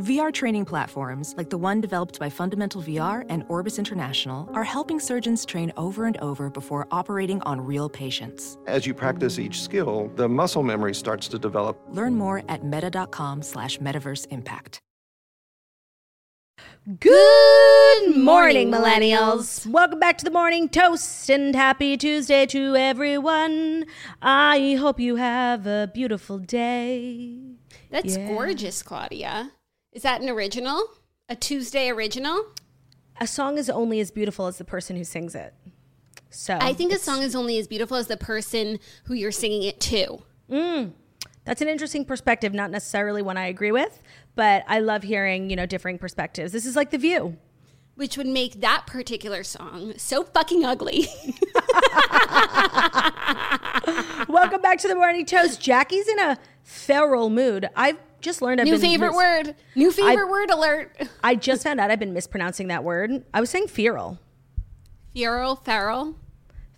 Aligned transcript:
VR 0.00 0.32
training 0.32 0.64
platforms, 0.64 1.34
like 1.36 1.50
the 1.50 1.58
one 1.58 1.80
developed 1.82 2.18
by 2.18 2.30
Fundamental 2.30 2.80
VR 2.82 3.26
and 3.28 3.44
Orbis 3.48 3.78
International, 3.78 4.48
are 4.54 4.64
helping 4.64 4.98
surgeons 4.98 5.44
train 5.44 5.70
over 5.76 6.06
and 6.06 6.16
over 6.18 6.48
before 6.48 6.88
operating 6.90 7.42
on 7.42 7.60
real 7.60 7.88
patients. 7.90 8.56
As 8.66 8.86
you 8.86 8.94
practice 8.94 9.38
each 9.38 9.60
skill, 9.60 10.10
the 10.16 10.26
muscle 10.26 10.62
memory 10.62 10.94
starts 10.94 11.28
to 11.28 11.38
develop. 11.38 11.78
Learn 11.90 12.14
more 12.14 12.42
at 12.48 12.64
meta.com 12.64 13.42
slash 13.42 13.78
metaverse 13.78 14.26
impact. 14.30 14.80
Good 16.98 18.16
morning, 18.16 18.70
millennials. 18.70 19.66
Welcome 19.66 20.00
back 20.00 20.16
to 20.18 20.24
the 20.24 20.30
Morning 20.30 20.70
Toast 20.70 21.28
and 21.28 21.54
happy 21.54 21.98
Tuesday 21.98 22.46
to 22.46 22.74
everyone. 22.74 23.84
I 24.22 24.78
hope 24.80 24.98
you 24.98 25.16
have 25.16 25.66
a 25.66 25.90
beautiful 25.92 26.38
day. 26.38 27.36
That's 27.90 28.16
Yeah. 28.16 28.28
gorgeous, 28.28 28.82
Claudia. 28.82 29.52
Is 29.92 30.02
that 30.02 30.20
an 30.20 30.28
original? 30.28 30.84
A 31.28 31.34
Tuesday 31.34 31.90
original? 31.90 32.44
A 33.20 33.26
song 33.26 33.58
is 33.58 33.68
only 33.68 33.98
as 33.98 34.12
beautiful 34.12 34.46
as 34.46 34.56
the 34.56 34.64
person 34.64 34.94
who 34.96 35.02
sings 35.02 35.34
it. 35.34 35.52
So 36.30 36.56
I 36.60 36.74
think 36.74 36.92
a 36.92 36.98
song 36.98 37.22
is 37.22 37.34
only 37.34 37.58
as 37.58 37.66
beautiful 37.66 37.96
as 37.96 38.06
the 38.06 38.16
person 38.16 38.78
who 39.04 39.14
you're 39.14 39.32
singing 39.32 39.64
it 39.64 39.80
to. 39.80 40.22
Mm. 40.48 40.92
that's 41.44 41.60
an 41.60 41.68
interesting 41.68 42.04
perspective, 42.04 42.54
not 42.54 42.70
necessarily 42.70 43.20
one 43.22 43.36
I 43.36 43.46
agree 43.46 43.72
with, 43.72 44.00
but 44.36 44.64
I 44.68 44.78
love 44.78 45.02
hearing, 45.02 45.50
you 45.50 45.56
know, 45.56 45.66
differing 45.66 45.98
perspectives. 45.98 46.52
This 46.52 46.66
is 46.66 46.76
like 46.76 46.90
The 46.90 46.98
View. 46.98 47.36
Which 47.96 48.16
would 48.16 48.28
make 48.28 48.60
that 48.60 48.86
particular 48.86 49.42
song 49.42 49.94
so 49.96 50.22
fucking 50.22 50.64
ugly. 50.64 51.08
Welcome 54.28 54.62
back 54.62 54.78
to 54.78 54.88
the 54.88 54.94
Morning 54.94 55.26
Toast. 55.26 55.60
Jackie's 55.60 56.06
in 56.08 56.20
a 56.20 56.38
feral 56.62 57.28
mood. 57.28 57.68
I've 57.74 57.98
just 58.20 58.42
learned 58.42 58.60
I've 58.60 58.66
New 58.66 58.78
favorite 58.78 59.08
mis- 59.08 59.16
word. 59.16 59.54
New 59.74 59.90
favorite 59.90 60.28
word 60.28 60.50
alert. 60.50 61.08
I 61.24 61.34
just 61.34 61.62
found 61.62 61.80
out 61.80 61.90
I've 61.90 61.98
been 61.98 62.12
mispronouncing 62.14 62.68
that 62.68 62.84
word. 62.84 63.24
I 63.34 63.40
was 63.40 63.50
saying 63.50 63.68
feral. 63.68 64.18
Feral, 65.14 65.56
feral. 65.56 66.16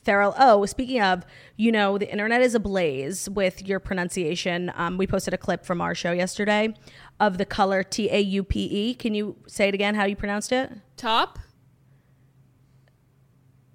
Feral. 0.04 0.34
Oh, 0.36 0.64
speaking 0.66 1.00
of, 1.00 1.24
you 1.56 1.70
know, 1.70 1.96
the 1.96 2.10
internet 2.10 2.42
is 2.42 2.54
ablaze 2.56 3.28
with 3.30 3.66
your 3.66 3.78
pronunciation. 3.78 4.72
Um, 4.74 4.98
we 4.98 5.06
posted 5.06 5.32
a 5.32 5.38
clip 5.38 5.64
from 5.64 5.80
our 5.80 5.94
show 5.94 6.10
yesterday 6.12 6.74
of 7.20 7.38
the 7.38 7.44
color 7.44 7.82
T 7.84 8.08
A 8.10 8.18
U 8.20 8.42
P 8.42 8.64
E. 8.64 8.94
Can 8.94 9.14
you 9.14 9.36
say 9.46 9.68
it 9.68 9.74
again 9.74 9.94
how 9.94 10.04
you 10.04 10.16
pronounced 10.16 10.50
it? 10.50 10.72
Top. 10.96 11.38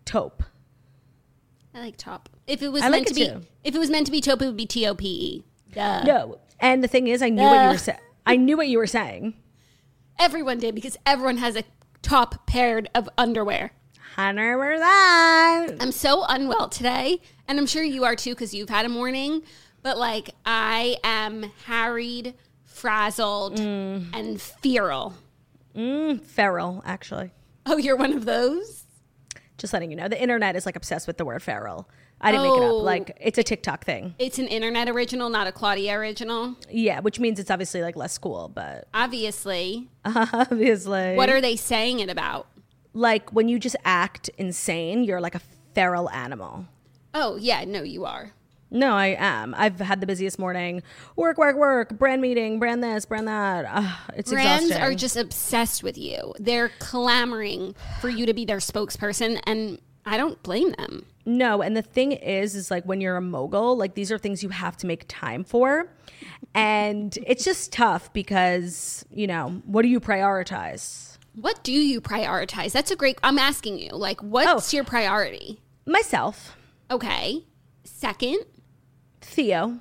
Taupe. 0.06 0.44
I 1.73 1.80
like 1.80 1.98
top. 1.98 2.30
If 2.48 2.62
it 2.62 2.70
was 2.70 2.82
I 2.82 2.88
like 2.90 3.04
meant 3.06 3.08
to 3.08 3.14
it 3.14 3.16
be 3.16 3.40
too. 3.42 3.48
if 3.64 3.76
it 3.76 3.80
was 3.80 3.90
meant 3.90 4.06
to 4.08 4.12
be 4.12 4.20
taupe, 4.22 4.42
it 4.42 4.45
would 4.48 4.58
be 4.58 4.66
T 4.66 4.86
O 4.88 4.95
P 4.95 5.06
E. 5.08 5.44
Duh. 5.73 6.04
No. 6.04 6.40
And 6.59 6.83
the 6.83 6.88
thing 6.88 7.08
is, 7.08 7.22
I 7.22 7.30
knew 7.30 7.44
what 7.44 7.53
you 7.63 7.69
Uh. 7.69 7.72
were 7.73 7.77
saying. 7.77 8.00
I 8.25 8.36
knew 8.36 8.58
what 8.58 8.67
you 8.67 8.77
were 8.77 8.88
saying. 8.88 9.36
Everyone 10.19 10.59
did 10.59 10.75
because 10.75 10.97
everyone 11.05 11.38
has 11.38 11.55
a 11.55 11.64
top 12.02 12.47
paired 12.47 12.89
of 12.95 13.08
underwear. 13.17 13.72
Hunter, 14.16 14.58
where's 14.58 14.80
that? 14.80 15.67
I'm 15.80 15.92
so 15.92 16.26
unwell 16.27 16.70
today, 16.70 17.21
and 17.48 17.59
I'm 17.59 17.67
sure 17.67 17.83
you 17.83 18.04
are 18.04 18.15
too 18.15 18.32
because 18.33 18.54
you've 18.54 18.70
had 18.70 18.86
a 18.86 18.89
morning. 18.89 19.43
But 19.83 19.98
like, 19.99 20.32
I 20.45 20.98
am 21.04 21.52
harried, 21.65 22.33
frazzled, 22.65 23.59
and 23.59 24.42
feral. 24.42 25.14
Feral, 25.76 26.82
actually. 26.86 27.32
Oh, 27.67 27.77
you're 27.77 27.95
one 27.95 28.14
of 28.14 28.26
those? 28.26 28.86
Just 29.59 29.73
letting 29.73 29.92
you 29.92 29.98
know. 29.98 30.08
The 30.08 30.20
internet 30.21 30.55
is 30.55 30.65
like 30.65 30.76
obsessed 30.76 31.05
with 31.05 31.17
the 31.17 31.26
word 31.26 31.43
feral. 31.43 31.87
I 32.20 32.32
didn't 32.32 32.48
make 32.48 32.58
it 32.61 32.64
Oh. 32.64 32.80
up. 32.80 32.83
Like, 32.83 33.17
it's 33.22 33.38
a 33.38 33.44
TikTok 33.44 33.86
thing. 33.86 34.16
It's 34.17 34.39
an 34.39 34.48
internet 34.48 34.89
original, 34.89 35.30
not 35.30 35.45
a 35.48 35.52
Claudia 35.52 35.95
original. 35.98 36.55
Yeah, 36.70 37.00
which 37.02 37.20
means 37.20 37.39
it's 37.39 37.52
obviously 37.52 37.82
like 37.83 37.95
less 37.95 38.17
cool, 38.17 38.50
but 38.54 38.88
Obviously. 38.94 39.88
obviously. 40.05 41.16
What 41.16 41.30
are 41.30 41.42
they 41.42 41.56
saying 41.56 42.00
it 42.00 42.10
about? 42.10 42.48
like 42.94 43.32
when 43.32 43.48
you 43.48 43.60
just 43.60 43.76
act 43.86 44.27
insane, 44.39 45.04
you're 45.04 45.22
like 45.22 45.36
a 45.36 45.42
feral 45.76 46.10
animal. 46.10 46.66
Oh, 47.14 47.36
yeah, 47.36 47.64
no, 47.66 47.83
you 47.83 48.06
are. 48.06 48.32
No, 48.72 48.94
I 48.95 49.16
am. 49.20 49.54
I've 49.56 49.80
had 49.80 50.02
the 50.02 50.08
busiest 50.08 50.39
morning. 50.39 50.82
Work, 51.16 51.38
work, 51.38 51.56
work. 51.56 51.98
Brand 51.98 52.22
meeting. 52.23 52.58
Brand 52.60 52.83
this. 52.83 53.06
Brand 53.06 53.27
that. 53.27 53.66
Ugh, 53.70 53.98
it's 54.16 54.32
Brands 54.32 54.66
exhausting. 54.66 54.83
are 54.83 54.95
just 54.95 55.16
obsessed 55.16 55.83
with 55.83 55.98
you. 55.98 56.33
They're 56.39 56.72
clamoring 56.80 57.76
for 58.02 58.10
you 58.10 58.26
to 58.26 58.33
be 58.33 58.45
their 58.45 58.58
spokesperson, 58.58 59.39
and 59.45 59.80
I 60.06 60.17
don't 60.17 60.42
blame 60.42 60.72
them. 60.72 61.06
No. 61.27 61.61
And 61.61 61.77
the 61.77 61.82
thing 61.83 62.14
is, 62.14 62.55
is 62.55 62.71
like 62.71 62.83
when 62.86 63.02
you're 63.02 63.17
a 63.17 63.21
mogul, 63.21 63.77
like 63.77 63.93
these 63.93 64.11
are 64.11 64.17
things 64.17 64.42
you 64.42 64.49
have 64.49 64.76
to 64.77 64.88
make 64.88 65.05
time 65.08 65.43
for, 65.43 65.92
and 66.55 67.15
it's 67.27 67.43
just 67.43 67.71
tough 67.71 68.11
because 68.14 69.05
you 69.11 69.27
know 69.27 69.61
what 69.65 69.82
do 69.83 69.89
you 69.89 69.99
prioritize? 69.99 71.17
What 71.36 71.64
do 71.64 71.71
you 71.71 72.02
prioritize? 72.02 72.71
That's 72.71 72.89
a 72.89 72.95
great. 72.95 73.20
I'm 73.21 73.38
asking 73.38 73.77
you, 73.77 73.92
like, 73.92 74.21
what's 74.23 74.73
Oh. 74.73 74.76
your 74.76 74.83
priority? 74.83 75.61
Myself, 75.86 76.55
Okay. 76.89 77.44
Second. 77.83 78.39
Theo. 79.21 79.80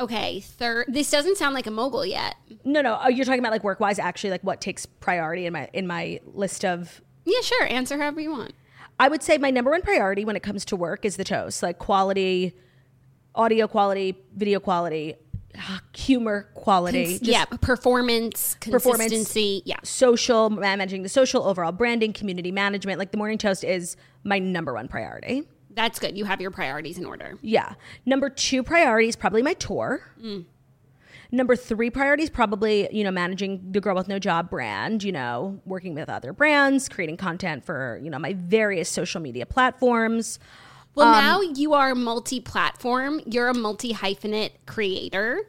Okay. 0.00 0.40
Third. 0.40 0.86
This 0.88 1.10
doesn't 1.10 1.36
sound 1.36 1.54
like 1.54 1.66
a 1.66 1.70
mogul 1.70 2.06
yet. 2.06 2.36
No, 2.64 2.80
no. 2.80 2.98
Oh, 3.02 3.08
you're 3.08 3.24
talking 3.24 3.40
about 3.40 3.50
like 3.52 3.64
work 3.64 3.80
wise. 3.80 3.98
Actually, 3.98 4.30
like 4.30 4.44
what 4.44 4.60
takes 4.60 4.86
priority 4.86 5.46
in 5.46 5.52
my 5.52 5.68
in 5.72 5.86
my 5.86 6.20
list 6.24 6.64
of 6.64 7.00
Yeah, 7.24 7.40
sure. 7.42 7.66
Answer 7.66 7.98
however 7.98 8.20
you 8.20 8.30
want. 8.30 8.52
I 8.98 9.08
would 9.08 9.22
say 9.22 9.38
my 9.38 9.50
number 9.50 9.70
one 9.70 9.82
priority 9.82 10.24
when 10.24 10.36
it 10.36 10.42
comes 10.42 10.64
to 10.66 10.76
work 10.76 11.04
is 11.04 11.16
the 11.16 11.24
toast, 11.24 11.62
like 11.62 11.78
quality, 11.78 12.54
audio 13.34 13.66
quality, 13.68 14.16
video 14.34 14.58
quality, 14.60 15.14
ah, 15.56 15.80
humor 15.94 16.48
quality, 16.54 17.18
Cons- 17.18 17.22
yeah. 17.22 17.44
Performance, 17.44 18.56
Performance. 18.60 19.10
consistency. 19.12 19.62
Yeah. 19.64 19.76
social 19.84 20.50
managing 20.50 21.02
the 21.02 21.08
social 21.08 21.44
overall 21.44 21.72
branding, 21.72 22.12
community 22.12 22.50
management. 22.50 22.98
Like 22.98 23.12
the 23.12 23.18
morning 23.18 23.38
toast 23.38 23.62
is 23.64 23.96
my 24.24 24.38
number 24.38 24.74
one 24.74 24.88
priority. 24.88 25.44
That's 25.70 26.00
good. 26.00 26.18
You 26.18 26.24
have 26.24 26.40
your 26.40 26.50
priorities 26.50 26.98
in 26.98 27.04
order. 27.04 27.38
Yeah. 27.40 27.74
Number 28.04 28.28
two 28.30 28.64
priority 28.64 29.06
is 29.08 29.14
probably 29.14 29.42
my 29.42 29.54
tour. 29.54 30.02
Mm. 30.20 30.44
Number 31.30 31.56
three 31.56 31.90
priority 31.90 32.22
is 32.22 32.30
probably, 32.30 32.88
you 32.90 33.04
know, 33.04 33.10
managing 33.10 33.72
the 33.72 33.80
Girl 33.80 33.94
with 33.94 34.08
No 34.08 34.18
Job 34.18 34.48
brand, 34.48 35.02
you 35.02 35.12
know, 35.12 35.60
working 35.66 35.94
with 35.94 36.08
other 36.08 36.32
brands, 36.32 36.88
creating 36.88 37.18
content 37.18 37.64
for, 37.64 38.00
you 38.02 38.08
know, 38.10 38.18
my 38.18 38.32
various 38.34 38.88
social 38.88 39.20
media 39.20 39.44
platforms. 39.44 40.38
Well, 40.94 41.08
Um, 41.08 41.24
now 41.24 41.40
you 41.42 41.74
are 41.74 41.94
multi 41.94 42.40
platform. 42.40 43.20
You're 43.26 43.48
a 43.48 43.54
multi 43.54 43.92
hyphenate 43.92 44.52
creator. 44.66 45.40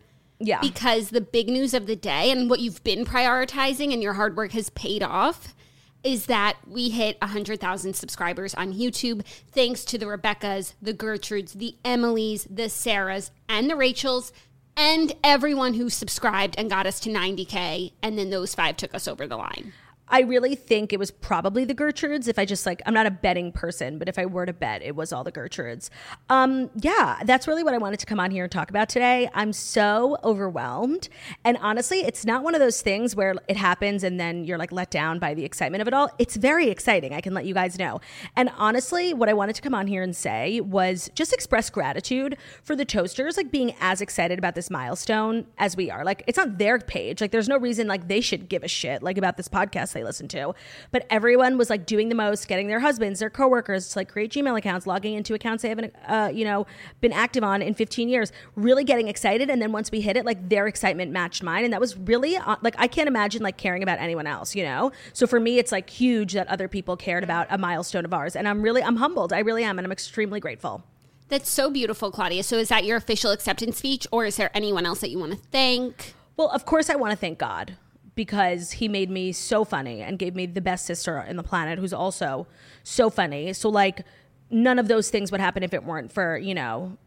Yeah. 0.41 0.62
because 0.62 1.09
the 1.09 1.19
big 1.19 1.50
news 1.50 1.73
of 1.73 1.85
the 1.85 1.97
day 1.97 2.31
and 2.31 2.50
what 2.50 2.61
you've 2.61 2.81
been 2.85 3.03
prioritizing 3.03 3.91
and 3.91 4.01
your 4.01 4.13
hard 4.13 4.38
work 4.38 4.53
has 4.53 4.69
paid 4.69 5.03
off 5.03 5.53
is 6.01 6.28
that 6.28 6.56
we 6.66 6.90
hit 6.91 7.17
100,000 7.22 7.94
subscribers 7.94 8.56
on 8.56 8.72
YouTube 8.73 9.25
thanks 9.51 9.84
to 9.84 9.97
the 9.97 10.06
Rebeccas, 10.06 10.75
the 10.81 10.94
Gertrudes, 10.94 11.51
the 11.56 11.75
Emilys, 11.84 12.47
the 12.50 12.69
Sarahs, 12.69 13.31
and 13.50 13.69
the 13.69 13.75
Rachels, 13.75 14.31
and 14.79 15.12
everyone 15.25 15.73
who 15.73 15.90
subscribed 15.90 16.56
and 16.57 16.69
got 16.69 16.88
us 16.88 17.01
to 17.01 17.09
90K. 17.09 17.91
And 18.02 18.17
then 18.17 18.29
those 18.29 18.55
five 18.55 18.78
took 18.78 18.96
us 18.96 19.09
over 19.09 19.28
the 19.28 19.35
line. 19.35 19.73
I 20.09 20.22
really 20.22 20.56
think 20.56 20.91
it 20.91 21.00
was 21.00 21.11
probably 21.11 21.66
the 21.66 21.76
Gertrudes. 21.76 22.28
If 22.28 22.40
I 22.40 22.46
just 22.46 22.66
like, 22.66 22.82
I'm 22.85 22.94
not 22.94 23.06
a 23.06 23.11
betting 23.11 23.52
person, 23.52 24.00
but 24.00 24.09
if 24.09 24.17
I 24.17 24.26
were 24.26 24.46
to 24.46 24.53
bet, 24.53 24.82
it 24.82 24.96
was 24.96 25.14
all 25.14 25.23
the 25.23 25.32
Gertrudes. 25.32 25.90
Um, 26.29 26.70
yeah, 26.76 27.20
that's 27.26 27.47
really 27.47 27.64
what 27.64 27.73
I 27.73 27.78
wanted 27.78 28.00
to 28.00 28.06
come 28.06 28.20
on 28.20 28.32
here 28.32 28.44
and 28.44 28.52
talk 28.52 28.70
about 28.70 28.90
today. 28.90 29.29
I'm 29.34 29.53
so 29.53 30.17
overwhelmed. 30.23 31.09
And 31.44 31.58
honestly, 31.61 32.00
it's 32.00 32.26
not 32.26 32.44
one 32.44 32.56
of 32.56 32.59
those 32.59 32.82
things 32.82 33.16
where 33.16 33.35
it 33.47 33.58
happens 33.58 34.03
and 34.03 34.20
then 34.20 34.46
you're 34.46 34.58
like 34.58 34.72
let 34.72 34.90
down 34.91 35.20
by 35.20 35.34
the 35.34 35.46
excitement 35.46 35.82
of 35.82 35.88
it 35.88 35.94
all. 35.94 36.09
It's 36.17 36.35
very 36.35 36.70
exciting. 36.70 37.14
I 37.14 37.22
can 37.22 37.34
let 37.34 37.46
you 37.46 37.53
guys 37.53 37.78
know. 37.78 38.02
And 38.35 38.50
honestly, 38.58 39.14
what 39.14 39.29
I 39.29 39.34
wanted 39.34 39.55
to 39.55 39.62
come 39.62 39.76
on 39.76 39.88
here 39.88 40.02
and 40.02 40.16
say 40.16 40.59
was 40.62 41.09
just 41.16 41.34
express 41.34 41.70
gratitude 41.70 42.38
for 42.64 42.76
the 42.76 42.85
toasters, 42.85 43.38
like 43.38 43.52
being 43.52 43.76
as 43.79 44.02
excited 44.02 44.40
about 44.40 44.55
this 44.55 44.70
milestone 44.70 45.46
as 45.58 45.78
we 45.78 45.91
are. 45.91 46.03
Like, 46.03 46.23
it's 46.28 46.38
not 46.38 46.58
their 46.58 46.79
page. 46.79 47.22
Like, 47.22 47.32
there's 47.32 47.50
no 47.50 47.58
reason 47.58 47.88
like 47.88 48.08
they 48.08 48.22
should 48.22 48.50
give 48.50 48.64
a 48.64 48.67
shit 48.67 49.03
like 49.03 49.17
about 49.17 49.38
this 49.38 49.47
podcast 49.47 49.94
Listen 50.03 50.28
to. 50.29 50.53
But 50.91 51.05
everyone 51.09 51.57
was 51.57 51.69
like 51.69 51.85
doing 51.85 52.09
the 52.09 52.16
most, 52.16 52.47
getting 52.47 52.67
their 52.67 52.79
husbands, 52.79 53.19
their 53.19 53.29
coworkers 53.29 53.90
to 53.90 53.99
like 53.99 54.09
create 54.09 54.31
Gmail 54.31 54.57
accounts, 54.57 54.87
logging 54.87 55.16
into 55.16 55.34
accounts 55.34 55.63
they 55.63 55.69
haven't, 55.69 55.93
uh, 56.07 56.31
you 56.34 56.46
know, 56.46 56.66
been 57.01 57.13
active 57.13 57.43
on 57.43 57.61
in 57.61 57.73
15 57.73 58.09
years, 58.09 58.31
really 58.55 58.84
getting 58.84 59.07
excited. 59.07 59.49
And 59.49 59.61
then 59.61 59.72
once 59.72 59.91
we 59.91 60.01
hit 60.01 60.17
it, 60.17 60.25
like 60.25 60.49
their 60.49 60.67
excitement 60.67 61.11
matched 61.11 61.43
mine. 61.43 61.63
And 61.63 61.73
that 61.73 61.79
was 61.79 61.97
really 61.97 62.37
uh, 62.37 62.55
like, 62.61 62.75
I 62.78 62.87
can't 62.87 63.07
imagine 63.07 63.41
like 63.41 63.57
caring 63.57 63.84
about 63.84 63.99
anyone 63.99 64.28
else, 64.28 64.55
you 64.55 64.63
know? 64.63 64.91
So 65.13 65.28
for 65.28 65.40
me, 65.40 65.59
it's 65.59 65.72
like 65.72 65.90
huge 65.90 66.34
that 66.34 66.47
other 66.47 66.67
people 66.67 66.97
cared 66.97 67.23
about 67.23 67.47
a 67.49 67.57
milestone 67.57 68.05
of 68.05 68.13
ours. 68.13 68.35
And 68.35 68.47
I'm 68.47 68.61
really, 68.61 68.84
I'm 68.84 68.97
humbled. 68.97 69.34
I 69.34 69.40
really 69.40 69.63
am. 69.63 69.79
And 69.79 69.85
I'm 69.85 69.91
extremely 69.91 70.40
grateful. 70.40 70.84
That's 71.29 71.49
so 71.49 71.69
beautiful, 71.69 72.09
Claudia. 72.09 72.41
So 72.41 72.57
is 72.57 72.69
that 72.69 72.85
your 72.85 72.97
official 72.97 73.31
acceptance 73.31 73.78
speech, 73.78 74.07
or 74.11 74.25
is 74.25 74.35
there 74.35 74.49
anyone 74.55 74.85
else 74.85 74.99
that 75.02 75.11
you 75.11 75.19
want 75.19 75.34
to 75.34 75.37
thank? 75.37 76.16
Well, 76.35 76.49
of 76.49 76.66
course, 76.66 76.90
I 76.90 76.95
want 76.95 77.11
to 77.11 77.17
thank 77.17 77.37
God 77.37 77.78
because 78.19 78.71
He 78.71 78.89
made 78.89 79.09
me 79.09 79.31
so 79.31 79.63
funny 79.63 80.01
and 80.01 80.19
gave 80.19 80.35
me 80.35 80.45
the 80.45 80.59
best 80.59 80.85
sister 80.85 81.19
in 81.19 81.37
the 81.37 81.43
planet 81.43 81.79
who's 81.79 81.93
also 81.93 82.47
so 82.83 83.09
funny. 83.09 83.53
So, 83.53 83.69
like, 83.69 84.05
none 84.49 84.77
of 84.77 84.89
those 84.89 85.09
things 85.09 85.31
would 85.31 85.39
happen 85.39 85.63
if 85.63 85.73
it 85.73 85.85
weren't 85.85 86.11
for, 86.11 86.37
you 86.37 86.53
know, 86.53 86.97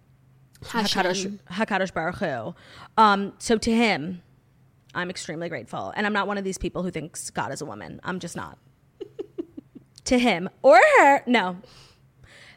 Hakadosh, 0.65 1.39
Hakadosh 1.51 1.93
Baruch 1.93 2.17
Hu. 2.17 2.55
Um, 2.97 3.35
so, 3.37 3.59
to 3.59 3.71
Him, 3.71 4.23
I'm 4.95 5.11
extremely 5.11 5.51
grateful. 5.51 5.93
And 5.95 6.07
I'm 6.07 6.15
not 6.15 6.27
one 6.27 6.39
of 6.39 6.45
these 6.45 6.57
people 6.57 6.83
who 6.83 6.91
thinks 6.91 7.29
God 7.29 7.53
is 7.53 7.61
a 7.61 7.67
woman. 7.67 8.01
I'm 8.05 8.19
just 8.19 8.35
not. 8.35 8.57
to 10.07 10.19
Him 10.19 10.49
or 10.63 10.81
her, 10.99 11.23
no. 11.27 11.59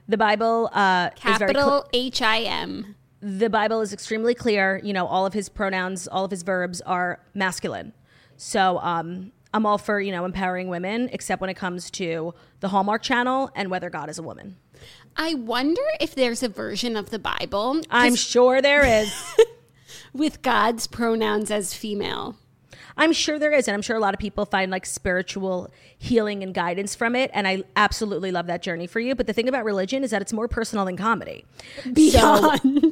The 0.08 0.18
Bible 0.18 0.70
uh, 0.72 1.10
is 1.14 1.22
very 1.40 1.54
cl- 1.54 1.82
Capital 1.82 1.90
H 1.92 2.22
I 2.22 2.40
M. 2.44 2.96
the 3.20 3.50
Bible 3.50 3.82
is 3.82 3.92
extremely 3.92 4.34
clear. 4.34 4.80
You 4.82 4.94
know, 4.94 5.08
all 5.08 5.26
of 5.26 5.34
his 5.34 5.50
pronouns, 5.50 6.08
all 6.08 6.24
of 6.24 6.32
his 6.32 6.44
verbs 6.44 6.80
are 6.80 7.20
masculine. 7.34 7.92
So 8.38 8.80
um, 8.80 9.32
I'm 9.54 9.66
all 9.66 9.78
for, 9.78 10.00
you 10.00 10.12
know, 10.12 10.26
empowering 10.26 10.68
women, 10.68 11.10
except 11.12 11.42
when 11.42 11.50
it 11.50 11.56
comes 11.56 11.90
to 11.92 12.34
the 12.60 12.70
Hallmark 12.70 13.02
Channel 13.02 13.52
and 13.56 13.70
whether 13.70 13.90
God 13.90 14.10
is 14.10 14.18
a 14.20 14.24
woman. 14.24 14.58
I 15.16 15.34
wonder 15.34 15.82
if 16.02 16.14
there's 16.16 16.44
a 16.44 16.50
version 16.50 16.98
of 16.98 17.10
the 17.10 17.20
Bible 17.20 17.82
I'm 17.90 18.16
sure 18.16 18.62
there 18.62 18.86
is. 18.86 19.14
with 20.14 20.42
God's 20.42 20.88
pronouns 20.88 21.52
as 21.52 21.74
female. 21.74 22.36
I'm 22.98 23.14
sure 23.14 23.38
there 23.38 23.52
is. 23.52 23.68
And 23.68 23.76
I'm 23.76 23.82
sure 23.82 23.96
a 23.96 24.00
lot 24.00 24.14
of 24.14 24.20
people 24.20 24.46
find 24.46 24.72
like 24.72 24.86
spiritual 24.86 25.72
healing 25.98 26.44
and 26.44 26.54
guidance 26.54 26.96
from 26.96 27.16
it. 27.16 27.32
And 27.34 27.48
I 27.48 27.64
absolutely 27.76 28.32
love 28.32 28.48
that 28.48 28.62
journey 28.62 28.88
for 28.88 29.00
you. 29.00 29.16
But 29.16 29.28
the 29.28 29.34
thing 29.34 29.48
about 29.48 29.66
religion 29.66 30.04
is 30.04 30.12
that 30.12 30.22
it's 30.22 30.34
more 30.34 30.48
personal 30.48 30.86
than 30.86 30.98
comedy. 30.98 31.46
Beyond. 31.94 32.86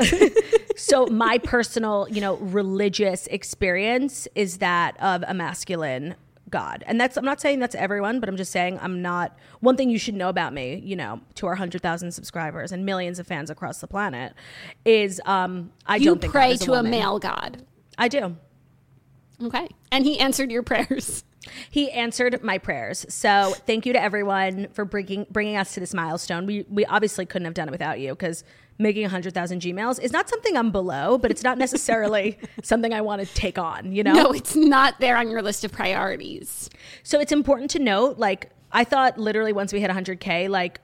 so 0.76 1.06
my 1.08 1.38
personal 1.38 2.08
you 2.10 2.22
know 2.22 2.36
religious 2.38 3.28
experience 3.28 4.28
is 4.36 4.58
that 4.58 5.00
of 5.02 5.24
a 5.28 5.34
masculine 5.34 6.16
god 6.50 6.84
and 6.88 7.00
that's 7.00 7.18
i'm 7.18 7.26
not 7.26 7.42
saying 7.42 7.60
that's 7.60 7.76
everyone 7.76 8.20
but 8.20 8.30
i'm 8.30 8.38
just 8.38 8.52
saying 8.52 8.78
i'm 8.82 9.02
not 9.02 9.36
one 9.60 9.76
thing 9.76 9.90
you 9.90 9.98
should 9.98 10.14
know 10.14 10.30
about 10.30 10.54
me 10.54 10.80
you 10.84 10.96
know 10.96 11.20
to 11.36 11.48
our 11.48 11.54
100000 11.54 12.12
subscribers 12.12 12.72
and 12.72 12.86
millions 12.86 13.18
of 13.20 13.26
fans 13.26 13.50
across 13.50 13.80
the 13.80 13.88
planet 13.88 14.34
is 14.86 15.22
um 15.26 15.72
i 15.88 15.96
you 15.96 16.16
don't 16.16 16.32
pray 16.32 16.56
to 16.56 16.74
a 16.74 16.78
woman. 16.78 16.92
male 16.92 17.20
God. 17.20 17.64
i 17.98 18.08
do 18.08 18.36
Okay. 19.44 19.68
And 19.92 20.06
he 20.06 20.19
answered 20.19 20.51
your 20.51 20.63
prayers. 20.63 21.24
he 21.69 21.92
answered 21.92 22.44
my 22.44 22.57
prayers. 22.57 23.06
So 23.10 23.54
thank 23.66 23.86
you 23.86 23.94
to 23.94 24.01
everyone 24.01 24.68
for 24.74 24.86
bringing 24.86 25.25
bringing 25.30 25.57
us 25.57 25.74
to 25.74 25.80
this 25.80 25.94
milestone. 25.94 26.45
We 26.45 26.66
we 26.69 26.86
obviously 26.86 27.25
couldn't 27.25 27.45
have 27.45 27.54
done 27.54 27.68
it 27.68 27.72
without 27.72 28.00
you 28.00 28.12
because 28.12 28.44
making 28.80 29.04
100,000 29.04 29.62
Gmails 29.62 30.01
is 30.01 30.12
not 30.12 30.30
something 30.30 30.57
I'm 30.57 30.72
below, 30.72 31.18
but 31.18 31.31
it's 31.31 31.44
not 31.44 31.57
necessarily 31.57 32.38
something 32.63 32.94
I 32.94 33.01
want 33.01 33.22
to 33.22 33.34
take 33.34 33.57
on, 33.57 33.92
you 33.92 34.04
know? 34.04 34.13
No, 34.13 34.31
it's 34.31 34.56
not 34.56 35.00
there 35.00 35.16
on 35.18 35.30
your 35.30 35.42
list 35.42 35.63
of 35.63 35.72
priorities. 35.72 36.69
So 37.04 37.19
it's 37.19 37.31
important 37.31 37.69
to 37.72 37.80
note, 37.80 38.18
like, 38.18 38.50
I 38.72 38.84
thought 38.84 39.19
literally 39.19 39.54
once 39.54 39.72
we 39.72 39.80
hit 39.80 39.92
100K, 39.92 40.50
like, 40.50 40.81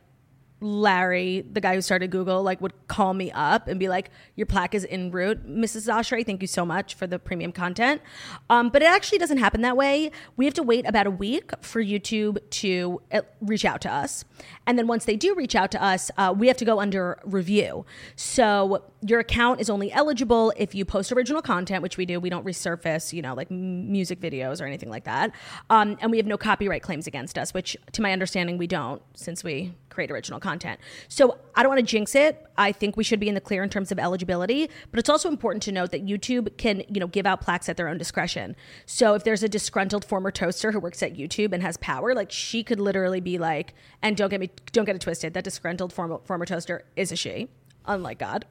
Larry, 0.61 1.41
the 1.51 1.61
guy 1.61 1.75
who 1.75 1.81
started 1.81 2.11
Google, 2.11 2.43
like 2.43 2.59
would 2.61 2.73
call 2.87 3.13
me 3.13 3.31
up 3.31 3.67
and 3.67 3.79
be 3.79 3.87
like, 3.87 4.11
"Your 4.35 4.45
plaque 4.45 4.75
is 4.75 4.85
en 4.89 5.11
route, 5.11 5.47
Mrs. 5.47 5.91
Oshry. 5.91 6.25
Thank 6.25 6.41
you 6.41 6.47
so 6.47 6.65
much 6.65 6.95
for 6.95 7.07
the 7.07 7.17
premium 7.17 7.51
content." 7.51 8.01
Um, 8.49 8.69
but 8.69 8.81
it 8.81 8.85
actually 8.85 9.19
doesn't 9.19 9.37
happen 9.37 9.61
that 9.61 9.77
way. 9.77 10.11
We 10.35 10.45
have 10.45 10.53
to 10.55 10.63
wait 10.63 10.85
about 10.87 11.07
a 11.07 11.11
week 11.11 11.51
for 11.61 11.81
YouTube 11.81 12.37
to 12.49 13.01
uh, 13.11 13.21
reach 13.41 13.63
out 13.63 13.81
to 13.81 13.91
us, 13.91 14.25
and 14.65 14.77
then 14.77 14.87
once 14.87 15.05
they 15.05 15.15
do 15.15 15.35
reach 15.35 15.55
out 15.55 15.71
to 15.71 15.83
us, 15.83 16.11
uh, 16.17 16.33
we 16.37 16.47
have 16.47 16.57
to 16.57 16.65
go 16.65 16.79
under 16.79 17.19
review. 17.23 17.85
So 18.15 18.83
your 19.01 19.19
account 19.19 19.61
is 19.61 19.69
only 19.69 19.91
eligible 19.91 20.53
if 20.57 20.75
you 20.75 20.85
post 20.85 21.11
original 21.11 21.41
content, 21.41 21.81
which 21.81 21.97
we 21.97 22.05
do. 22.05 22.19
We 22.19 22.29
don't 22.29 22.45
resurface, 22.45 23.13
you 23.13 23.21
know, 23.21 23.33
like 23.33 23.49
music 23.49 24.19
videos 24.19 24.61
or 24.61 24.65
anything 24.65 24.89
like 24.89 25.05
that, 25.05 25.31
um, 25.69 25.97
and 26.01 26.11
we 26.11 26.17
have 26.17 26.27
no 26.27 26.37
copyright 26.37 26.83
claims 26.83 27.07
against 27.07 27.37
us, 27.37 27.53
which, 27.53 27.77
to 27.93 28.01
my 28.01 28.11
understanding, 28.11 28.57
we 28.57 28.67
don't 28.67 29.01
since 29.15 29.43
we 29.43 29.73
create 29.89 30.11
original 30.11 30.39
content. 30.39 30.79
So 31.07 31.37
I 31.55 31.63
don't 31.63 31.69
want 31.69 31.79
to 31.79 31.85
jinx 31.85 32.15
it. 32.15 32.45
I 32.57 32.71
think 32.71 32.95
we 32.95 33.03
should 33.03 33.19
be 33.19 33.27
in 33.27 33.35
the 33.35 33.41
clear 33.41 33.63
in 33.63 33.69
terms 33.69 33.91
of 33.91 33.99
eligibility, 33.99 34.69
but 34.91 34.99
it's 34.99 35.09
also 35.09 35.29
important 35.29 35.63
to 35.63 35.71
note 35.71 35.91
that 35.91 36.05
YouTube 36.05 36.57
can, 36.57 36.83
you 36.87 36.99
know, 36.99 37.07
give 37.07 37.25
out 37.25 37.41
plaques 37.41 37.67
at 37.67 37.75
their 37.75 37.87
own 37.87 37.97
discretion. 37.97 38.55
So 38.85 39.13
if 39.13 39.23
there's 39.23 39.43
a 39.43 39.49
disgruntled 39.49 40.05
former 40.05 40.31
toaster 40.31 40.71
who 40.71 40.79
works 40.79 41.03
at 41.03 41.15
YouTube 41.15 41.53
and 41.53 41.61
has 41.63 41.77
power, 41.77 42.13
like 42.13 42.31
she 42.31 42.63
could 42.63 42.79
literally 42.79 43.19
be 43.19 43.37
like, 43.37 43.73
and 44.01 44.15
don't 44.15 44.28
get 44.29 44.39
me, 44.39 44.49
don't 44.71 44.85
get 44.85 44.95
it 44.95 45.01
twisted, 45.01 45.33
that 45.33 45.43
disgruntled 45.43 45.91
former 45.93 46.19
former 46.25 46.45
toaster 46.45 46.83
is 46.95 47.11
a 47.11 47.15
she, 47.15 47.47
unlike 47.85 48.19
God. 48.19 48.45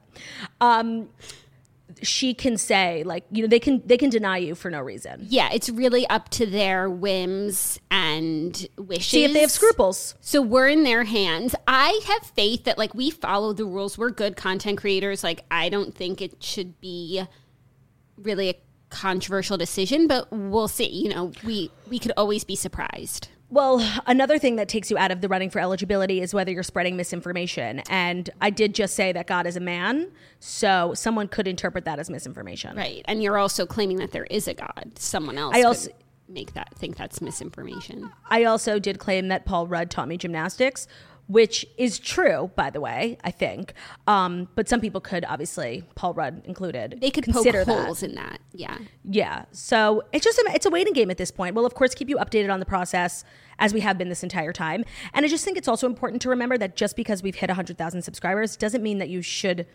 Um, 0.60 1.08
she 2.02 2.34
can 2.34 2.58
say 2.58 3.02
like 3.04 3.24
you 3.30 3.42
know 3.42 3.48
they 3.48 3.58
can 3.58 3.82
they 3.86 3.96
can 3.96 4.10
deny 4.10 4.36
you 4.36 4.54
for 4.54 4.70
no 4.70 4.78
reason 4.78 5.26
Yeah, 5.26 5.48
it's 5.52 5.70
really 5.70 6.06
up 6.08 6.28
to 6.30 6.44
their 6.44 6.90
whims 6.90 7.80
and 7.90 8.68
wishes. 8.76 9.06
see 9.06 9.24
if 9.24 9.32
they 9.32 9.40
have 9.40 9.50
scruples 9.50 10.14
So 10.20 10.42
we're 10.42 10.68
in 10.68 10.82
their 10.84 11.04
hands. 11.04 11.54
I 11.66 11.98
have 12.06 12.22
faith 12.34 12.64
that 12.64 12.76
like 12.76 12.94
we 12.94 13.10
follow 13.10 13.54
the 13.54 13.64
rules. 13.64 13.96
We're 13.96 14.10
good 14.10 14.36
content 14.36 14.76
creators. 14.78 15.24
Like 15.24 15.44
I 15.50 15.70
don't 15.70 15.94
think 15.94 16.20
it 16.20 16.42
should 16.42 16.78
be 16.78 17.22
really 18.18 18.50
a 18.50 18.54
controversial 18.90 19.56
decision, 19.56 20.06
but 20.06 20.28
we'll 20.30 20.68
see. 20.68 20.88
You 20.88 21.10
know, 21.10 21.32
we 21.44 21.70
we 21.88 21.98
could 21.98 22.12
always 22.16 22.44
be 22.44 22.56
surprised. 22.56 23.28
Well, 23.50 23.80
another 24.06 24.38
thing 24.38 24.56
that 24.56 24.68
takes 24.68 24.90
you 24.90 24.98
out 24.98 25.10
of 25.10 25.22
the 25.22 25.28
running 25.28 25.48
for 25.48 25.58
eligibility 25.58 26.20
is 26.20 26.34
whether 26.34 26.50
you're 26.52 26.62
spreading 26.62 26.98
misinformation. 26.98 27.80
And 27.88 28.28
I 28.42 28.50
did 28.50 28.74
just 28.74 28.94
say 28.94 29.10
that 29.12 29.26
God 29.26 29.46
is 29.46 29.56
a 29.56 29.60
man, 29.60 30.10
so 30.38 30.92
someone 30.94 31.28
could 31.28 31.48
interpret 31.48 31.86
that 31.86 31.98
as 31.98 32.10
misinformation. 32.10 32.76
Right. 32.76 33.02
And 33.06 33.22
you're 33.22 33.38
also 33.38 33.64
claiming 33.64 33.96
that 33.98 34.12
there 34.12 34.24
is 34.26 34.48
a 34.48 34.54
God. 34.54 34.92
Someone 34.96 35.38
else 35.38 35.54
I 35.54 35.60
could 35.60 35.66
also- 35.66 35.90
make 36.28 36.52
that 36.52 36.74
think 36.76 36.98
that's 36.98 37.22
misinformation. 37.22 38.10
I 38.28 38.44
also 38.44 38.78
did 38.78 38.98
claim 38.98 39.28
that 39.28 39.46
Paul 39.46 39.66
Rudd 39.66 39.90
taught 39.90 40.08
me 40.08 40.18
gymnastics, 40.18 40.86
which 41.28 41.64
is 41.76 41.98
true, 41.98 42.50
by 42.56 42.70
the 42.70 42.80
way, 42.80 43.16
I 43.22 43.30
think. 43.30 43.74
Um, 44.06 44.48
but 44.54 44.68
some 44.68 44.80
people 44.80 45.00
could 45.00 45.24
obviously, 45.26 45.84
Paul 45.94 46.14
Rudd 46.14 46.42
included, 46.44 46.98
They 47.00 47.10
could 47.10 47.24
consider 47.24 47.64
poke 47.64 47.66
that. 47.76 47.84
holes 47.84 48.02
in 48.02 48.14
that. 48.16 48.40
Yeah. 48.52 48.78
Yeah. 49.04 49.44
So 49.52 50.02
it's 50.12 50.24
just 50.24 50.38
a, 50.38 50.50
it's 50.54 50.66
a 50.66 50.70
waiting 50.70 50.92
game 50.94 51.10
at 51.10 51.18
this 51.18 51.30
point. 51.30 51.54
We'll 51.54 51.66
of 51.66 51.74
course 51.74 51.94
keep 51.94 52.08
you 52.08 52.16
updated 52.16 52.52
on 52.52 52.60
the 52.60 52.66
process 52.66 53.24
as 53.60 53.74
we 53.74 53.80
have 53.80 53.98
been 53.98 54.08
this 54.08 54.22
entire 54.22 54.52
time. 54.52 54.84
And 55.14 55.24
I 55.24 55.28
just 55.28 55.44
think 55.44 55.58
it's 55.58 55.68
also 55.68 55.86
important 55.86 56.22
to 56.22 56.28
remember 56.28 56.56
that 56.58 56.76
just 56.76 56.96
because 56.96 57.22
we've 57.22 57.34
hit 57.34 57.48
100,000 57.50 58.02
subscribers 58.02 58.56
doesn't 58.56 58.82
mean 58.82 58.98
that 58.98 59.08
you 59.08 59.20
should 59.20 59.66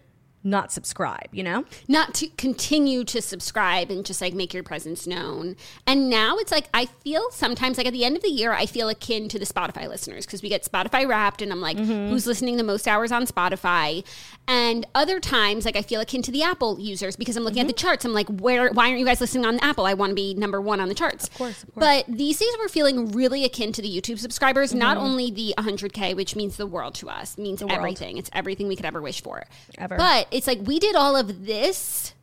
not 0.43 0.71
subscribe, 0.71 1.27
you 1.31 1.43
know? 1.43 1.63
not 1.87 2.13
to 2.15 2.27
continue 2.37 3.03
to 3.03 3.21
subscribe 3.21 3.89
and 3.89 4.05
just 4.05 4.19
like 4.21 4.33
make 4.33 4.53
your 4.53 4.63
presence 4.63 5.07
known. 5.07 5.55
And 5.87 6.09
now 6.09 6.37
it's 6.37 6.51
like 6.51 6.67
I 6.73 6.85
feel 6.85 7.29
sometimes 7.31 7.77
like 7.77 7.87
at 7.87 7.93
the 7.93 8.03
end 8.05 8.15
of 8.17 8.23
the 8.23 8.29
year 8.29 8.51
I 8.53 8.65
feel 8.65 8.89
akin 8.89 9.29
to 9.29 9.39
the 9.39 9.45
Spotify 9.45 9.87
listeners 9.87 10.25
because 10.25 10.41
we 10.43 10.49
get 10.49 10.63
Spotify 10.63 11.07
wrapped 11.07 11.41
and 11.41 11.51
I'm 11.51 11.61
like 11.61 11.77
Mm-hmm. 11.77 12.09
who's 12.09 12.27
listening 12.27 12.57
the 12.57 12.63
most 12.63 12.87
hours 12.87 13.11
on 13.11 13.25
Spotify. 13.25 14.05
And 14.47 14.85
other 14.93 15.19
times 15.19 15.65
like 15.65 15.75
I 15.75 15.81
feel 15.81 16.01
akin 16.01 16.21
to 16.23 16.31
the 16.31 16.43
Apple 16.43 16.79
users 16.79 17.15
because 17.15 17.37
I'm 17.37 17.43
looking 17.43 17.61
at 17.61 17.67
the 17.67 17.73
Mm-hmm. 17.73 17.87
charts. 17.87 18.05
I'm 18.05 18.13
like 18.13 18.27
where 18.29 18.69
why 18.71 18.87
aren't 18.87 18.99
you 18.99 19.05
guys 19.05 19.21
listening 19.21 19.45
on 19.45 19.59
Apple? 19.59 19.85
I 19.85 19.93
want 19.93 20.11
to 20.11 20.15
be 20.15 20.33
number 20.33 20.59
1 20.61 20.79
on 20.79 20.89
the 20.89 20.95
charts. 20.95 21.27
Of 21.27 21.33
course, 21.35 21.63
of 21.63 21.73
course. 21.73 21.85
But 22.07 22.17
these 22.17 22.37
days 22.39 22.49
we're 22.59 22.67
feeling 22.67 23.11
really 23.11 23.45
akin 23.45 23.71
to 23.73 23.81
the 23.81 23.89
YouTube 23.89 24.19
subscribers, 24.19 24.73
not 24.73 24.97
Mm-hmm. 24.97 25.05
only 25.05 25.31
the 25.31 25.53
100k 25.57 26.15
which 26.15 26.35
means 26.35 26.57
the 26.57 26.67
world 26.67 26.95
to 26.95 27.09
us, 27.09 27.37
means 27.37 27.61
everything. 27.67 28.17
It's 28.17 28.29
everything 28.33 28.67
we 28.67 28.75
could 28.75 28.85
ever 28.85 29.01
wish 29.01 29.21
for. 29.23 29.43
Ever. 29.77 29.95
But 29.97 30.27
it's 30.33 30.47
like 30.47 30.59
we 30.63 30.79
did 30.79 30.95
all 30.95 31.15
of 31.15 31.45
this 31.45 32.13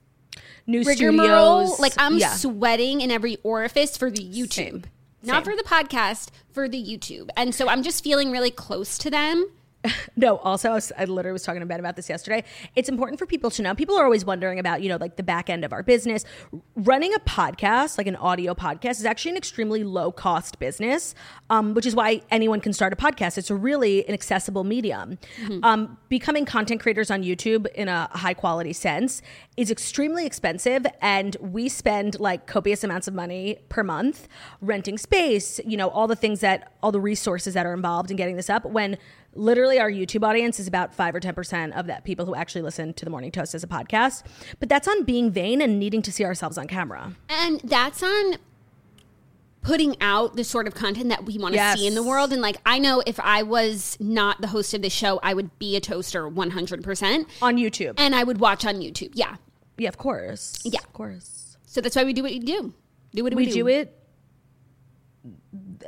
New 0.66 0.84
studios. 0.84 1.78
Like 1.78 1.94
I'm 1.96 2.18
yeah. 2.18 2.34
sweating 2.34 3.00
in 3.00 3.10
every 3.10 3.38
orifice 3.42 3.96
for 3.96 4.10
the 4.10 4.22
YouTube, 4.22 4.52
Same. 4.52 4.84
not 5.22 5.44
Same. 5.44 5.52
for 5.52 5.56
the 5.56 5.68
podcast, 5.68 6.28
for 6.52 6.68
the 6.68 6.82
YouTube. 6.82 7.28
And 7.36 7.54
so 7.54 7.68
I'm 7.68 7.82
just 7.82 8.04
feeling 8.04 8.30
really 8.30 8.50
close 8.50 8.98
to 8.98 9.10
them 9.10 9.46
no, 10.16 10.36
also, 10.38 10.70
I, 10.70 10.74
was, 10.74 10.92
I 10.96 11.04
literally 11.04 11.32
was 11.32 11.42
talking 11.42 11.60
to 11.60 11.66
Ben 11.66 11.80
about 11.80 11.96
this 11.96 12.08
yesterday. 12.08 12.44
It's 12.76 12.88
important 12.88 13.18
for 13.18 13.26
people 13.26 13.50
to 13.50 13.62
know. 13.62 13.74
People 13.74 13.96
are 13.96 14.04
always 14.04 14.24
wondering 14.24 14.58
about, 14.58 14.82
you 14.82 14.88
know, 14.88 14.96
like 14.96 15.16
the 15.16 15.22
back 15.22 15.48
end 15.48 15.64
of 15.64 15.72
our 15.72 15.82
business. 15.82 16.24
Running 16.76 17.14
a 17.14 17.18
podcast, 17.20 17.96
like 17.96 18.06
an 18.06 18.16
audio 18.16 18.54
podcast, 18.54 18.92
is 18.92 19.06
actually 19.06 19.32
an 19.32 19.36
extremely 19.36 19.84
low 19.84 20.12
cost 20.12 20.58
business, 20.58 21.14
um, 21.48 21.74
which 21.74 21.86
is 21.86 21.94
why 21.94 22.20
anyone 22.30 22.60
can 22.60 22.72
start 22.72 22.92
a 22.92 22.96
podcast. 22.96 23.38
It's 23.38 23.50
a 23.50 23.54
really 23.54 24.06
an 24.06 24.12
accessible 24.12 24.64
medium. 24.64 25.18
Um, 25.62 25.98
becoming 26.08 26.44
content 26.44 26.80
creators 26.80 27.10
on 27.10 27.22
YouTube 27.22 27.66
in 27.74 27.88
a 27.88 28.08
high 28.12 28.34
quality 28.34 28.72
sense 28.72 29.22
is 29.56 29.70
extremely 29.70 30.26
expensive. 30.26 30.86
And 31.00 31.36
we 31.40 31.68
spend 31.68 32.20
like 32.20 32.46
copious 32.46 32.84
amounts 32.84 33.08
of 33.08 33.14
money 33.14 33.58
per 33.68 33.82
month 33.82 34.28
renting 34.60 34.98
space, 34.98 35.60
you 35.64 35.76
know, 35.76 35.88
all 35.88 36.06
the 36.06 36.16
things 36.16 36.40
that, 36.40 36.72
all 36.82 36.92
the 36.92 37.00
resources 37.00 37.54
that 37.54 37.66
are 37.66 37.72
involved 37.72 38.10
in 38.10 38.16
getting 38.16 38.36
this 38.36 38.50
up 38.50 38.64
when 38.64 38.98
literally 39.34 39.78
our 39.78 39.90
YouTube 39.90 40.26
audience 40.26 40.58
is 40.58 40.66
about 40.66 40.94
five 40.94 41.14
or 41.14 41.20
10% 41.20 41.72
of 41.78 41.86
that 41.86 42.04
people 42.04 42.26
who 42.26 42.34
actually 42.34 42.62
listen 42.62 42.92
to 42.94 43.04
the 43.04 43.10
morning 43.10 43.30
toast 43.30 43.54
as 43.54 43.62
a 43.62 43.66
podcast. 43.68 44.24
But 44.58 44.68
that's 44.68 44.88
on 44.88 45.04
being 45.04 45.30
vain 45.30 45.60
and 45.62 45.78
needing 45.78 46.02
to 46.02 46.12
see 46.12 46.24
ourselves 46.24 46.58
on 46.58 46.66
camera. 46.66 47.14
And 47.28 47.60
that's 47.62 48.02
on 48.02 48.36
putting 49.62 49.94
out 50.00 50.36
the 50.36 50.42
sort 50.44 50.66
of 50.66 50.74
content 50.74 51.10
that 51.10 51.24
we 51.26 51.36
want 51.38 51.52
to 51.52 51.56
Yes. 51.56 51.78
see 51.78 51.86
in 51.86 51.94
the 51.94 52.02
world. 52.02 52.32
And 52.32 52.40
like, 52.40 52.56
I 52.64 52.78
know 52.78 53.02
if 53.06 53.20
I 53.20 53.42
was 53.42 53.96
not 54.00 54.40
the 54.40 54.46
host 54.48 54.72
of 54.74 54.80
the 54.82 54.88
show, 54.90 55.20
I 55.22 55.34
would 55.34 55.58
be 55.58 55.76
a 55.76 55.80
toaster 55.80 56.28
100%. 56.28 57.26
On 57.42 57.56
YouTube. 57.56 57.94
And 57.98 58.14
I 58.14 58.24
would 58.24 58.38
watch 58.40 58.64
on 58.64 58.76
YouTube. 58.76 59.10
Yeah. 59.14 59.36
yeah, 59.76 59.88
of 59.88 59.98
course. 59.98 60.58
Yeah. 60.64 60.80
Of 60.80 60.92
course. 60.94 61.56
So 61.66 61.80
that's 61.80 61.94
why 61.94 62.04
we 62.04 62.12
do 62.14 62.22
what 62.22 62.32
we 62.32 62.38
do. 62.38 62.72
Do 63.14 63.22
what 63.22 63.34
We 63.34 63.46
do 63.50 63.68
it. 63.68 63.96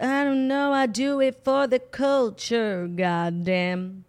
I 0.00 0.24
don't 0.24 0.48
know. 0.48 0.72
I 0.72 0.86
do 0.86 1.20
it 1.20 1.44
for 1.44 1.66
the 1.66 1.78
culture. 1.78 2.86
Goddamn. 2.88 4.04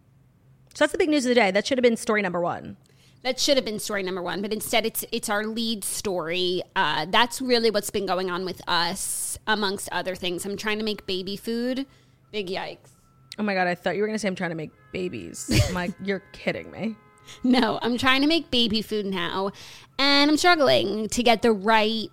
So 0.74 0.84
that's 0.86 0.92
the 0.92 0.98
big 0.98 1.10
news 1.10 1.26
of 1.26 1.30
the 1.30 1.36
day. 1.36 1.52
That 1.52 1.68
should 1.68 1.78
have 1.78 1.84
been 1.84 1.98
story 1.98 2.22
number 2.22 2.40
one. 2.42 2.78
That 3.24 3.40
should 3.40 3.56
have 3.56 3.66
been 3.66 3.80
story 3.80 4.04
number 4.04 4.22
one, 4.22 4.42
but 4.42 4.52
instead 4.52 4.86
it's 4.86 5.06
it's 5.12 5.30
our 5.30 5.46
lead 5.46 5.84
story. 5.86 6.62
Uh, 6.76 7.06
that's 7.10 7.42
really 7.42 7.72
what's 7.72 7.90
been 7.90 8.06
going 8.06 8.30
on 8.30 8.44
with 8.44 8.62
us, 8.68 9.40
amongst 9.48 9.88
other 9.94 10.14
things. 10.14 10.46
I'm 10.46 10.58
trying 10.58 10.78
to 10.80 10.84
make 10.84 11.06
baby 11.06 11.38
food. 11.38 11.86
Big 12.32 12.48
yikes. 12.48 12.90
Oh 13.40 13.44
my 13.44 13.54
god! 13.54 13.68
I 13.68 13.76
thought 13.76 13.96
you 13.96 14.02
were 14.02 14.08
gonna 14.08 14.20
say 14.20 14.28
I'm 14.28 14.36
trying 14.36 14.50
to 14.50 14.56
make 14.56 14.72
babies. 14.92 15.50
Like, 15.74 15.92
you're 16.04 16.24
kidding 16.34 16.70
me. 16.72 16.96
No, 17.44 17.80
I'm 17.82 17.98
trying 17.98 18.22
to 18.22 18.28
make 18.28 18.52
baby 18.52 18.82
food 18.82 19.06
now, 19.06 19.52
and 19.98 20.30
I'm 20.30 20.38
struggling 20.38 21.08
to 21.10 21.24
get 21.24 21.42
the 21.44 21.54
right 21.54 22.10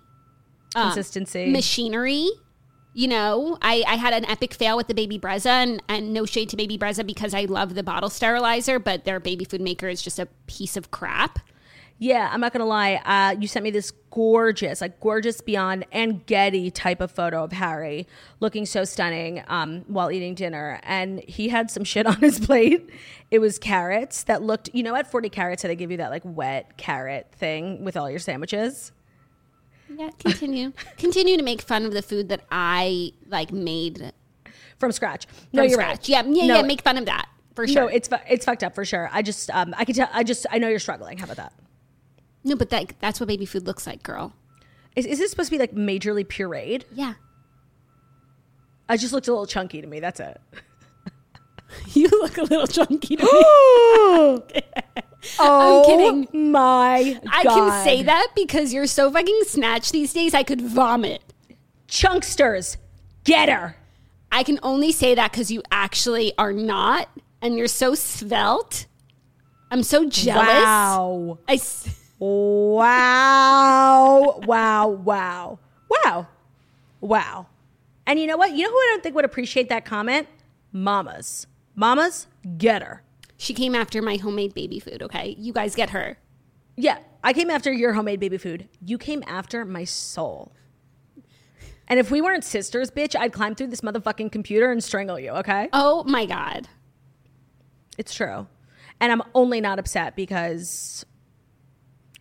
Consistency. 0.73 1.51
machinery. 1.51 2.29
You 2.93 3.07
know, 3.07 3.57
I, 3.61 3.83
I 3.87 3.95
had 3.95 4.13
an 4.13 4.25
epic 4.25 4.53
fail 4.53 4.75
with 4.75 4.87
the 4.87 4.93
baby 4.93 5.17
Brezza, 5.17 5.45
and, 5.45 5.81
and 5.87 6.13
no 6.13 6.25
shade 6.25 6.49
to 6.49 6.57
baby 6.57 6.77
Brezza 6.77 7.05
because 7.05 7.33
I 7.33 7.45
love 7.45 7.73
the 7.73 7.83
bottle 7.83 8.09
sterilizer, 8.09 8.79
but 8.79 9.05
their 9.05 9.19
baby 9.19 9.45
food 9.45 9.61
maker 9.61 9.87
is 9.87 10.01
just 10.01 10.19
a 10.19 10.27
piece 10.47 10.75
of 10.75 10.91
crap. 10.91 11.39
Yeah, 11.99 12.29
I'm 12.33 12.41
not 12.41 12.51
gonna 12.51 12.65
lie. 12.65 12.95
Uh, 13.05 13.39
you 13.39 13.47
sent 13.47 13.63
me 13.63 13.69
this 13.69 13.91
gorgeous, 14.09 14.81
like 14.81 14.99
gorgeous 14.99 15.39
beyond 15.39 15.85
and 15.91 16.25
Getty 16.25 16.71
type 16.71 16.99
of 16.99 17.11
photo 17.11 17.43
of 17.43 17.51
Harry 17.51 18.07
looking 18.39 18.65
so 18.65 18.83
stunning 18.83 19.43
um, 19.47 19.85
while 19.87 20.11
eating 20.11 20.33
dinner, 20.33 20.79
and 20.81 21.19
he 21.27 21.49
had 21.49 21.69
some 21.69 21.83
shit 21.83 22.05
on 22.07 22.15
his 22.15 22.39
plate. 22.39 22.89
It 23.29 23.37
was 23.37 23.59
carrots 23.59 24.23
that 24.23 24.41
looked, 24.41 24.71
you 24.73 24.81
know, 24.81 24.95
at 24.95 25.11
40 25.11 25.29
carrots, 25.29 25.61
how 25.61 25.67
they 25.67 25.75
give 25.75 25.91
you 25.91 25.97
that 25.97 26.09
like 26.09 26.23
wet 26.25 26.75
carrot 26.75 27.27
thing 27.33 27.85
with 27.85 27.95
all 27.95 28.09
your 28.09 28.19
sandwiches. 28.19 28.91
Yeah, 30.01 30.09
continue. 30.17 30.73
continue 30.97 31.37
to 31.37 31.43
make 31.43 31.61
fun 31.61 31.85
of 31.85 31.93
the 31.93 32.01
food 32.01 32.29
that 32.29 32.41
I 32.51 33.11
like 33.27 33.51
made 33.51 34.11
from 34.79 34.91
scratch. 34.91 35.27
No, 35.53 35.61
from 35.61 35.69
you're 35.69 35.79
scratch. 35.79 35.89
right. 35.89 36.09
Yeah, 36.09 36.23
yeah, 36.25 36.45
No, 36.47 36.55
yeah. 36.57 36.61
Make 36.63 36.81
fun 36.81 36.97
of 36.97 37.05
that 37.05 37.27
for 37.55 37.67
sure. 37.67 37.83
No, 37.83 37.87
it's 37.87 38.07
fu- 38.07 38.15
it's 38.27 38.45
fucked 38.45 38.63
up 38.63 38.73
for 38.73 38.83
sure. 38.83 39.09
I 39.13 39.21
just 39.21 39.49
um 39.51 39.75
I 39.77 39.85
can 39.85 39.93
tell. 39.93 40.09
I 40.11 40.23
just 40.23 40.47
I 40.49 40.57
know 40.57 40.67
you're 40.69 40.79
struggling. 40.79 41.17
How 41.19 41.25
about 41.25 41.37
that? 41.37 41.53
no, 42.43 42.55
but 42.55 42.71
that 42.71 42.93
that's 42.99 43.19
what 43.19 43.27
baby 43.27 43.45
food 43.45 43.67
looks 43.67 43.85
like, 43.85 44.01
girl. 44.01 44.33
Is, 44.95 45.05
is 45.05 45.19
this 45.19 45.29
supposed 45.29 45.49
to 45.51 45.55
be 45.55 45.59
like 45.59 45.73
majorly 45.75 46.25
pureed? 46.25 46.83
Yeah. 46.91 47.13
I 48.89 48.97
just 48.97 49.13
looked 49.13 49.27
a 49.27 49.31
little 49.31 49.45
chunky 49.45 49.81
to 49.81 49.87
me. 49.87 49.99
That's 49.99 50.19
it. 50.19 50.41
You 51.93 52.09
look 52.09 52.37
a 52.37 52.41
little 52.43 52.67
chunky 52.67 53.15
to 53.15 53.23
me. 53.23 54.61
oh, 55.39 55.83
I'm 55.83 55.85
kidding. 56.25 56.51
My, 56.51 57.19
I 57.31 57.43
can 57.43 57.83
say 57.85 58.03
that 58.03 58.27
because 58.35 58.73
you're 58.73 58.87
so 58.87 59.11
fucking 59.11 59.41
snatched 59.45 59.91
these 59.91 60.13
days. 60.13 60.33
I 60.33 60.43
could 60.43 60.61
vomit. 60.61 61.21
chunksters, 61.87 62.77
get 63.23 63.49
her. 63.49 63.75
I 64.31 64.43
can 64.43 64.59
only 64.63 64.91
say 64.91 65.13
that 65.15 65.31
because 65.31 65.51
you 65.51 65.61
actually 65.71 66.33
are 66.37 66.53
not, 66.53 67.09
and 67.41 67.55
you're 67.57 67.67
so 67.67 67.95
svelte. 67.95 68.87
I'm 69.69 69.83
so 69.83 70.07
jealous. 70.09 70.47
Wow. 70.47 71.37
I 71.47 71.53
s- 71.53 71.97
Wow. 73.11 74.39
wow. 74.45 74.87
Wow. 74.89 75.59
Wow. 75.89 76.27
Wow. 76.99 77.47
And 78.05 78.19
you 78.19 78.27
know 78.27 78.37
what? 78.37 78.51
You 78.51 78.63
know 78.63 78.69
who 78.69 78.75
I 78.77 78.87
don't 78.91 79.03
think 79.03 79.15
would 79.15 79.25
appreciate 79.25 79.69
that 79.69 79.85
comment? 79.85 80.27
Mamas. 80.71 81.47
Mamas, 81.75 82.27
get 82.57 82.81
her. 82.83 83.01
She 83.41 83.55
came 83.55 83.73
after 83.73 84.03
my 84.03 84.17
homemade 84.17 84.53
baby 84.53 84.79
food. 84.79 85.01
Okay, 85.01 85.35
you 85.39 85.51
guys 85.51 85.73
get 85.73 85.89
her. 85.89 86.19
Yeah, 86.77 86.99
I 87.23 87.33
came 87.33 87.49
after 87.49 87.73
your 87.73 87.93
homemade 87.93 88.19
baby 88.19 88.37
food. 88.37 88.69
You 88.85 88.99
came 88.99 89.23
after 89.25 89.65
my 89.65 89.83
soul. 89.83 90.53
And 91.87 91.99
if 91.99 92.11
we 92.11 92.21
weren't 92.21 92.43
sisters, 92.43 92.91
bitch, 92.91 93.15
I'd 93.19 93.33
climb 93.33 93.55
through 93.55 93.67
this 93.67 93.81
motherfucking 93.81 94.31
computer 94.31 94.71
and 94.71 94.83
strangle 94.83 95.19
you, 95.19 95.31
okay? 95.31 95.69
Oh 95.73 96.03
my 96.03 96.27
god. 96.27 96.67
It's 97.97 98.13
true. 98.13 98.45
And 98.99 99.11
I'm 99.11 99.23
only 99.33 99.59
not 99.59 99.79
upset 99.79 100.15
because 100.15 101.03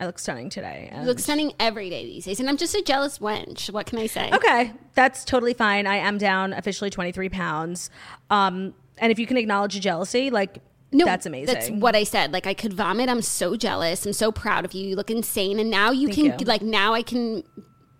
I 0.01 0.07
look 0.07 0.19
stunning 0.19 0.49
today. 0.49 0.91
You 0.91 1.03
look 1.03 1.19
stunning 1.19 1.53
every 1.61 1.91
day 1.91 2.07
these 2.07 2.25
days, 2.25 2.41
and 2.41 2.49
I'm 2.49 2.57
just 2.57 2.75
a 2.75 2.81
jealous 2.81 3.19
wench. 3.19 3.71
What 3.71 3.85
can 3.85 3.99
I 3.99 4.07
say? 4.07 4.31
Okay, 4.33 4.73
that's 4.95 5.27
totally 5.27 5.53
fine. 5.53 5.87
I 5.87 5.97
am 5.97 6.17
down 6.17 6.55
officially 6.55 6.89
23 6.89 7.29
pounds. 7.29 7.91
Um, 8.31 8.73
and 8.97 9.13
if 9.13 9.19
you 9.19 9.27
can 9.27 9.37
acknowledge 9.37 9.75
your 9.75 9.83
jealousy, 9.83 10.31
like, 10.31 10.61
that's 10.93 11.27
amazing. 11.27 11.55
That's 11.55 11.71
what 11.71 11.95
I 11.97 12.05
said. 12.05 12.33
Like 12.33 12.47
I 12.47 12.55
could 12.55 12.73
vomit. 12.73 13.09
I'm 13.09 13.23
so 13.23 13.57
jealous. 13.57 14.05
I'm 14.07 14.13
so 14.13 14.33
proud 14.33 14.65
of 14.65 14.73
you. 14.75 14.89
You 14.89 14.97
look 14.97 15.11
insane. 15.11 15.59
And 15.61 15.71
now 15.71 15.91
you 15.91 16.09
Thank 16.09 16.17
can 16.31 16.39
you. 16.41 16.47
like 16.47 16.63
now 16.63 16.95
I 16.95 17.03
can 17.03 17.45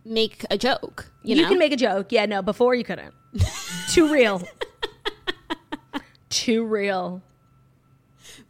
make 0.05 0.45
a 0.51 0.59
joke. 0.59 1.11
You, 1.23 1.37
you 1.37 1.43
know? 1.43 1.49
can 1.49 1.59
make 1.59 1.73
a 1.73 1.77
joke. 1.77 2.11
Yeah, 2.11 2.27
no, 2.27 2.43
before 2.43 2.75
you 2.75 2.85
couldn't. 2.85 3.15
Too 3.91 4.13
real. 4.13 4.43
Too 6.31 6.65
real. 6.65 7.23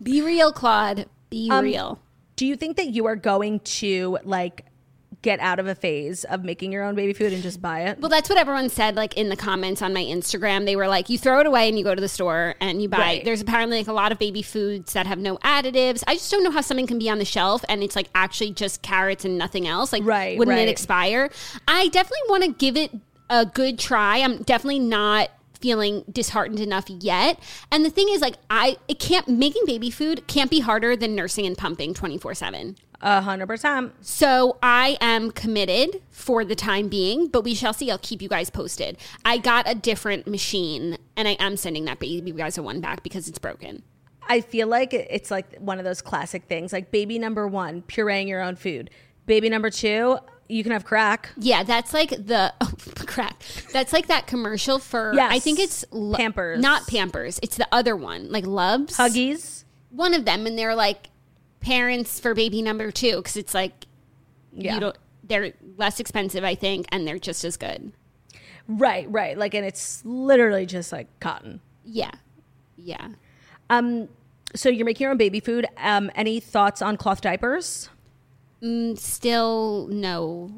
be 0.02 0.22
real, 0.22 0.52
Claude. 0.52 1.06
Be 1.30 1.48
Um, 1.50 1.64
real. 1.64 2.00
Do 2.36 2.46
you 2.46 2.56
think 2.56 2.76
that 2.76 2.88
you 2.90 3.06
are 3.06 3.16
going 3.16 3.60
to 3.60 4.18
like 4.24 4.64
get 5.22 5.38
out 5.40 5.58
of 5.58 5.66
a 5.66 5.74
phase 5.74 6.24
of 6.24 6.44
making 6.44 6.72
your 6.72 6.82
own 6.82 6.94
baby 6.94 7.12
food 7.12 7.32
and 7.32 7.42
just 7.42 7.60
buy 7.60 7.80
it? 7.82 7.98
Well, 8.00 8.08
that's 8.08 8.28
what 8.28 8.38
everyone 8.38 8.68
said. 8.70 8.96
Like 8.96 9.16
in 9.16 9.28
the 9.28 9.36
comments 9.36 9.82
on 9.82 9.92
my 9.92 10.02
Instagram, 10.02 10.64
they 10.64 10.76
were 10.76 10.88
like, 10.88 11.08
"You 11.10 11.18
throw 11.18 11.40
it 11.40 11.46
away 11.46 11.68
and 11.68 11.78
you 11.78 11.84
go 11.84 11.94
to 11.94 12.00
the 12.00 12.08
store 12.08 12.54
and 12.60 12.80
you 12.80 12.88
buy." 12.88 12.98
Right. 12.98 13.24
There's 13.24 13.40
apparently 13.40 13.78
like 13.78 13.88
a 13.88 13.92
lot 13.92 14.12
of 14.12 14.18
baby 14.18 14.42
foods 14.42 14.92
that 14.94 15.06
have 15.06 15.18
no 15.18 15.36
additives. 15.38 16.02
I 16.06 16.14
just 16.14 16.30
don't 16.30 16.42
know 16.44 16.50
how 16.50 16.60
something 16.62 16.86
can 16.86 16.98
be 16.98 17.10
on 17.10 17.18
the 17.18 17.24
shelf 17.24 17.64
and 17.68 17.82
it's 17.82 17.96
like 17.96 18.08
actually 18.14 18.52
just 18.52 18.82
carrots 18.82 19.24
and 19.24 19.36
nothing 19.38 19.66
else. 19.66 19.92
Like, 19.92 20.04
Right, 20.04 20.38
wouldn't 20.38 20.56
right. 20.56 20.68
it 20.68 20.70
expire? 20.70 21.30
I 21.68 21.88
definitely 21.88 22.28
want 22.28 22.44
to 22.44 22.52
give 22.52 22.76
it 22.76 22.90
a 23.28 23.44
good 23.46 23.78
try. 23.78 24.18
I'm 24.18 24.42
definitely 24.42 24.80
not 24.80 25.30
feeling 25.60 26.02
disheartened 26.10 26.58
enough 26.58 26.88
yet. 26.88 27.38
And 27.70 27.84
the 27.84 27.90
thing 27.90 28.08
is, 28.08 28.22
like, 28.22 28.36
I 28.48 28.78
it 28.88 28.98
can't 28.98 29.28
making 29.28 29.64
baby 29.66 29.90
food 29.90 30.26
can't 30.26 30.50
be 30.50 30.60
harder 30.60 30.96
than 30.96 31.14
nursing 31.14 31.44
and 31.46 31.56
pumping 31.58 31.92
twenty 31.94 32.16
four 32.16 32.34
seven. 32.34 32.76
A 33.02 33.22
hundred 33.22 33.46
percent. 33.46 33.94
So 34.02 34.58
I 34.62 34.98
am 35.00 35.30
committed 35.30 36.02
for 36.10 36.44
the 36.44 36.54
time 36.54 36.88
being, 36.88 37.28
but 37.28 37.44
we 37.44 37.54
shall 37.54 37.72
see. 37.72 37.90
I'll 37.90 37.98
keep 37.98 38.20
you 38.20 38.28
guys 38.28 38.50
posted. 38.50 38.98
I 39.24 39.38
got 39.38 39.68
a 39.68 39.74
different 39.74 40.26
machine 40.26 40.98
and 41.16 41.26
I 41.26 41.32
am 41.40 41.56
sending 41.56 41.86
that 41.86 41.98
baby 41.98 42.30
you 42.30 42.34
guys 42.36 42.58
a 42.58 42.62
one 42.62 42.80
back 42.80 43.02
because 43.02 43.26
it's 43.28 43.38
broken. 43.38 43.82
I 44.28 44.42
feel 44.42 44.68
like 44.68 44.92
it's 44.92 45.30
like 45.30 45.56
one 45.58 45.78
of 45.78 45.84
those 45.84 46.02
classic 46.02 46.44
things, 46.44 46.72
like 46.72 46.90
baby 46.90 47.18
number 47.18 47.48
one, 47.48 47.82
pureeing 47.82 48.28
your 48.28 48.42
own 48.42 48.54
food. 48.56 48.90
Baby 49.26 49.48
number 49.48 49.70
two, 49.70 50.18
you 50.48 50.62
can 50.62 50.72
have 50.72 50.84
crack. 50.84 51.30
Yeah, 51.38 51.62
that's 51.62 51.94
like 51.94 52.10
the 52.10 52.52
oh, 52.60 52.70
crack. 53.06 53.42
That's 53.72 53.92
like 53.94 54.08
that 54.08 54.26
commercial 54.26 54.78
for 54.78 55.12
Yes. 55.14 55.32
I 55.32 55.38
think 55.38 55.58
it's 55.58 55.84
Lo- 55.90 56.16
Pampers. 56.18 56.60
not 56.60 56.86
Pampers. 56.86 57.40
It's 57.42 57.56
the 57.56 57.66
other 57.72 57.96
one, 57.96 58.30
like 58.30 58.44
Luvs. 58.44 58.96
Huggies. 58.96 59.64
One 59.90 60.12
of 60.14 60.24
them, 60.26 60.46
and 60.46 60.58
they're 60.58 60.74
like 60.74 61.08
parents 61.60 62.18
for 62.20 62.34
baby 62.34 62.62
number 62.62 62.90
two 62.90 63.16
because 63.16 63.36
it's 63.36 63.54
like 63.54 63.86
Yeah. 64.52 64.74
you 64.74 64.80
don't. 64.80 64.96
They're 65.24 65.52
less 65.76 66.00
expensive, 66.00 66.42
I 66.42 66.54
think, 66.56 66.86
and 66.90 67.06
they're 67.06 67.18
just 67.18 67.44
as 67.44 67.56
good. 67.56 67.92
Right, 68.66 69.10
right. 69.10 69.38
Like, 69.38 69.54
and 69.54 69.64
it's 69.64 70.02
literally 70.04 70.66
just 70.66 70.90
like 70.92 71.06
cotton. 71.20 71.60
Yeah, 71.84 72.10
yeah. 72.76 73.08
Um, 73.68 74.08
so 74.54 74.68
you're 74.68 74.84
making 74.86 75.04
your 75.04 75.12
own 75.12 75.16
baby 75.18 75.38
food. 75.40 75.66
Um, 75.76 76.10
any 76.16 76.40
thoughts 76.40 76.82
on 76.82 76.96
cloth 76.96 77.20
diapers? 77.20 77.88
Mm, 78.62 78.98
Still 78.98 79.86
no 79.90 80.50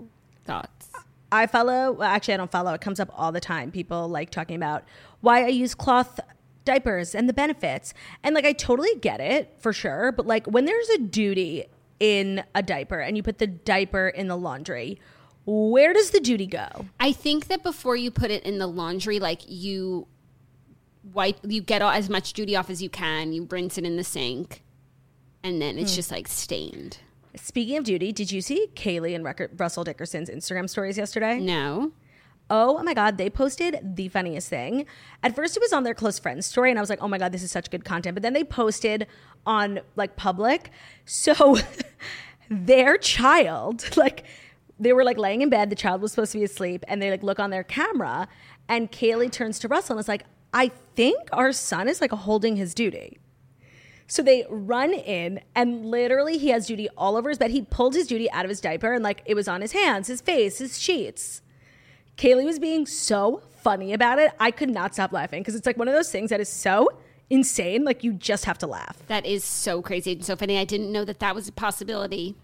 thoughts. 0.47 0.90
I 1.30 1.47
follow. 1.47 1.92
Well, 1.92 2.09
actually, 2.09 2.35
I 2.35 2.37
don't 2.38 2.50
follow. 2.50 2.73
It 2.75 2.80
comes 2.80 2.99
up 3.00 3.11
all 3.14 3.32
the 3.32 3.40
time. 3.40 3.71
People 3.71 4.09
like 4.09 4.30
talking 4.30 4.56
about 4.56 4.85
why 5.21 5.44
I 5.44 5.49
use 5.49 5.75
cloth 5.75 6.18
diapers 6.64 7.14
and 7.14 7.28
the 7.28 7.33
benefits. 7.33 7.95
And 8.23 8.35
like 8.35 8.45
I 8.45 8.52
totally 8.52 8.95
get 8.97 9.21
it 9.21 9.54
for 9.59 9.73
sure, 9.73 10.12
but 10.12 10.26
like 10.26 10.47
when 10.47 10.64
there's 10.64 10.88
a 10.90 10.99
duty 10.99 11.64
in 12.00 12.42
a 12.54 12.62
diaper 12.62 13.00
and 13.00 13.16
you 13.16 13.23
put 13.23 13.38
the 13.38 13.47
diaper 13.47 14.09
in 14.09 14.28
the 14.28 14.37
laundry, 14.37 14.99
where 15.45 15.92
does 15.92 16.11
the 16.11 16.21
duty 16.21 16.47
go? 16.47 16.69
I 17.00 17.12
think 17.12 17.49
that 17.49 17.62
before 17.62 17.97
you 17.97 18.11
put 18.11 18.31
it 18.31 18.45
in 18.45 18.59
the 18.59 18.66
laundry, 18.66 19.19
like 19.19 19.42
you 19.47 20.07
wipe, 21.12 21.38
you 21.42 21.61
get 21.61 21.83
all, 21.83 21.90
as 21.90 22.09
much 22.09 22.33
duty 22.33 22.57
off 22.57 22.71
as 22.71 22.83
you 22.83 22.88
can. 22.88 23.33
You 23.33 23.47
rinse 23.50 23.78
it 23.78 23.85
in 23.85 23.97
the 23.97 24.04
sink, 24.04 24.62
and 25.42 25.61
then 25.61 25.78
it's 25.78 25.92
hmm. 25.92 25.97
just 25.97 26.11
like 26.11 26.28
stained. 26.28 26.99
Speaking 27.35 27.78
of 27.78 27.85
duty, 27.85 28.12
did 28.12 28.31
you 28.31 28.42
see 28.42 28.69
Kailey 28.75 29.14
and 29.14 29.25
Russell 29.59 29.85
Dickerson's 29.85 30.28
Instagram 30.28 30.69
stories 30.69 30.99
yesterday? 30.99 31.40
No, 31.40 31.92
Oh 32.54 32.82
my 32.82 32.92
God, 32.92 33.16
they 33.16 33.30
posted 33.30 33.97
the 33.97 34.09
funniest 34.09 34.50
thing. 34.50 34.85
At 35.23 35.35
first, 35.35 35.56
it 35.56 35.61
was 35.61 35.73
on 35.73 35.85
their 35.85 35.94
close 35.94 36.18
friends 36.18 36.44
story, 36.44 36.68
and 36.68 36.78
I 36.78 36.82
was 36.82 36.90
like, 36.90 37.02
oh 37.02 37.09
my 37.09 37.16
God, 37.16 37.32
this 37.32 37.42
is 37.42 37.50
such 37.50 37.71
good 37.71 37.82
content. 37.82 38.14
But 38.14 38.23
then 38.23 38.35
they 38.35 38.44
posted 38.44 39.06
on 39.47 39.80
like 39.97 40.16
public. 40.16 40.71
So 41.06 41.56
their 42.50 42.99
child, 42.99 43.88
like, 43.97 44.25
they 44.78 44.92
were 44.92 45.02
like 45.02 45.16
laying 45.16 45.40
in 45.40 45.49
bed, 45.49 45.71
the 45.71 45.75
child 45.75 46.02
was 46.02 46.12
supposed 46.12 46.32
to 46.32 46.38
be 46.38 46.44
asleep, 46.44 46.85
and 46.88 47.00
they 47.00 47.11
like 47.11 47.23
look 47.23 47.40
on 47.40 47.49
their 47.49 47.64
camera, 47.64 48.28
and 48.68 48.92
Kailey 48.92 49.32
turns 49.32 49.59
to 49.61 49.68
Russell 49.68 49.97
and 49.97 50.00
is 50.00 50.09
like, 50.09 50.26
I 50.52 50.73
think 50.94 51.30
our 51.32 51.52
son 51.52 51.88
is 51.88 52.02
like 52.02 52.11
holding 52.11 52.56
his 52.56 52.75
duty. 52.75 53.18
So 54.06 54.23
they 54.23 54.44
run 54.50 54.92
in, 54.92 55.40
and 55.54 55.87
literally, 55.87 56.37
he 56.37 56.49
has 56.49 56.66
duty 56.66 56.90
all 56.99 57.16
over 57.16 57.30
his 57.30 57.38
bed. 57.38 57.50
He 57.50 57.62
pulled 57.62 57.94
his 57.94 58.06
duty 58.06 58.30
out 58.30 58.44
of 58.44 58.50
his 58.50 58.61
diaper, 58.61 58.92
and 58.92 59.02
like 59.02 59.23
it 59.25 59.37
was 59.37 59.49
on 59.49 59.62
his 59.62 59.73
hands, 59.73 60.09
his 60.09 60.21
face, 60.21 60.59
his 60.59 60.78
sheets. 60.78 61.40
Kailey 62.16 62.45
was 62.45 62.59
being 62.59 62.87
so 62.87 63.42
funny 63.62 63.92
about 63.92 64.19
it. 64.19 64.33
I 64.38 64.50
could 64.50 64.71
not 64.71 64.95
stop 64.95 65.12
laughing 65.12 65.40
because 65.40 65.54
it's 65.54 65.66
like 65.66 65.76
one 65.76 65.88
of 65.88 65.95
those 65.95 66.11
things 66.11 66.31
that 66.31 66.40
is 66.40 66.49
so 66.49 66.88
insane. 67.31 67.85
Like 67.85 68.04
you 68.04 68.12
just 68.12 68.45
have 68.45 68.59
to 68.59 68.66
laugh. 68.66 68.99
that 69.09 69.25
is 69.25 69.45
so 69.45 69.83
crazy 69.83 70.12
and 70.12 70.25
so 70.25 70.37
funny. 70.37 70.59
I 70.59 70.64
didn't 70.64 70.92
know 70.92 71.04
that 71.04 71.21
that 71.21 71.35
was 71.35 71.49
a 71.49 71.52
possibility. 71.52 72.37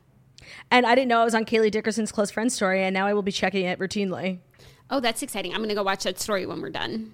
And 0.71 0.87
I 0.87 0.95
didn't 0.95 1.09
know 1.09 1.21
I 1.21 1.25
was 1.25 1.35
on 1.35 1.45
Kailey 1.45 1.71
Dickerson's 1.71 2.13
close 2.13 2.31
friend 2.31 2.51
story, 2.51 2.83
and 2.83 2.95
now 2.95 3.07
I 3.07 3.13
will 3.13 3.23
be 3.23 3.33
checking 3.33 3.67
it 3.67 3.79
routinely. 3.79 4.39
Oh, 4.89 5.01
that's 5.01 5.23
exciting. 5.23 5.53
I'm 5.53 5.59
going 5.59 5.69
to 5.69 5.75
go 5.75 5.83
watch 5.83 6.05
that 6.05 6.19
story 6.19 6.47
when 6.47 6.63
we're 6.63 6.71
done. 6.71 7.13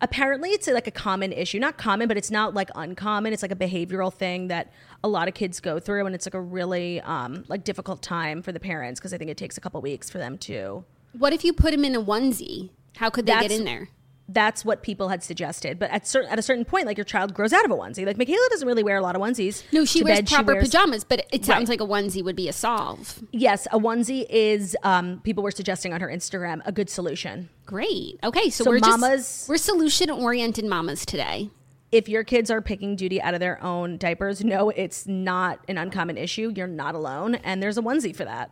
Apparently, 0.00 0.50
it's 0.50 0.66
like 0.66 0.88
a 0.88 0.92
common 0.92 1.32
issue. 1.32 1.60
Not 1.60 1.78
common, 1.78 2.08
but 2.08 2.16
it's 2.16 2.30
not 2.30 2.54
like 2.54 2.70
uncommon. 2.74 3.32
It's 3.32 3.42
like 3.42 3.52
a 3.52 3.56
behavioral 3.56 4.12
thing 4.12 4.48
that 4.48 4.72
a 5.04 5.08
lot 5.08 5.28
of 5.28 5.34
kids 5.34 5.60
go 5.60 5.78
through, 5.78 6.06
and 6.06 6.14
it's 6.14 6.26
like 6.26 6.34
a 6.34 6.40
really 6.40 7.00
um, 7.02 7.44
like 7.46 7.62
difficult 7.62 8.02
time 8.02 8.42
for 8.42 8.50
the 8.50 8.58
parents 8.58 8.98
because 8.98 9.14
I 9.14 9.18
think 9.18 9.30
it 9.30 9.36
takes 9.36 9.56
a 9.56 9.60
couple 9.60 9.80
weeks 9.80 10.10
for 10.10 10.18
them 10.18 10.38
to. 10.38 10.84
What 11.12 11.32
if 11.32 11.44
you 11.44 11.52
put 11.52 11.74
him 11.74 11.84
in 11.84 11.94
a 11.94 12.02
onesie? 12.02 12.70
How 12.96 13.10
could 13.10 13.26
they 13.26 13.32
get 13.32 13.50
in 13.52 13.64
there? 13.64 13.88
That's 14.28 14.64
what 14.64 14.82
people 14.82 15.08
had 15.08 15.22
suggested, 15.22 15.78
but 15.78 15.90
at 15.90 16.06
certain 16.06 16.30
at 16.30 16.38
a 16.38 16.42
certain 16.42 16.64
point, 16.64 16.86
like 16.86 16.96
your 16.96 17.04
child 17.04 17.34
grows 17.34 17.52
out 17.52 17.64
of 17.66 17.70
a 17.70 17.74
onesie. 17.74 18.06
Like 18.06 18.16
Michaela 18.16 18.46
doesn't 18.50 18.66
really 18.66 18.82
wear 18.84 18.96
a 18.96 19.02
lot 19.02 19.14
of 19.14 19.20
onesies. 19.20 19.62
No, 19.72 19.84
she 19.84 20.02
wears 20.02 20.20
bed. 20.20 20.28
proper 20.28 20.54
wears- 20.54 20.68
pajamas, 20.68 21.04
but 21.04 21.26
it 21.32 21.44
sounds 21.44 21.68
Right. 21.68 21.80
like 21.80 21.80
a 21.80 21.90
onesie 21.92 22.24
would 22.24 22.36
be 22.36 22.48
a 22.48 22.52
solve. 22.52 23.22
Yes, 23.32 23.66
a 23.72 23.78
onesie 23.78 24.24
is. 24.30 24.74
Um, 24.84 25.20
people 25.22 25.42
were 25.42 25.50
suggesting 25.50 25.92
on 25.92 26.00
her 26.00 26.08
Instagram 26.08 26.62
a 26.64 26.72
good 26.72 26.88
solution. 26.88 27.50
Great. 27.66 28.18
Okay, 28.24 28.48
so, 28.48 28.64
So 28.64 28.70
we're 28.70 28.78
mamas- 28.78 29.20
just 29.26 29.48
we're 29.50 29.56
solution 29.58 30.08
oriented 30.08 30.64
mamas 30.64 31.04
today. 31.04 31.50
If 31.90 32.08
your 32.08 32.24
kids 32.24 32.50
are 32.50 32.62
picking 32.62 32.96
duty 32.96 33.20
out 33.20 33.34
of 33.34 33.40
their 33.40 33.62
own 33.62 33.98
diapers, 33.98 34.42
no, 34.42 34.70
it's 34.70 35.06
not 35.06 35.58
an 35.68 35.76
uncommon 35.76 36.16
issue. 36.16 36.52
You're 36.56 36.66
not 36.68 36.94
alone, 36.94 37.34
and 37.34 37.62
there's 37.62 37.76
a 37.76 37.82
onesie 37.82 38.16
for 38.16 38.24
that. 38.24 38.50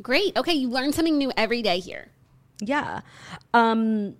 Great. 0.00 0.36
Okay, 0.36 0.52
you 0.54 0.68
learn 0.68 0.92
something 0.92 1.18
new 1.18 1.32
every 1.36 1.62
day 1.62 1.78
here. 1.78 2.08
Yeah. 2.60 3.00
Um, 3.52 4.16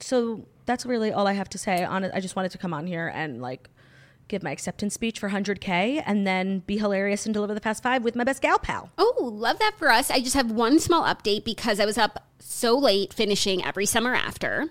so 0.00 0.46
that's 0.66 0.86
really 0.86 1.12
all 1.12 1.26
I 1.26 1.32
have 1.32 1.48
to 1.50 1.58
say 1.58 1.82
on 1.82 2.04
it. 2.04 2.12
I 2.14 2.20
just 2.20 2.36
wanted 2.36 2.52
to 2.52 2.58
come 2.58 2.72
on 2.72 2.86
here 2.86 3.08
and 3.08 3.40
like 3.40 3.68
give 4.28 4.42
my 4.42 4.52
acceptance 4.52 4.94
speech 4.94 5.18
for 5.18 5.28
100K 5.28 6.02
and 6.06 6.26
then 6.26 6.60
be 6.60 6.78
hilarious 6.78 7.26
and 7.26 7.34
deliver 7.34 7.52
the 7.52 7.60
fast 7.60 7.82
five 7.82 8.04
with 8.04 8.14
my 8.14 8.24
best 8.24 8.40
gal 8.40 8.58
pal. 8.58 8.90
Oh, 8.96 9.30
love 9.32 9.58
that 9.58 9.74
for 9.76 9.90
us. 9.90 10.10
I 10.10 10.20
just 10.20 10.34
have 10.34 10.52
one 10.52 10.78
small 10.78 11.02
update 11.02 11.44
because 11.44 11.80
I 11.80 11.84
was 11.84 11.98
up 11.98 12.28
so 12.38 12.78
late 12.78 13.12
finishing 13.12 13.64
every 13.64 13.86
summer 13.86 14.14
after. 14.14 14.70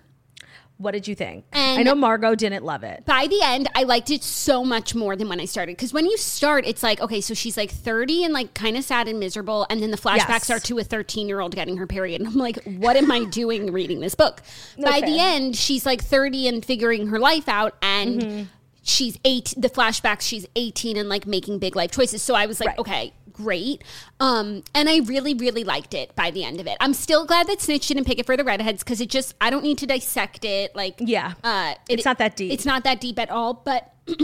What 0.80 0.92
did 0.92 1.10
you 1.10 1.14
think? 1.14 1.44
And- 1.52 1.78
I 1.80 1.84
know 1.84 1.94
Margot 1.94 2.36
didn't 2.36 2.64
love 2.64 2.84
it. 2.84 3.04
By 3.06 3.28
the 3.28 3.42
end, 3.44 3.68
I 3.76 3.84
liked 3.84 4.10
it 4.10 4.24
so 4.24 4.64
much 4.64 4.96
more 4.96 5.18
than 5.18 5.28
when 5.28 5.40
I 5.42 5.46
started. 5.46 5.76
Because 5.76 5.92
when 5.92 6.06
you 6.06 6.16
start, 6.18 6.66
it's 6.66 6.82
like, 6.82 7.02
okay, 7.02 7.20
so 7.20 7.34
she's 7.34 7.58
like 7.58 7.70
30 7.70 8.24
and 8.24 8.34
like 8.34 8.54
kind 8.54 8.78
of 8.78 8.86
sad 8.86 9.10
and 9.10 9.20
miserable. 9.20 9.68
And 9.70 9.84
then 9.84 9.92
the 9.92 9.98
flashbacks 9.98 10.48
Yes. 10.48 10.50
are 10.52 10.60
to 10.62 10.80
a 10.80 10.84
13 10.86 11.28
year 11.28 11.42
old 11.42 11.54
getting 11.54 11.76
her 11.78 11.86
period. 11.86 12.22
And 12.22 12.30
I'm 12.30 12.36
like, 12.38 12.64
what 12.64 12.96
am 12.96 13.12
I 13.12 13.26
doing 13.26 13.72
reading 13.74 14.00
this 14.00 14.16
book? 14.16 14.42
By 14.82 15.00
Okay. 15.00 15.02
the 15.12 15.20
end, 15.20 15.58
she's 15.58 15.86
like 15.86 16.02
30 16.02 16.48
and 16.48 16.64
figuring 16.66 17.08
her 17.08 17.20
life 17.20 17.50
out. 17.50 17.76
And 17.82 18.22
Mm-hmm. 18.22 18.44
she's 18.82 19.20
eight, 19.26 19.54
the 19.58 19.70
flashbacks, 19.70 20.22
she's 20.22 20.48
18 20.56 20.96
and 20.96 21.10
like 21.10 21.28
making 21.28 21.60
big 21.60 21.76
life 21.76 21.92
choices. 21.92 22.22
So 22.22 22.36
I 22.36 22.46
was 22.46 22.60
like, 22.62 22.70
Right. 22.70 22.80
okay, 22.80 23.14
great. 23.44 23.84
Um, 24.20 24.64
and 24.76 24.90
I 24.90 25.00
really, 25.00 25.34
really 25.34 25.64
liked 25.64 25.94
it 25.94 26.16
by 26.16 26.30
the 26.32 26.44
end 26.44 26.60
of 26.60 26.68
it. 26.68 26.78
I'm 26.80 26.94
still 26.94 27.26
glad 27.26 27.48
that 27.48 27.62
Snitch 27.62 27.88
didn't 27.88 28.06
pick 28.06 28.20
it 28.20 28.26
for 28.26 28.36
the 28.38 28.44
redheads 28.44 28.84
because 28.84 29.00
it 29.02 29.10
just, 29.10 29.34
I 29.40 29.50
don't 29.50 29.64
need 29.64 29.78
to 29.80 29.86
dissect 29.88 30.44
it. 30.46 30.76
Like, 30.76 30.96
Yeah. 31.00 31.34
uh, 31.44 31.76
It's 31.88 32.06
not 32.06 32.18
that 32.20 32.36
deep. 32.36 32.52
It's 32.52 32.66
not 32.66 32.84
that 32.84 33.00
deep 33.02 33.18
at 33.20 33.30
all. 33.30 33.54
But 33.54 33.94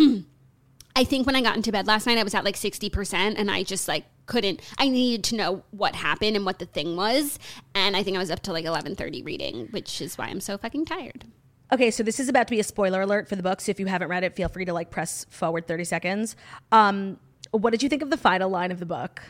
I 0.95 1.03
think 1.03 1.25
when 1.25 1.35
I 1.35 1.41
got 1.41 1.55
into 1.55 1.71
bed 1.71 1.87
last 1.87 2.05
night, 2.07 2.17
I 2.17 2.23
was 2.23 2.33
at 2.35 2.43
like 2.45 2.55
60%, 2.55 3.35
and 3.37 3.51
I 3.51 3.63
just 3.63 3.87
like 3.87 4.05
couldn't. 4.27 4.61
I 4.77 4.87
needed 4.89 5.23
to 5.25 5.35
know 5.35 5.63
what 5.71 5.95
happened 5.95 6.35
and 6.35 6.45
what 6.45 6.59
the 6.59 6.65
thing 6.65 6.95
was. 6.95 7.37
And 7.73 7.95
I 7.97 8.03
think 8.03 8.15
I 8.15 8.19
was 8.19 8.31
up 8.31 8.41
to 8.43 8.53
like 8.53 8.65
11:30 8.65 9.23
reading, 9.25 9.67
which 9.71 10.01
is 10.01 10.17
why 10.17 10.25
I'm 10.27 10.39
so 10.41 10.57
fucking 10.57 10.85
tired. 10.85 11.25
Okay, 11.73 11.89
so 11.91 12.03
this 12.03 12.19
is 12.19 12.29
about 12.29 12.47
to 12.47 12.51
be 12.51 12.59
a 12.59 12.63
spoiler 12.63 13.01
alert 13.01 13.27
for 13.27 13.35
the 13.35 13.41
book. 13.43 13.59
So 13.59 13.71
if 13.71 13.79
you 13.79 13.87
haven't 13.87 14.07
read 14.07 14.23
it, 14.23 14.35
feel 14.35 14.47
free 14.49 14.65
to 14.65 14.73
like 14.73 14.89
press 14.91 15.25
forward 15.29 15.67
30 15.67 15.83
seconds. 15.83 16.35
Um, 16.71 17.17
what 17.55 17.71
did 17.71 17.81
you 17.83 17.89
think 17.89 18.01
of 18.01 18.09
the 18.09 18.17
final 18.17 18.49
line 18.49 18.71
of 18.71 18.79
the 18.79 18.85
book 18.85 19.21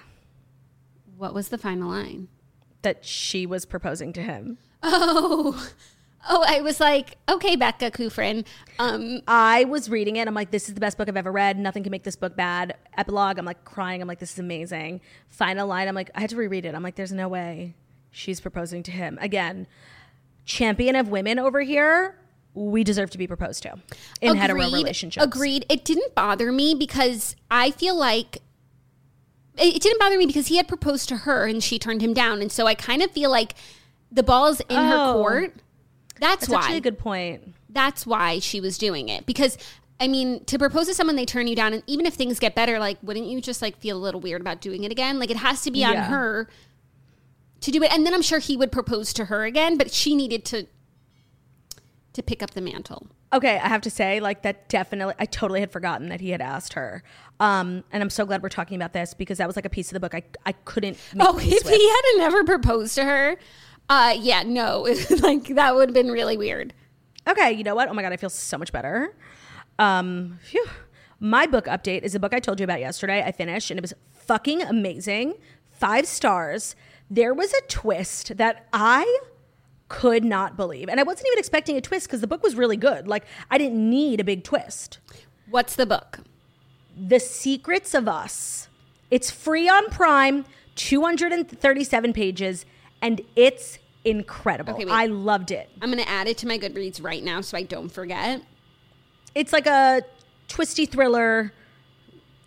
What 1.18 1.34
was 1.34 1.50
the 1.50 1.58
final 1.58 1.90
line? 1.90 2.28
that 2.82 3.04
she 3.04 3.46
was 3.48 3.66
proposing 3.66 4.14
to 4.14 4.22
him? 4.22 4.60
Oh, 4.84 5.70
oh, 6.30 6.46
I 6.48 6.62
was 6.62 6.80
like, 6.80 7.18
okay, 7.28 7.56
Becca 7.56 7.90
Kufrin. 7.90 8.46
Um, 8.78 9.22
I 9.28 9.64
was 9.64 9.90
reading 9.90 10.18
it. 10.18 10.28
I'm 10.28 10.36
like, 10.36 10.52
this 10.52 10.68
is 10.68 10.76
the 10.76 10.80
best 10.80 10.96
book 10.98 11.10
I've 11.10 11.18
ever 11.18 11.32
read. 11.32 11.58
Nothing 11.58 11.82
can 11.82 11.90
make 11.90 12.04
this 12.04 12.16
book 12.16 12.36
bad. 12.36 12.76
Epilogue, 12.96 13.40
I'm 13.40 13.46
like 13.46 13.66
crying. 13.66 14.04
I'm 14.04 14.08
like, 14.08 14.20
this 14.20 14.34
is 14.34 14.38
amazing. 14.40 15.02
Final 15.30 15.68
line, 15.68 15.88
I'm 15.88 15.96
like, 15.96 16.12
I 16.14 16.22
had 16.22 16.30
to 16.30 16.36
reread 16.36 16.66
it. 16.66 16.76
I'm 16.76 16.84
like, 16.84 16.94
there's 16.96 17.12
no 17.12 17.28
way 17.28 17.74
she's 18.12 18.40
proposing 18.40 18.84
to 18.84 18.92
him. 18.92 19.18
Again, 19.20 19.66
champion 20.46 20.96
of 20.96 21.10
women 21.10 21.40
over 21.40 21.62
here. 21.62 22.20
We 22.56 22.84
deserve 22.84 23.10
to 23.12 23.18
be 23.18 23.28
proposed 23.28 23.62
to 23.64 23.76
in 24.22 24.36
hetero 24.38 24.60
relationships. 24.60 25.24
Agreed. 25.24 25.66
It 25.70 25.86
didn't 25.86 26.16
bother 26.16 26.52
me 26.52 26.74
because 26.74 27.36
I 27.52 27.70
feel 27.72 27.96
like 27.96 28.38
it, 29.58 29.82
didn't 29.82 30.00
bother 30.00 30.18
me 30.18 30.26
because 30.26 30.48
he 30.48 30.58
had 30.58 30.68
proposed 30.68 31.08
to 31.10 31.18
her 31.18 31.46
and 31.46 31.64
she 31.64 31.78
turned 31.80 32.02
him 32.02 32.14
down, 32.14 32.42
and 32.42 32.52
so 32.52 32.66
I 32.66 32.74
kind 32.76 33.02
of 33.02 33.12
feel 33.12 33.30
like 33.30 33.56
the 34.12 34.24
ball's 34.24 34.60
in 34.62 34.76
her 34.76 34.98
Oh. 34.98 35.14
court. 35.14 35.54
That's, 36.20 36.48
That's 36.48 36.50
why. 36.50 36.60
actually 36.60 36.78
a 36.78 36.82
good 36.82 36.98
point. 37.00 37.54
That's 37.70 38.06
why 38.08 38.40
she 38.40 38.60
was 38.62 38.78
doing 38.78 39.10
it 39.10 39.26
because. 39.26 39.58
I 39.98 40.10
mean, 40.10 40.44
to 40.48 40.60
propose 40.60 40.88
to 40.88 40.94
someone, 40.94 41.16
they 41.16 41.24
turn 41.24 41.48
you 41.48 41.56
down, 41.56 41.72
and 41.72 41.82
even 41.88 42.06
if 42.06 42.16
things 42.16 42.38
get 42.38 42.54
better, 42.54 42.80
like, 42.80 42.98
wouldn't 43.02 43.28
you 43.28 43.40
just 43.40 43.62
like 43.62 43.78
feel 43.78 43.96
a 43.96 44.04
little 44.04 44.20
weird 44.20 44.42
about 44.42 44.60
doing 44.60 44.84
it 44.84 44.92
again? 44.92 45.20
Like, 45.20 45.30
it 45.32 45.38
has 45.38 45.62
to 45.62 45.72
be 45.72 45.86
on 45.86 45.94
Yeah. 45.94 46.08
her 46.08 46.50
to 47.62 47.72
do 47.72 47.82
it, 47.82 47.94
and 47.94 48.06
then 48.06 48.14
I'm 48.14 48.22
sure 48.22 48.40
he 48.40 48.58
would 48.58 48.74
propose 48.74 49.14
to 49.14 49.24
her 49.26 49.46
again, 49.46 49.78
but 49.78 49.94
she 49.94 50.14
needed 50.14 50.44
to 50.48 50.68
to 52.16 52.24
pick 52.24 52.42
up 52.44 52.52
the 52.52 52.62
mantle. 52.62 53.08
Okay, 53.32 53.58
I 53.58 53.68
have 53.68 53.82
to 53.82 53.90
say, 53.90 54.20
like 54.20 54.42
that 54.42 54.68
definitely. 54.70 55.14
I 55.20 55.26
totally 55.26 55.60
had 55.60 55.72
forgotten 55.72 56.10
that 56.10 56.22
he 56.22 56.32
had 56.32 56.42
asked 56.42 56.74
her, 56.74 57.04
um, 57.40 57.84
and 57.92 58.02
I'm 58.04 58.10
so 58.10 58.26
glad 58.26 58.42
we're 58.44 58.50
talking 58.50 58.76
about 58.76 58.94
this 58.94 59.14
because 59.14 59.38
that 59.38 59.48
was 59.48 59.56
like 59.56 59.66
a 59.66 59.70
piece 59.70 59.90
of 59.90 59.94
the 59.94 60.00
book 60.00 60.16
I 60.16 60.24
I 60.46 60.52
couldn't. 60.54 60.98
Make 61.14 61.28
Oh, 61.28 61.38
if 61.38 61.64
with. 61.64 61.70
he 61.74 61.90
had 61.90 62.02
never 62.18 62.44
proposed 62.44 62.96
to 62.96 63.04
her, 63.06 63.38
uh, 63.90 64.16
yeah, 64.20 64.44
no, 64.44 64.82
like 65.22 65.44
that 65.56 65.76
would 65.76 65.90
have 65.90 65.94
been 65.94 66.10
really 66.12 66.38
weird. 66.38 66.74
Okay, 67.28 67.52
you 67.52 67.64
know 67.64 67.76
what? 67.76 67.90
Oh 67.90 67.94
my 67.94 68.02
god, 68.02 68.14
I 68.14 68.18
feel 68.18 68.30
so 68.30 68.58
much 68.58 68.72
better. 68.72 69.16
Um, 69.80 70.40
phew. 70.44 70.66
My 71.20 71.48
book 71.48 71.66
update 71.66 72.04
is 72.04 72.14
a 72.14 72.20
book 72.20 72.34
I 72.34 72.40
told 72.40 72.60
you 72.60 72.66
about 72.66 72.80
yesterday. 72.82 73.24
I 73.26 73.32
finished 73.32 73.72
and 73.72 73.78
it 73.78 73.82
was 73.82 73.94
fucking 74.12 74.62
amazing. 74.62 75.36
Five 75.72 76.06
stars. 76.08 76.76
There 77.10 77.34
was 77.34 77.54
a 77.54 77.62
twist 77.68 78.36
that 78.38 78.68
I 78.74 79.20
could 79.88 80.24
not 80.24 80.58
believe. 80.58 80.90
And 80.90 81.00
I 81.00 81.04
wasn't 81.04 81.28
even 81.28 81.40
expecting 81.40 81.78
a 81.78 81.82
twist 81.82 82.08
because 82.08 82.22
the 82.22 82.28
book 82.28 82.44
was 82.44 82.56
really 82.56 82.78
good. 82.78 83.08
Like, 83.08 83.26
I 83.52 83.58
didn't 83.58 83.90
need 83.90 84.20
a 84.20 84.24
big 84.24 84.44
twist. 84.44 85.00
What's 85.50 85.76
the 85.76 85.86
book? 85.86 86.20
The 86.98 87.20
Secrets 87.20 87.94
of 87.94 88.08
Us. 88.08 88.68
It's 89.12 89.30
free 89.30 89.70
on 89.70 89.86
Prime, 89.90 90.46
237 90.76 92.14
pages, 92.14 92.66
and 93.02 93.22
it's 93.36 93.78
incredible. 94.04 94.74
Okay. 94.74 94.86
I 94.90 95.06
loved 95.08 95.52
it. 95.52 95.70
I'm 95.82 95.90
gonna 95.90 96.04
add 96.04 96.28
it 96.28 96.38
to 96.40 96.48
my 96.48 96.58
Goodreads 96.58 97.04
right 97.04 97.24
now 97.24 97.42
so 97.42 97.58
I 97.58 97.64
don't 97.64 97.90
forget. 97.90 98.42
It's 99.34 99.52
like 99.54 99.68
a 99.68 100.02
twisty 100.48 100.86
thriller. 100.86 101.54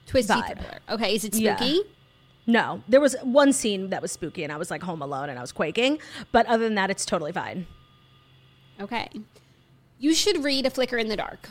Twisty 0.06 0.32
Vibe. 0.32 0.58
thriller. 0.58 0.78
Okay, 0.88 1.14
is 1.14 1.24
it 1.24 1.34
Yeah. 1.34 1.58
No, 2.48 2.82
there 2.88 3.00
was 3.00 3.14
one 3.22 3.52
scene 3.52 3.90
that 3.90 4.00
was 4.00 4.10
spooky, 4.10 4.42
and 4.42 4.50
I 4.50 4.56
was 4.56 4.70
like 4.70 4.82
home 4.82 5.02
alone 5.02 5.28
and 5.28 5.38
I 5.38 5.42
was 5.42 5.52
quaking. 5.52 5.98
But 6.32 6.46
other 6.46 6.64
than 6.64 6.76
that, 6.76 6.90
it's 6.90 7.04
totally 7.04 7.30
fine. 7.30 7.66
Okay. 8.80 9.08
You 9.98 10.14
should 10.14 10.42
read 10.42 10.64
A 10.64 10.70
Flicker 10.70 10.96
in 10.96 11.08
the 11.08 11.16
Dark. 11.16 11.50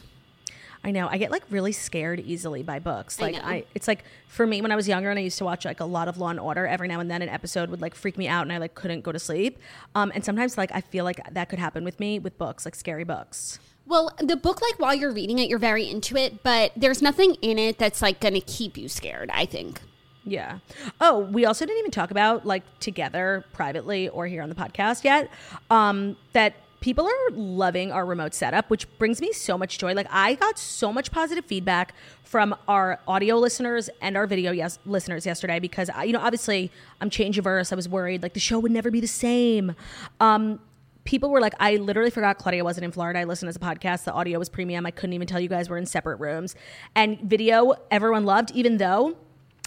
I 0.84 0.92
know. 0.92 1.08
I 1.08 1.18
get 1.18 1.32
like 1.32 1.44
really 1.52 1.72
scared 1.72 2.20
easily 2.20 2.64
by 2.64 2.80
books. 2.80 3.20
I 3.20 3.24
Like 3.24 3.36
know. 3.36 3.42
I, 3.44 3.66
it's 3.76 3.88
like 3.88 4.06
for 4.28 4.48
me 4.48 4.62
when 4.62 4.72
I 4.72 4.76
was 4.76 4.88
younger 4.88 5.10
and 5.10 5.20
I 5.20 5.22
used 5.22 5.38
to 5.40 5.46
watch 5.46 5.66
like 5.66 5.82
a 5.82 5.86
lot 5.86 6.08
of 6.08 6.18
Law 6.18 6.30
and 6.30 6.40
Order. 6.40 6.66
Every 6.66 6.88
now 6.88 7.00
and 7.00 7.12
then 7.12 7.22
an 7.22 7.30
episode 7.30 7.70
would 7.70 7.82
like 7.82 7.94
freak 7.94 8.18
me 8.18 8.28
out 8.28 8.44
and 8.44 8.54
I 8.54 8.58
like 8.58 8.74
couldn't 8.74 9.02
go 9.02 9.12
to 9.12 9.20
sleep. 9.20 9.60
Um, 9.96 10.12
and 10.16 10.24
sometimes 10.26 10.58
like 10.58 10.72
I 10.74 10.82
feel 10.82 11.04
like 11.04 11.20
that 11.32 11.50
could 11.50 11.60
happen 11.60 11.84
with 11.84 12.00
me 12.00 12.18
with 12.20 12.38
books, 12.38 12.66
like 12.66 12.74
scary 12.76 13.04
books. 13.04 13.60
Well, 13.86 14.14
the 14.20 14.36
book, 14.36 14.62
like 14.62 14.80
while 14.80 14.96
you're 14.96 15.14
reading 15.14 15.40
it, 15.40 15.50
you're 15.50 15.60
very 15.60 15.90
into 15.90 16.16
it, 16.18 16.42
but 16.44 16.72
there's 16.76 17.02
nothing 17.02 17.36
in 17.42 17.58
it 17.60 17.78
that's 17.78 18.02
like 18.02 18.20
going 18.20 18.34
to 18.34 18.42
keep 18.42 18.78
you 18.78 18.90
scared, 18.90 19.30
I 19.34 19.46
think. 19.46 19.82
Yeah. 20.28 20.60
Oh, 21.00 21.20
we 21.20 21.46
also 21.46 21.66
didn't 21.66 21.80
even 21.80 21.92
talk 21.92 22.12
about 22.12 22.46
like 22.46 22.63
together 22.80 23.46
privately 23.54 24.10
or 24.10 24.28
here 24.28 24.42
on 24.42 24.50
the 24.50 24.56
podcast 24.56 25.04
yet. 25.04 25.32
Um, 25.70 26.18
that 26.34 26.56
people 26.82 27.08
are 27.08 27.32
loving 27.32 27.92
our 27.92 28.06
remote 28.06 28.34
setup, 28.34 28.70
which 28.70 28.88
brings 28.98 29.22
me 29.22 29.32
so 29.32 29.58
much 29.58 29.78
joy. 29.78 29.94
Like 29.94 30.08
I 30.12 30.36
got 30.36 30.60
so 30.60 30.92
much 30.92 31.12
positive 31.12 31.46
feedback 31.46 31.94
from 32.24 32.56
our 32.68 33.00
audio 33.08 33.38
listeners 33.38 33.90
and 34.02 34.18
our 34.18 34.28
video 34.28 34.52
yes 34.52 34.80
listeners 34.86 35.26
yesterday 35.26 35.60
because 35.60 35.90
I, 35.90 36.04
you 36.04 36.12
know 36.12 36.20
obviously 36.20 36.72
I'm 37.00 37.10
change 37.10 37.38
averse. 37.38 37.72
I 37.72 37.76
was 37.76 37.88
worried 37.88 38.22
like 38.22 38.34
the 38.34 38.40
show 38.40 38.60
would 38.60 38.72
never 38.72 38.92
be 38.92 39.00
the 39.00 39.08
same. 39.08 39.76
Um, 40.20 40.60
people 41.06 41.30
were 41.30 41.40
like, 41.40 41.54
I 41.60 41.78
literally 41.78 42.12
forgot 42.12 42.38
Claudia 42.38 42.66
wasn't 42.66 42.84
in 42.84 42.92
Florida. 42.92 43.20
I 43.20 43.24
listened 43.24 43.48
as 43.48 43.56
a 43.56 43.60
podcast. 43.60 44.04
The 44.04 44.12
audio 44.12 44.38
was 44.38 44.50
premium. 44.50 44.86
I 44.86 44.92
couldn't 44.92 45.13
even 45.13 45.26
tell 45.26 45.40
you 45.40 45.48
guys 45.48 45.70
we're 45.70 45.78
in 45.78 45.86
separate 45.86 46.18
rooms. 46.18 46.54
And 46.96 47.18
video, 47.22 47.76
everyone 47.90 48.26
loved, 48.26 48.52
even 48.52 48.76
though 48.76 49.16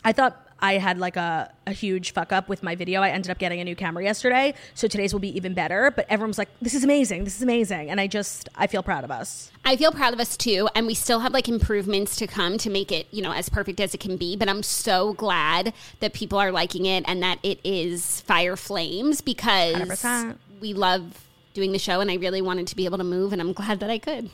I 0.04 0.12
thought 0.12 0.49
I 0.60 0.74
had 0.74 0.98
like 0.98 1.16
a, 1.16 1.52
a 1.66 1.72
huge 1.72 2.12
fuck 2.12 2.32
up 2.32 2.48
with 2.48 2.62
my 2.62 2.74
video. 2.74 3.02
I 3.02 3.10
ended 3.10 3.30
up 3.30 3.38
getting 3.38 3.60
a 3.60 3.64
new 3.64 3.76
camera 3.76 4.02
yesterday. 4.02 4.54
So 4.74 4.88
today's 4.88 5.12
will 5.12 5.20
be 5.20 5.34
even 5.36 5.54
better. 5.54 5.90
But 5.90 6.06
everyone 6.08 6.30
was 6.30 6.38
like, 6.38 6.48
this 6.60 6.74
is 6.74 6.84
amazing. 6.84 7.24
This 7.24 7.36
is 7.36 7.42
amazing. 7.42 7.90
And 7.90 8.00
I 8.00 8.06
just, 8.06 8.48
I 8.56 8.66
feel 8.66 8.82
proud 8.82 9.04
of 9.04 9.10
us. 9.10 9.50
I 9.64 9.76
feel 9.76 9.92
proud 9.92 10.14
of 10.14 10.20
us 10.20 10.36
too, 10.36 10.68
and 10.74 10.86
we 10.86 10.94
still 10.94 11.20
have 11.20 11.32
like 11.32 11.48
improvements 11.48 12.16
to 12.16 12.26
come 12.26 12.56
to 12.58 12.70
make 12.70 12.90
it, 12.90 13.06
you 13.10 13.20
know, 13.20 13.32
as 13.32 13.48
perfect 13.48 13.78
as 13.78 13.94
it 13.94 14.00
can 14.00 14.16
be. 14.16 14.34
But 14.36 14.48
I'm 14.48 14.62
so 14.62 15.12
glad 15.14 15.74
that 16.00 16.12
people 16.12 16.38
are 16.38 16.50
liking 16.50 16.86
it 16.86 17.04
and 17.06 17.22
that 17.22 17.38
it 17.42 17.60
is 17.62 18.22
Fire 18.22 18.56
Flames 18.56 19.20
because 19.20 19.74
100%. 19.76 20.38
we 20.60 20.72
love 20.72 21.26
doing 21.52 21.72
the 21.72 21.78
show, 21.78 22.00
and 22.00 22.10
I 22.10 22.14
really 22.14 22.40
wanted 22.40 22.68
to 22.68 22.76
be 22.76 22.84
able 22.84 22.98
to 22.98 23.04
move, 23.04 23.32
and 23.32 23.40
I'm 23.40 23.52
glad 23.52 23.80
that 23.80 23.90
I 23.90 23.98
could. 23.98 24.30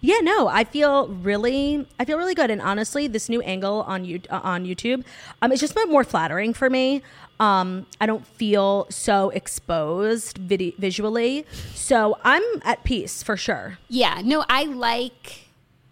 Yeah, 0.00 0.18
no, 0.22 0.46
I 0.48 0.64
feel 0.64 1.08
really, 1.08 1.86
I 1.98 2.04
feel 2.04 2.18
really 2.18 2.34
good. 2.34 2.50
And 2.50 2.60
honestly, 2.60 3.08
this 3.08 3.28
new 3.28 3.40
angle 3.42 3.82
on 3.82 4.04
you 4.04 4.20
uh, 4.30 4.40
on 4.42 4.64
YouTube, 4.64 5.04
um, 5.42 5.52
it's 5.52 5.60
just 5.60 5.74
been 5.74 5.90
more 5.90 6.04
flattering 6.04 6.52
for 6.54 6.68
me. 6.70 7.02
Um, 7.40 7.86
I 8.00 8.06
don't 8.06 8.26
feel 8.26 8.86
so 8.88 9.30
exposed 9.30 10.38
vid- 10.38 10.74
visually, 10.78 11.44
so 11.74 12.16
I'm 12.24 12.42
at 12.62 12.84
peace 12.84 13.22
for 13.22 13.36
sure. 13.36 13.78
Yeah, 13.88 14.22
no, 14.24 14.44
I 14.48 14.64
like 14.64 15.40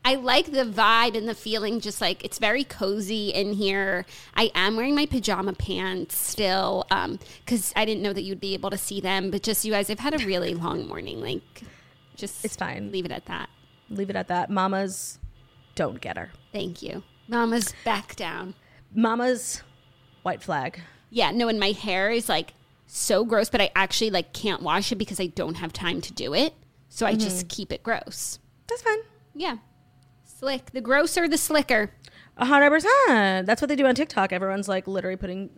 I 0.06 0.16
like 0.16 0.52
the 0.52 0.64
vibe 0.64 1.16
and 1.16 1.26
the 1.26 1.34
feeling 1.34 1.80
just 1.80 2.00
like 2.00 2.24
it's 2.24 2.38
very 2.38 2.62
cozy 2.64 3.30
in 3.30 3.54
here. 3.54 4.04
I 4.34 4.50
am 4.54 4.76
wearing 4.76 4.94
my 4.94 5.06
pajama 5.06 5.54
pants 5.54 6.16
still 6.16 6.84
um 6.90 7.18
cuz 7.46 7.72
I 7.74 7.84
didn't 7.84 8.02
know 8.02 8.12
that 8.12 8.22
you'd 8.22 8.40
be 8.40 8.54
able 8.54 8.70
to 8.70 8.78
see 8.78 9.00
them, 9.00 9.30
but 9.30 9.42
just 9.42 9.64
you 9.64 9.72
guys 9.72 9.88
I've 9.90 9.98
had 10.00 10.14
a 10.14 10.24
really 10.24 10.54
long 10.54 10.86
morning 10.86 11.20
like 11.20 11.62
just 12.16 12.44
It's 12.44 12.56
fine. 12.56 12.92
Leave 12.92 13.06
it 13.06 13.12
at 13.12 13.24
that. 13.26 13.48
Leave 13.90 14.10
it 14.10 14.16
at 14.16 14.28
that. 14.28 14.50
Mamas, 14.50 15.18
don't 15.74 16.00
get 16.00 16.16
her. 16.16 16.30
Thank 16.52 16.82
you. 16.82 17.02
Mama's 17.28 17.74
back 17.84 18.16
down. 18.16 18.54
Mama's 18.94 19.62
white 20.22 20.42
flag. 20.42 20.80
Yeah, 21.10 21.30
no, 21.30 21.48
and 21.48 21.58
my 21.60 21.72
hair 21.72 22.10
is 22.10 22.28
like 22.28 22.54
so 22.86 23.24
gross, 23.24 23.50
but 23.50 23.60
I 23.60 23.70
actually 23.74 24.10
like 24.10 24.32
can't 24.32 24.62
wash 24.62 24.92
it 24.92 24.96
because 24.96 25.20
I 25.20 25.26
don't 25.26 25.56
have 25.56 25.72
time 25.72 26.00
to 26.02 26.12
do 26.12 26.34
it. 26.34 26.54
So 26.88 27.06
I 27.06 27.14
just 27.14 27.38
mm-hmm. 27.38 27.48
keep 27.48 27.72
it 27.72 27.82
gross. 27.82 28.38
That's 28.68 28.82
fine. 28.82 28.98
Yeah. 29.34 29.56
Slick. 30.24 30.70
The 30.72 30.80
grosser 30.80 31.28
the 31.28 31.38
slicker. 31.38 31.90
A 32.36 32.46
hundred 32.46 32.70
percent. 32.70 33.46
That's 33.46 33.60
what 33.60 33.68
they 33.68 33.76
do 33.76 33.86
on 33.86 33.94
TikTok. 33.94 34.32
Everyone's 34.32 34.68
like 34.68 34.86
literally 34.86 35.16
putting 35.16 35.50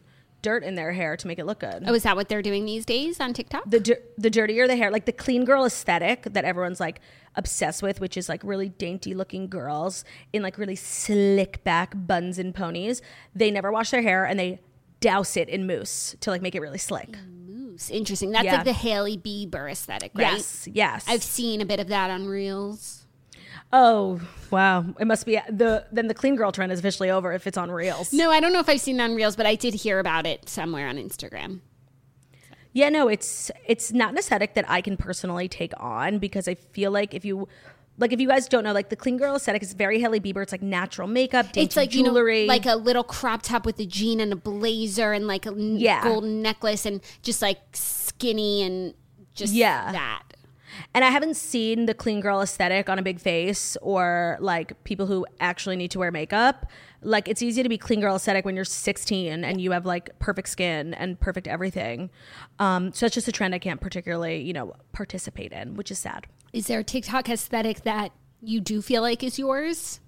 dirt 0.42 0.62
in 0.62 0.74
their 0.76 0.92
hair 0.92 1.16
to 1.16 1.26
make 1.26 1.38
it 1.38 1.46
look 1.46 1.60
good. 1.60 1.84
Oh, 1.86 1.94
is 1.94 2.04
that 2.04 2.16
what 2.16 2.28
they're 2.28 2.42
doing 2.42 2.64
these 2.66 2.84
days 2.84 3.20
on 3.20 3.32
TikTok? 3.32 3.64
the 3.68 3.80
dir- 3.80 4.02
the 4.16 4.30
dirtier 4.30 4.66
the 4.66 4.76
hair, 4.76 4.90
like 4.90 5.04
the 5.04 5.12
clean 5.12 5.44
girl 5.44 5.64
aesthetic 5.64 6.22
that 6.22 6.44
everyone's 6.44 6.80
like 6.80 7.00
obsessed 7.36 7.82
with, 7.82 8.00
which 8.00 8.16
is 8.16 8.28
like 8.28 8.42
really 8.44 8.68
dainty 8.68 9.14
looking 9.14 9.48
girls 9.48 10.04
in 10.32 10.42
like 10.42 10.58
really 10.58 10.76
slick 10.76 11.62
back 11.64 11.92
buns 11.94 12.38
and 12.38 12.54
ponies. 12.54 13.02
They 13.34 13.50
never 13.50 13.70
wash 13.70 13.90
their 13.90 14.02
hair 14.02 14.24
and 14.24 14.38
they 14.38 14.60
douse 15.00 15.36
it 15.36 15.48
in 15.48 15.66
mousse 15.66 16.16
to 16.20 16.30
like 16.30 16.42
make 16.42 16.54
it 16.54 16.60
really 16.60 16.78
slick. 16.78 17.16
Mousse. 17.48 17.90
Interesting. 17.90 18.30
That's 18.30 18.44
Yeah. 18.44 18.54
like 18.56 18.64
the 18.64 18.72
Hailey 18.72 19.18
Bieber 19.18 19.70
aesthetic, 19.70 20.12
right? 20.14 20.32
Yes, 20.32 20.66
yes. 20.72 21.04
I've 21.08 21.22
seen 21.22 21.60
a 21.60 21.66
bit 21.66 21.78
of 21.80 21.88
that 21.88 22.10
on 22.10 22.26
Reels. 22.26 23.02
oh 23.72 24.20
wow, 24.50 24.84
it 25.00 25.06
must 25.06 25.26
be 25.26 25.36
uh, 25.36 25.42
the 25.50 25.84
then 25.92 26.06
the 26.06 26.14
clean 26.14 26.36
girl 26.36 26.52
trend 26.52 26.70
is 26.72 26.78
officially 26.78 27.10
over 27.10 27.32
if 27.32 27.46
it's 27.46 27.58
on 27.58 27.70
reels. 27.70 28.12
No, 28.12 28.30
I 28.30 28.38
don't 28.40 28.52
know 28.52 28.60
if 28.60 28.68
I've 28.68 28.80
seen 28.80 29.00
it 29.00 29.02
on 29.02 29.14
Reels, 29.14 29.34
but 29.36 29.44
I 29.44 29.56
did 29.56 29.74
hear 29.74 29.98
about 29.98 30.24
it 30.24 30.48
somewhere 30.48 30.88
on 30.88 30.96
Instagram. 30.96 31.60
Yeah, 32.76 32.90
no, 32.90 33.08
it's 33.08 33.50
it's 33.64 33.90
not 33.90 34.10
an 34.10 34.18
aesthetic 34.18 34.52
that 34.52 34.68
I 34.68 34.82
can 34.82 34.98
personally 34.98 35.48
take 35.48 35.72
on 35.80 36.18
because 36.18 36.46
I 36.46 36.56
feel 36.56 36.90
like 36.90 37.14
if 37.14 37.24
you 37.24 37.48
like 37.96 38.12
if 38.12 38.20
you 38.20 38.28
guys 38.28 38.46
don't 38.48 38.64
know, 38.64 38.74
like 38.74 38.90
the 38.90 38.96
clean 38.96 39.16
girl 39.16 39.34
aesthetic 39.34 39.62
is 39.62 39.72
very 39.72 39.98
Hailey 39.98 40.20
Bieber. 40.20 40.42
It's 40.42 40.52
like 40.52 40.60
natural 40.60 41.08
makeup, 41.08 41.46
dainty 41.46 41.62
It's 41.62 41.74
like 41.76 41.88
jewelry, 41.88 42.42
you 42.42 42.46
know, 42.46 42.52
like 42.52 42.66
a 42.66 42.76
little 42.76 43.02
crop 43.02 43.40
top 43.40 43.64
with 43.64 43.80
a 43.80 43.86
jean 43.86 44.20
and 44.20 44.30
a 44.30 44.36
blazer 44.36 45.12
and 45.14 45.26
like 45.26 45.46
a 45.46 45.54
Yeah. 45.56 46.02
golden 46.04 46.42
necklace 46.42 46.84
and 46.84 47.00
just 47.22 47.40
like 47.40 47.60
skinny 47.72 48.62
and 48.62 48.92
just 49.34 49.54
Yeah. 49.54 49.90
that. 49.92 50.22
And 50.92 51.02
I 51.02 51.08
haven't 51.08 51.38
seen 51.38 51.86
the 51.86 51.94
clean 51.94 52.20
girl 52.20 52.42
aesthetic 52.42 52.90
on 52.90 52.98
a 52.98 53.02
big 53.02 53.18
face 53.20 53.78
or 53.80 54.36
like 54.38 54.84
people 54.84 55.06
who 55.06 55.24
actually 55.40 55.76
need 55.76 55.90
to 55.92 55.98
wear 55.98 56.12
makeup. 56.12 56.66
Like 57.06 57.28
it's 57.28 57.40
easy 57.40 57.62
to 57.62 57.68
be 57.68 57.78
clean 57.78 58.00
girl 58.00 58.16
aesthetic 58.16 58.44
when 58.44 58.56
you're 58.56 58.64
16 58.64 59.44
and 59.44 59.60
you 59.60 59.70
have 59.70 59.86
like 59.86 60.18
perfect 60.18 60.48
skin 60.48 60.92
and 60.94 61.18
perfect 61.20 61.46
everything. 61.46 62.10
Um, 62.58 62.92
so 62.92 63.06
that's 63.06 63.14
just 63.14 63.28
a 63.28 63.32
trend 63.32 63.54
I 63.54 63.60
can't 63.60 63.80
particularly, 63.80 64.42
you 64.42 64.52
know, 64.52 64.74
participate 64.92 65.52
in, 65.52 65.74
which 65.74 65.90
is 65.90 65.98
sad. 65.98 66.26
Is 66.52 66.66
there 66.66 66.80
a 66.80 66.84
TikTok 66.84 67.28
aesthetic 67.28 67.82
that 67.82 68.12
you 68.42 68.60
do 68.60 68.82
feel 68.82 69.02
like 69.02 69.22
is 69.22 69.38
yours? 69.38 70.00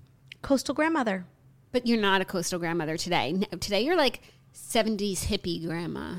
Coastal 0.42 0.74
grandmother. 0.74 1.24
But 1.70 1.86
you're 1.86 2.00
not 2.00 2.20
a 2.20 2.24
coastal 2.24 2.58
grandmother 2.58 2.96
today. 2.96 3.32
No, 3.32 3.46
today 3.58 3.82
you're 3.82 3.96
like 3.96 4.22
70s 4.54 5.26
hippie 5.26 5.64
grandma. 5.64 6.16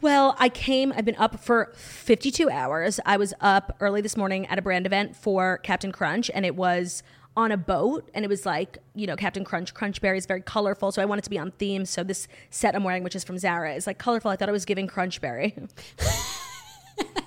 Well, 0.00 0.34
I 0.38 0.48
came, 0.48 0.94
I've 0.96 1.04
been 1.04 1.16
up 1.16 1.40
for 1.40 1.72
52 1.74 2.48
hours. 2.48 3.00
I 3.04 3.18
was 3.18 3.34
up 3.40 3.76
early 3.80 4.00
this 4.00 4.16
morning 4.16 4.46
at 4.46 4.58
a 4.58 4.62
brand 4.62 4.86
event 4.86 5.14
for 5.14 5.58
Captain 5.58 5.92
Crunch, 5.92 6.30
and 6.32 6.46
it 6.46 6.56
was 6.56 7.02
on 7.36 7.52
a 7.52 7.56
boat, 7.56 8.10
and 8.14 8.24
it 8.24 8.28
was 8.28 8.44
like, 8.44 8.78
you 8.94 9.06
know, 9.06 9.16
Captain 9.16 9.44
Crunch, 9.44 9.72
Crunch 9.72 10.00
Berry 10.00 10.18
is 10.18 10.26
very 10.26 10.42
colorful, 10.42 10.92
so 10.92 11.00
I 11.00 11.04
wanted 11.04 11.24
to 11.24 11.30
be 11.30 11.38
on 11.38 11.52
theme. 11.52 11.86
So 11.86 12.02
this 12.02 12.28
set 12.50 12.74
I'm 12.74 12.84
wearing, 12.84 13.02
which 13.02 13.14
is 13.14 13.24
from 13.24 13.38
Zara, 13.38 13.74
is 13.74 13.86
like 13.86 13.98
colorful. 13.98 14.30
I 14.30 14.36
thought 14.36 14.48
I 14.48 14.52
was 14.52 14.64
giving 14.64 14.86
Crunch 14.86 15.20
Berry. 15.20 15.56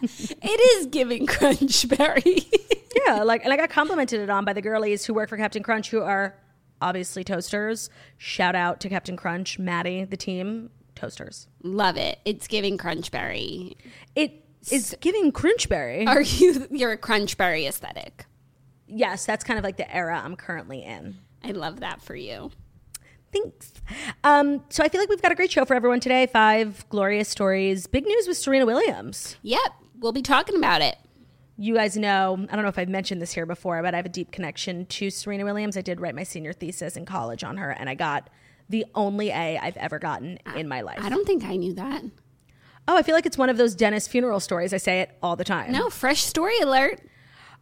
It 0.02 0.80
is 0.80 0.88
giving 0.88 1.26
crunchberry. 1.26 2.46
yeah, 3.08 3.24
like, 3.24 3.44
and 3.44 3.54
I 3.54 3.58
got 3.58 3.70
complimented 3.70 4.20
it 4.20 4.30
on 4.30 4.46
by 4.46 4.54
the 4.54 4.62
girlies 4.62 5.06
who 5.06 5.14
work 5.14 5.30
for 5.30 5.38
Captain 5.38 5.64
Crunch, 5.64 5.90
who 5.90 6.02
are 6.02 6.36
obviously 6.82 7.24
toasters. 7.24 7.90
Shout 8.18 8.56
out 8.56 8.80
to 8.82 8.90
Captain 8.90 9.16
Crunch, 9.16 9.58
Maddie, 9.58 10.04
the 10.04 10.18
team, 10.18 10.70
toasters. 10.96 11.48
Love 11.64 11.98
it. 11.98 12.20
It's 12.26 12.48
giving 12.48 12.78
crunchberry. 12.78 13.76
It 14.16 14.44
is 14.72 14.96
giving 15.00 15.32
Crunchberry. 15.32 16.08
Are 16.08 16.22
you 16.22 16.68
you're 16.70 16.92
a 16.92 16.98
crunchberry 16.98 17.68
aesthetic? 17.68 18.26
Yes, 18.88 19.26
that's 19.26 19.44
kind 19.44 19.58
of 19.58 19.64
like 19.64 19.78
the 19.78 19.94
era 19.94 20.22
I'm 20.24 20.36
currently 20.36 20.84
in. 20.84 21.18
I 21.44 21.52
love 21.52 21.82
that 21.82 22.02
for 22.02 22.16
you. 22.16 22.52
Thanks. 23.32 23.74
Um, 24.24 24.64
so 24.70 24.84
I 24.84 24.90
feel 24.90 25.02
like 25.02 25.10
we've 25.10 25.22
got 25.22 25.32
a 25.32 25.36
great 25.36 25.52
show 25.52 25.66
for 25.66 25.74
everyone 25.74 26.00
today. 26.00 26.28
Five 26.28 26.88
glorious 26.90 27.28
stories. 27.28 27.88
Big 27.88 28.06
news 28.06 28.28
with 28.28 28.38
Serena 28.38 28.66
Williams. 28.66 29.38
Yep, 29.42 29.74
we'll 30.00 30.12
be 30.12 30.22
talking 30.22 30.56
about 30.56 30.82
it. 30.82 30.98
You 31.58 31.76
guys 31.76 31.98
know, 31.98 32.38
I 32.50 32.56
don't 32.56 32.64
know 32.64 32.70
if 32.70 32.80
I've 32.80 32.90
mentioned 32.90 33.22
this 33.22 33.34
here 33.34 33.46
before, 33.46 33.82
but 33.82 33.94
I 33.94 33.98
have 33.98 34.06
a 34.06 34.10
deep 34.10 34.32
connection 34.32 34.86
to 34.88 35.10
Serena 35.10 35.46
Williams. 35.46 35.78
I 35.78 35.82
did 35.82 36.00
write 36.00 36.16
my 36.16 36.24
senior 36.24 36.54
thesis 36.54 36.96
in 36.96 37.06
college 37.06 37.44
on 37.44 37.58
her, 37.58 37.72
and 37.72 37.90
I 37.90 37.96
got 37.96 38.30
the 38.70 38.86
only 38.96 39.30
A 39.30 39.58
I've 39.58 39.78
ever 39.78 40.00
gotten 40.00 40.40
in 40.56 40.68
my 40.68 40.82
life. 40.82 41.00
I 41.02 41.10
don't 41.10 41.26
think 41.26 41.44
I 41.44 41.56
knew 41.56 41.74
that. 41.74 42.04
Oh, 42.88 42.98
I 42.98 43.02
feel 43.02 43.16
like 43.16 43.26
it's 43.26 43.38
one 43.38 43.50
of 43.50 43.58
those 43.58 43.76
dentist 43.76 44.10
funeral 44.10 44.40
stories. 44.40 44.74
I 44.74 44.78
say 44.78 45.02
it 45.02 45.12
all 45.22 45.36
the 45.36 45.44
time. 45.44 45.72
No, 45.72 45.90
fresh 45.90 46.24
story 46.24 46.58
alert. 46.60 47.02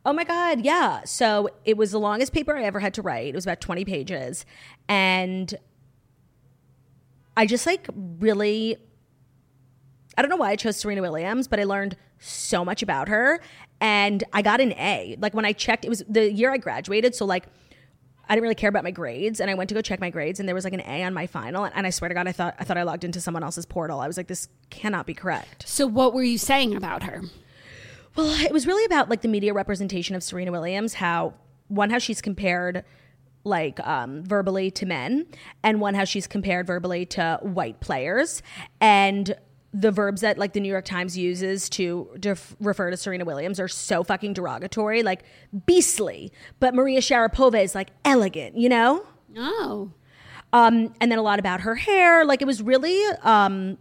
Oh 0.06 0.14
my 0.14 0.24
God, 0.24 0.62
yeah. 0.62 1.04
So 1.04 1.50
it 1.64 1.78
was 1.78 1.92
the 1.92 2.00
longest 2.00 2.34
paper 2.34 2.56
I 2.56 2.64
ever 2.64 2.80
had 2.80 2.94
to 2.96 3.02
write. 3.02 3.28
It 3.28 3.36
was 3.36 3.46
about 3.46 3.62
20 3.62 3.86
pages. 3.86 4.46
And 4.88 5.54
I 7.38 7.46
just 7.46 7.66
like 7.66 7.88
really, 7.96 8.78
I 10.18 10.22
don't 10.22 10.30
know 10.30 10.38
why 10.38 10.50
I 10.50 10.56
chose 10.56 10.78
Serena 10.78 11.02
Williams, 11.02 11.48
but 11.48 11.60
I 11.60 11.66
learned 11.66 11.98
so 12.20 12.66
much 12.66 12.82
about 12.82 13.10
her. 13.10 13.42
And 13.80 14.24
I 14.34 14.42
got 14.42 14.60
an 14.60 14.74
A. 14.74 15.18
Like 15.20 15.34
when 15.34 15.46
I 15.46 15.54
checked, 15.54 15.86
it 15.86 15.90
was 15.90 16.04
the 16.10 16.32
year 16.32 16.52
I 16.52 16.58
graduated. 16.58 17.14
So 17.16 17.26
like, 17.26 17.46
I 18.30 18.36
didn't 18.36 18.44
really 18.44 18.56
care 18.56 18.70
about 18.70 18.86
my 18.86 18.92
grades, 18.92 19.42
and 19.42 19.52
I 19.52 19.56
went 19.56 19.68
to 19.70 19.74
go 19.74 19.82
check 19.82 20.00
my 20.00 20.10
grades, 20.10 20.40
and 20.40 20.48
there 20.48 20.56
was 20.56 20.64
like 20.64 20.72
an 20.72 20.80
A 20.82 21.04
on 21.04 21.14
my 21.14 21.28
final, 21.28 21.66
and 21.66 21.86
I 21.86 21.90
swear 21.90 22.08
to 22.08 22.14
God, 22.14 22.30
I 22.30 22.32
thought 22.32 22.56
I 22.60 22.64
thought 22.64 22.78
I 22.78 22.84
logged 22.84 23.04
into 23.04 23.20
someone 23.20 23.44
else's 23.44 23.66
portal. 23.66 24.00
I 24.00 24.08
was 24.08 24.16
like, 24.16 24.28
this 24.28 24.48
cannot 24.70 25.06
be 25.06 25.14
correct. 25.14 25.68
So 25.68 25.86
what 25.86 26.14
were 26.14 26.24
you 26.24 26.38
saying 26.38 26.74
about 26.74 27.04
her? 27.04 27.24
Well, 28.16 28.40
it 28.46 28.52
was 28.52 28.68
really 28.68 28.86
about 28.86 29.10
like 29.10 29.22
the 29.22 29.28
media 29.28 29.54
representation 29.54 30.16
of 30.16 30.24
Serena 30.24 30.52
Williams, 30.52 30.96
how 30.96 31.34
one 31.68 31.90
how 31.90 32.00
she's 32.00 32.22
compared 32.22 32.84
like 33.44 33.80
um, 33.86 34.24
verbally 34.24 34.70
to 34.72 34.86
men, 34.86 35.26
and 35.64 35.82
one 35.82 35.96
how 35.96 36.06
she's 36.06 36.28
compared 36.28 36.68
verbally 36.68 37.06
to 37.08 37.40
white 37.42 37.80
players, 37.80 38.44
and 38.80 39.36
the 39.74 39.92
verbs 39.92 40.22
that 40.22 40.38
like 40.38 40.54
the 40.54 40.60
New 40.60 40.70
York 40.70 40.86
Times 40.86 41.18
uses 41.18 41.70
to 41.70 42.10
def- 42.20 42.56
refer 42.60 42.92
to 42.92 42.98
Serena 42.98 43.24
Williams 43.24 43.60
are 43.60 43.70
so 43.70 44.04
fucking 44.04 44.34
derogatory, 44.34 45.02
like 45.02 45.24
beastly. 45.66 46.32
But 46.60 46.76
Maria 46.76 47.00
Sharapova 47.00 47.64
is 47.64 47.74
like 47.74 47.90
elegant, 48.04 48.58
you 48.58 48.70
know. 48.70 49.06
Oh. 49.38 49.92
Um, 50.54 50.94
and 51.00 51.10
then 51.10 51.18
a 51.18 51.22
lot 51.22 51.40
about 51.40 51.62
her 51.62 51.76
hair. 51.76 52.26
Like 52.26 52.42
it 52.42 52.46
was 52.46 52.62
really 52.62 53.02
um, 53.22 53.78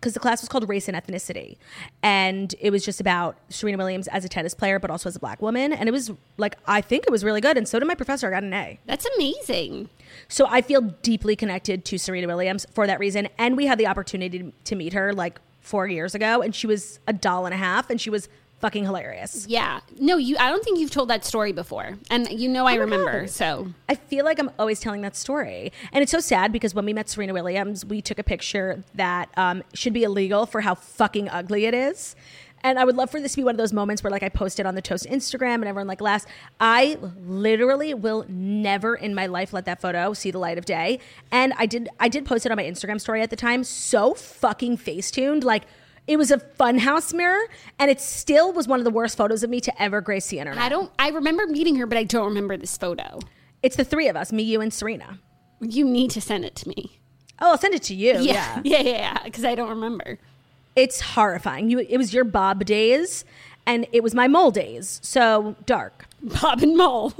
because 0.00 0.14
the 0.14 0.20
class 0.20 0.40
was 0.40 0.48
called 0.48 0.66
Race 0.68 0.88
and 0.88 0.96
Ethnicity. 0.96 1.58
And 2.02 2.54
it 2.58 2.70
was 2.70 2.84
just 2.84 3.00
about 3.00 3.36
Serena 3.50 3.76
Williams 3.76 4.08
as 4.08 4.24
a 4.24 4.28
tennis 4.28 4.54
player, 4.54 4.78
but 4.78 4.90
also 4.90 5.10
as 5.10 5.16
a 5.16 5.20
black 5.20 5.42
woman. 5.42 5.74
And 5.74 5.88
it 5.88 5.92
was 5.92 6.10
like, 6.38 6.56
I 6.66 6.80
think 6.80 7.04
it 7.04 7.10
was 7.10 7.22
really 7.22 7.42
good. 7.42 7.58
And 7.58 7.68
so 7.68 7.78
did 7.78 7.86
my 7.86 7.94
professor. 7.94 8.26
I 8.26 8.30
got 8.30 8.42
an 8.42 8.54
A. 8.54 8.78
That's 8.86 9.06
amazing. 9.16 9.90
So 10.28 10.46
I 10.48 10.62
feel 10.62 10.80
deeply 10.80 11.36
connected 11.36 11.84
to 11.84 11.98
Serena 11.98 12.26
Williams 12.26 12.66
for 12.72 12.86
that 12.86 12.98
reason. 12.98 13.28
And 13.36 13.56
we 13.56 13.66
had 13.66 13.78
the 13.78 13.86
opportunity 13.86 14.52
to 14.64 14.74
meet 14.74 14.94
her 14.94 15.12
like 15.12 15.38
four 15.60 15.86
years 15.86 16.14
ago. 16.14 16.40
And 16.40 16.54
she 16.54 16.66
was 16.66 16.98
a 17.06 17.12
doll 17.12 17.44
and 17.44 17.54
a 17.54 17.58
half. 17.58 17.90
And 17.90 18.00
she 18.00 18.08
was 18.08 18.28
fucking 18.60 18.84
hilarious. 18.84 19.46
Yeah. 19.48 19.80
No, 19.98 20.16
you 20.16 20.36
I 20.38 20.48
don't 20.50 20.62
think 20.62 20.78
you've 20.78 20.90
told 20.90 21.08
that 21.08 21.24
story 21.24 21.52
before. 21.52 21.98
And 22.10 22.30
you 22.30 22.48
know 22.48 22.66
I 22.66 22.76
Oh 22.76 22.80
remember. 22.80 23.20
God. 23.22 23.30
So 23.30 23.68
I 23.88 23.94
feel 23.94 24.24
like 24.24 24.38
I'm 24.38 24.50
always 24.58 24.80
telling 24.80 25.00
that 25.02 25.16
story. 25.16 25.72
And 25.92 26.02
it's 26.02 26.12
so 26.12 26.20
sad 26.20 26.52
because 26.52 26.74
when 26.74 26.84
we 26.84 26.92
met 26.92 27.08
Serena 27.08 27.32
Williams, 27.32 27.84
we 27.84 28.00
took 28.02 28.18
a 28.18 28.24
picture 28.24 28.84
that 28.94 29.30
um, 29.36 29.62
should 29.74 29.92
be 29.92 30.04
illegal 30.04 30.46
for 30.46 30.60
how 30.60 30.74
fucking 30.74 31.28
ugly 31.28 31.64
it 31.64 31.74
is. 31.74 32.14
And 32.62 32.78
I 32.78 32.84
would 32.84 32.94
love 32.94 33.10
for 33.10 33.18
this 33.22 33.32
to 33.32 33.36
be 33.38 33.44
one 33.44 33.54
of 33.54 33.58
those 33.58 33.72
moments 33.72 34.02
where 34.02 34.10
like 34.10 34.22
I 34.22 34.28
posted 34.28 34.66
on 34.66 34.74
the 34.74 34.82
Toast 34.82 35.06
Instagram 35.06 35.54
and 35.54 35.64
everyone 35.64 35.86
like 35.86 36.02
laughs. 36.02 36.26
I 36.60 36.98
literally 37.24 37.94
will 37.94 38.26
never 38.28 38.94
in 38.94 39.14
my 39.14 39.26
life 39.26 39.54
let 39.54 39.64
that 39.64 39.80
photo 39.80 40.12
see 40.12 40.30
the 40.30 40.38
light 40.38 40.58
of 40.58 40.66
day. 40.66 40.98
And 41.32 41.54
I 41.56 41.64
did 41.64 41.88
I 41.98 42.08
did 42.08 42.26
post 42.26 42.44
it 42.44 42.52
on 42.52 42.56
my 42.56 42.64
Instagram 42.64 43.00
story 43.00 43.22
at 43.22 43.30
the 43.30 43.36
time, 43.36 43.64
so 43.64 44.12
fucking 44.12 44.76
face 44.76 45.10
tuned. 45.10 45.42
Like 45.42 45.62
it 46.10 46.16
was 46.18 46.32
a 46.32 46.38
funhouse 46.38 47.14
mirror, 47.14 47.40
and 47.78 47.88
it 47.88 48.00
still 48.00 48.52
was 48.52 48.66
one 48.66 48.80
of 48.80 48.84
the 48.84 48.90
worst 48.90 49.16
photos 49.16 49.44
of 49.44 49.50
me 49.50 49.60
to 49.60 49.80
ever 49.80 50.00
grace 50.00 50.26
the 50.26 50.40
internet. 50.40 50.60
I 50.60 50.68
don't 50.68 50.90
I 50.98 51.10
remember 51.10 51.46
meeting 51.46 51.76
her, 51.76 51.86
but 51.86 51.96
I 51.96 52.02
don't 52.02 52.26
remember 52.26 52.56
this 52.56 52.76
photo. 52.76 53.20
It's 53.62 53.76
the 53.76 53.84
three 53.84 54.08
of 54.08 54.16
us, 54.16 54.32
me, 54.32 54.42
you, 54.42 54.60
and 54.60 54.74
Serena. 54.74 55.20
You 55.60 55.84
need 55.84 56.10
to 56.10 56.20
send 56.20 56.44
it 56.44 56.56
to 56.56 56.68
me. 56.68 56.98
Oh, 57.40 57.52
I'll 57.52 57.58
send 57.58 57.74
it 57.74 57.84
to 57.84 57.94
you. 57.94 58.14
Yeah. 58.14 58.22
Yeah. 58.22 58.60
Yeah, 58.64 58.80
yeah, 58.80 58.90
yeah. 58.90 59.22
Because 59.22 59.44
I 59.44 59.54
don't 59.54 59.68
remember. 59.68 60.18
It's 60.74 61.00
horrifying. 61.00 61.70
You 61.70 61.78
it 61.78 61.96
was 61.96 62.12
your 62.12 62.24
Bob 62.24 62.64
days 62.64 63.24
and 63.64 63.86
it 63.92 64.02
was 64.02 64.12
my 64.12 64.26
mole 64.26 64.50
days. 64.50 64.98
So 65.04 65.54
dark. 65.64 66.06
Bob 66.20 66.60
and 66.62 66.76
Mole. 66.76 67.12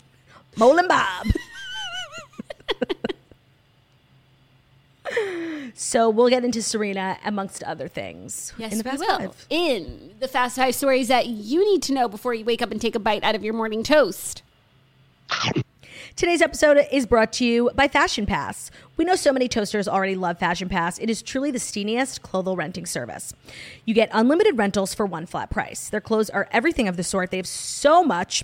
Mole 0.56 0.78
and 0.78 0.88
Bob. 0.88 1.26
so 5.74 6.10
we'll 6.10 6.28
get 6.28 6.44
into 6.44 6.62
Serena 6.62 7.18
amongst 7.24 7.62
other 7.62 7.88
things. 7.88 8.52
Yes, 8.58 8.72
in 8.72 8.78
the 8.78 8.84
we 8.84 8.90
Fast 8.90 9.00
will. 9.00 9.18
Five. 9.18 9.46
In 9.50 10.14
the 10.20 10.28
Fast 10.28 10.56
Five 10.56 10.74
stories 10.74 11.08
that 11.08 11.26
you 11.26 11.64
need 11.70 11.82
to 11.84 11.92
know 11.92 12.08
before 12.08 12.34
you 12.34 12.44
wake 12.44 12.62
up 12.62 12.70
and 12.70 12.80
take 12.80 12.94
a 12.94 12.98
bite 13.00 13.24
out 13.24 13.34
of 13.34 13.44
your 13.44 13.54
morning 13.54 13.82
toast. 13.82 14.42
Today's 16.16 16.42
episode 16.42 16.84
is 16.90 17.06
brought 17.06 17.32
to 17.34 17.44
you 17.44 17.70
by 17.74 17.86
Fashion 17.86 18.26
Pass. 18.26 18.72
We 18.96 19.04
know 19.04 19.14
so 19.14 19.32
many 19.32 19.46
toasters 19.46 19.86
already 19.86 20.16
love 20.16 20.38
Fashion 20.38 20.68
Pass. 20.68 20.98
It 20.98 21.08
is 21.08 21.22
truly 21.22 21.52
the 21.52 21.58
steamiest 21.58 22.22
clothing 22.22 22.56
renting 22.56 22.86
service. 22.86 23.32
You 23.84 23.94
get 23.94 24.08
unlimited 24.12 24.58
rentals 24.58 24.94
for 24.94 25.06
one 25.06 25.26
flat 25.26 25.48
price. 25.48 25.88
Their 25.88 26.00
clothes 26.00 26.28
are 26.30 26.48
everything 26.50 26.88
of 26.88 26.96
the 26.96 27.04
sort. 27.04 27.30
They 27.30 27.36
have 27.36 27.46
so 27.46 28.02
much 28.02 28.42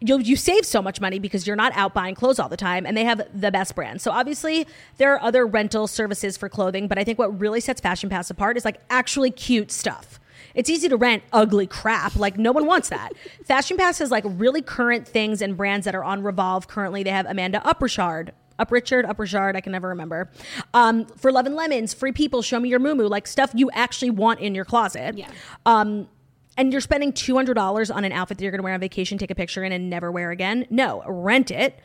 you 0.00 0.18
you 0.18 0.36
save 0.36 0.66
so 0.66 0.82
much 0.82 1.00
money 1.00 1.18
because 1.18 1.46
you're 1.46 1.56
not 1.56 1.72
out 1.74 1.94
buying 1.94 2.14
clothes 2.14 2.38
all 2.38 2.48
the 2.48 2.56
time 2.56 2.84
and 2.84 2.96
they 2.96 3.04
have 3.04 3.22
the 3.32 3.50
best 3.50 3.74
brands. 3.74 4.02
So 4.02 4.10
obviously 4.10 4.66
there 4.98 5.14
are 5.14 5.22
other 5.22 5.46
rental 5.46 5.86
services 5.86 6.36
for 6.36 6.48
clothing, 6.48 6.86
but 6.86 6.98
I 6.98 7.04
think 7.04 7.18
what 7.18 7.38
really 7.40 7.60
sets 7.60 7.80
Fashion 7.80 8.10
Pass 8.10 8.30
apart 8.30 8.56
is 8.56 8.64
like 8.64 8.80
actually 8.90 9.30
cute 9.30 9.70
stuff. 9.70 10.20
It's 10.54 10.70
easy 10.70 10.88
to 10.88 10.96
rent 10.96 11.22
ugly 11.32 11.66
crap. 11.66 12.16
Like 12.16 12.38
no 12.38 12.52
one 12.52 12.66
wants 12.66 12.88
that. 12.90 13.12
Fashion 13.44 13.76
Pass 13.76 13.98
has 13.98 14.10
like 14.10 14.24
really 14.26 14.62
current 14.62 15.06
things 15.08 15.40
and 15.40 15.56
brands 15.56 15.84
that 15.84 15.94
are 15.94 16.04
on 16.04 16.22
Revolve 16.22 16.68
currently. 16.68 17.02
They 17.02 17.10
have 17.10 17.26
Amanda 17.26 17.60
Uprichard. 17.60 18.30
Up 18.58 18.72
Richard, 18.72 19.04
Up 19.04 19.18
Richard, 19.18 19.54
I 19.54 19.60
can 19.60 19.72
never 19.72 19.88
remember. 19.88 20.30
Um, 20.72 21.04
for 21.04 21.30
Love 21.30 21.44
and 21.44 21.54
Lemons, 21.54 21.92
Free 21.92 22.12
People, 22.12 22.40
Show 22.40 22.58
Me 22.58 22.70
Your 22.70 22.78
Moo 22.78 22.94
like 23.06 23.26
stuff 23.26 23.50
you 23.54 23.70
actually 23.72 24.08
want 24.08 24.40
in 24.40 24.54
your 24.54 24.64
closet. 24.64 25.18
Yeah. 25.18 25.28
Um, 25.66 26.08
and 26.56 26.72
you're 26.72 26.80
spending 26.80 27.12
$200 27.12 27.94
on 27.94 28.04
an 28.04 28.12
outfit 28.12 28.38
that 28.38 28.44
you're 28.44 28.50
going 28.50 28.60
to 28.60 28.64
wear 28.64 28.74
on 28.74 28.80
vacation, 28.80 29.18
take 29.18 29.30
a 29.30 29.34
picture 29.34 29.64
in, 29.64 29.72
and 29.72 29.90
never 29.90 30.10
wear 30.10 30.30
again. 30.30 30.66
No, 30.70 31.02
rent 31.06 31.50
it. 31.50 31.78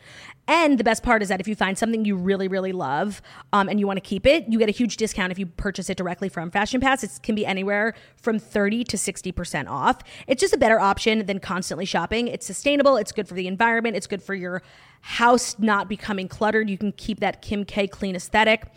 And 0.48 0.78
the 0.78 0.84
best 0.84 1.04
part 1.04 1.22
is 1.22 1.30
that 1.30 1.40
if 1.40 1.48
you 1.48 1.56
find 1.56 1.78
something 1.78 2.04
you 2.04 2.16
really, 2.16 2.48
really 2.48 2.72
love 2.72 3.22
um, 3.54 3.70
and 3.70 3.80
you 3.80 3.88
want 3.88 3.98
to 3.98 4.02
keep 4.02 4.26
it, 4.26 4.46
you 4.48 4.60
get 4.60 4.70
a 4.70 4.74
huge 4.74 4.98
discount 4.98 5.32
if 5.32 5.40
you 5.40 5.46
purchase 5.46 5.90
it 5.90 5.98
directly 5.98 6.30
from 6.30 6.52
Fashion 6.52 6.82
Pass. 6.82 7.04
It 7.04 7.20
can 7.24 7.36
be 7.36 7.46
anywhere 7.46 7.94
from 8.18 8.40
30 8.40 8.84
to 8.86 8.98
60% 8.98 9.70
off. 9.70 10.00
It's 10.28 10.42
just 10.42 10.54
a 10.54 10.58
better 10.58 10.80
option 10.80 11.26
than 11.26 11.40
constantly 11.40 11.86
shopping. 11.86 12.28
It's 12.28 12.46
sustainable, 12.46 12.98
it's 12.98 13.12
good 13.12 13.28
for 13.28 13.34
the 13.34 13.48
environment, 13.48 13.96
it's 13.96 14.08
good 14.08 14.24
for 14.24 14.36
your 14.36 14.62
house 15.02 15.58
not 15.60 15.90
becoming 15.90 16.28
cluttered. 16.28 16.70
You 16.70 16.78
can 16.78 16.92
keep 16.92 17.20
that 17.20 17.42
Kim 17.42 17.66
K 17.66 17.88
clean 17.88 18.16
aesthetic. 18.16 18.68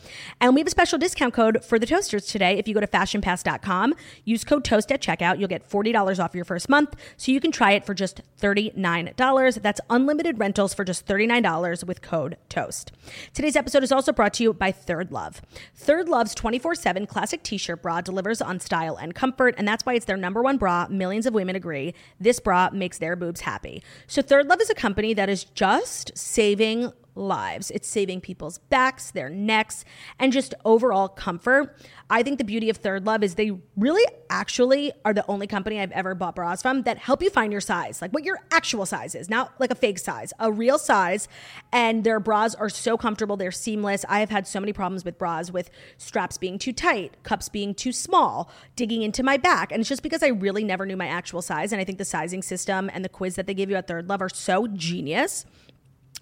And 0.41 0.55
we 0.55 0.61
have 0.61 0.67
a 0.67 0.71
special 0.71 0.99
discount 0.99 1.35
code 1.35 1.65
for 1.65 1.79
the 1.79 1.87
toasters 1.87 2.27
today. 2.27 2.59
If 2.59 2.67
you 2.67 2.75
go 2.75 2.81
to 2.81 2.87
fashionpass.com, 2.87 3.95
use 4.25 4.45
code 4.45 4.65
TOAST 4.65 4.93
at 4.93 5.03
checkout, 5.03 5.39
you'll 5.39 5.49
get 5.49 5.69
$40 5.69 6.23
off 6.23 6.35
your 6.35 6.45
first 6.45 6.69
month. 6.69 6.97
So 7.17 7.31
you 7.31 7.41
can 7.41 7.53
try 7.53 7.73
it 7.73 7.85
for 7.85 7.95
just 7.95 8.23
$39. 8.41 9.63
That's 9.63 9.81
unlimited 9.91 10.39
rentals 10.39 10.75
for 10.75 10.85
just 10.85 11.07
$39 11.07 11.54
with 11.55 12.03
code 12.03 12.37
TOAST. 12.49 12.91
Today's 13.33 13.55
episode 13.55 13.85
is 13.85 13.93
also 13.93 14.13
brought 14.13 14.35
to 14.35 14.43
you 14.43 14.53
by 14.53 14.73
Third 14.73 15.13
Love. 15.13 15.41
Third 15.77 16.09
Love's 16.09 16.35
24 16.35 16.75
7 16.75 17.07
classic 17.07 17.45
t 17.45 17.57
shirt 17.57 17.81
bra 17.81 18.01
delivers 18.01 18.43
on 18.43 18.59
style 18.59 18.97
and 18.97 19.15
comfort, 19.15 19.55
and 19.57 19.67
that's 19.67 19.87
why 19.87 19.95
it's 19.95 20.07
their 20.07 20.17
number 20.17 20.43
one 20.43 20.57
bra. 20.57 20.89
Millions 20.91 21.27
of 21.27 21.33
women 21.33 21.55
agree. 21.55 21.95
This 22.19 22.41
bra 22.41 22.71
makes 22.73 22.99
their 22.99 23.15
boobs 23.15 23.43
happy. 23.43 23.85
So, 24.09 24.21
Third 24.21 24.49
Love 24.49 24.61
is 24.61 24.69
a 24.69 24.75
company 24.75 25.15
that 25.15 25.29
is 25.29 25.45
just 25.45 26.19
saving 26.19 26.93
lives. 27.15 27.71
It's 27.71 27.89
saving 27.89 28.21
people's 28.21 28.59
backs, 28.59 29.11
their 29.11 29.29
necks, 29.29 29.85
and 30.19 30.33
just 30.33 30.55
overall 30.65 31.09
comfort. 31.09 31.77
I 32.11 32.23
think 32.23 32.39
the 32.39 32.45
beauty 32.45 32.69
of 32.71 32.77
Third 32.79 33.07
Love 33.07 33.23
is 33.23 33.35
they 33.35 33.53
really 33.77 34.05
actually 34.29 34.93
are 35.05 35.15
the 35.15 35.25
only 35.27 35.47
company 35.47 35.81
I've 35.81 35.93
ever 35.93 36.15
bought 36.15 36.35
bras 36.35 36.61
from 36.61 36.83
that 36.83 36.99
help 36.99 37.23
you 37.23 37.31
find 37.31 37.51
your 37.51 37.61
size, 37.61 38.03
like 38.03 38.13
what 38.13 38.25
your 38.25 38.41
actual 38.51 38.85
size 38.85 39.15
is, 39.15 39.31
not 39.31 39.59
like 39.59 39.71
a 39.71 39.75
fake 39.75 39.99
size, 39.99 40.33
a 40.39 40.53
real 40.53 40.79
size. 40.79 41.29
And 41.73 42.05
their 42.05 42.21
bras 42.21 42.55
are 42.55 42.69
so 42.69 42.97
comfortable, 42.97 43.37
they're 43.37 43.53
seamless. 43.53 44.05
I 44.09 44.21
have 44.21 44.31
had 44.31 44.47
so 44.47 44.61
many 44.61 44.73
problems 44.73 45.05
with 45.05 45.19
bras 45.19 45.51
with 45.51 45.71
straps 45.97 46.37
being 46.37 46.59
too 46.59 46.73
tight, 46.73 47.23
cups 47.23 47.49
being 47.49 47.75
too 47.75 47.93
small, 47.93 48.51
digging 48.77 49.03
into 49.03 49.23
my 49.23 49.37
back. 49.37 49.73
And 49.73 49.81
it's 49.81 49.89
just 49.89 50.03
because 50.03 50.23
I 50.23 50.29
really 50.29 50.65
never 50.65 50.85
knew 50.85 50.97
my 50.97 51.07
actual 51.07 51.43
size. 51.43 51.73
And 51.73 51.81
I 51.81 51.85
think 51.85 51.99
the 51.99 52.05
sizing 52.05 52.43
system 52.43 52.91
and 52.93 53.05
the 53.05 53.09
quiz 53.09 53.37
that 53.37 53.47
they 53.47 53.55
give 53.55 53.71
you 53.71 53.77
at 53.77 53.89
Third 53.89 54.09
Love 54.09 54.21
are 54.21 54.29
so 54.29 54.67
genius. 54.67 55.47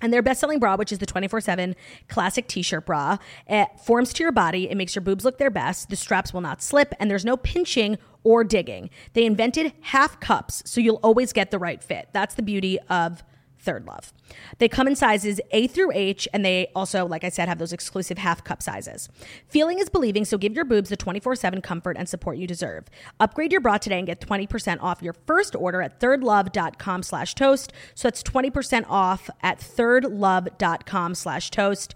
And 0.03 0.13
their 0.13 0.21
best 0.21 0.41
selling 0.41 0.59
bra, 0.59 0.77
which 0.77 0.93
is 0.93 0.99
the 0.99 1.07
24 1.07 1.41
7 1.41 1.75
classic 2.09 2.47
t 2.49 2.61
shirt 2.61 2.85
bra, 2.85 3.17
it 3.47 3.69
forms 3.83 4.13
to 4.15 4.23
your 4.23 4.33
body. 4.33 4.69
It 4.69 4.77
makes 4.77 4.95
your 4.95 5.03
boobs 5.03 5.25
look 5.25 5.39
their 5.39 5.51
best. 5.51 5.89
The 5.89 5.97
straps 5.97 6.35
will 6.35 6.43
not 6.43 6.61
slip, 6.61 6.93
and 7.01 7.11
there's 7.11 7.25
no 7.25 7.37
pinching 7.39 7.97
or 8.25 8.45
digging. 8.45 8.91
They 9.15 9.25
invented 9.25 9.73
half 9.81 10.21
cups, 10.21 10.63
so 10.67 10.81
you'll 10.81 11.01
always 11.03 11.33
get 11.33 11.51
the 11.51 11.59
right 11.59 11.83
fit. 11.83 12.09
That's 12.13 12.35
the 12.35 12.43
beauty 12.43 12.79
of 12.91 13.23
Third 13.63 13.87
Love. 13.87 14.13
They 14.59 14.69
come 14.69 14.87
in 14.87 14.97
sizes 14.97 15.41
A 15.53 15.67
through 15.67 15.93
H, 15.93 16.27
and 16.33 16.45
they 16.45 16.69
also, 16.75 17.07
like 17.07 17.25
I 17.25 17.29
said, 17.29 17.49
have 17.49 17.59
those 17.59 17.73
exclusive 17.73 18.19
half 18.19 18.43
cup 18.45 18.63
sizes. 18.63 19.09
Feeling 19.47 19.79
is 19.79 19.89
believing, 19.89 20.25
so 20.25 20.37
give 20.37 20.55
your 20.55 20.65
boobs 20.65 20.91
the 20.91 20.97
24 20.97 21.37
7 21.37 21.61
comfort 21.61 21.97
and 21.97 22.09
support 22.09 22.39
you 22.39 22.47
deserve. 22.47 22.87
Upgrade 23.21 23.53
your 23.53 23.61
bra 23.61 23.79
today 23.79 23.99
and 23.99 24.07
get 24.07 24.21
20% 24.21 24.79
off 24.81 25.03
your 25.03 25.15
first 25.27 25.55
order 25.55 25.81
at 25.81 26.01
thirdlove.com 26.01 27.03
slash 27.03 27.35
toast. 27.35 27.73
So 27.95 28.09
that's 28.09 28.23
20% 28.23 28.85
off 28.89 29.31
at 29.43 29.59
thirdlove.com 29.59 31.15
slash 31.15 31.51
toast. 31.51 31.95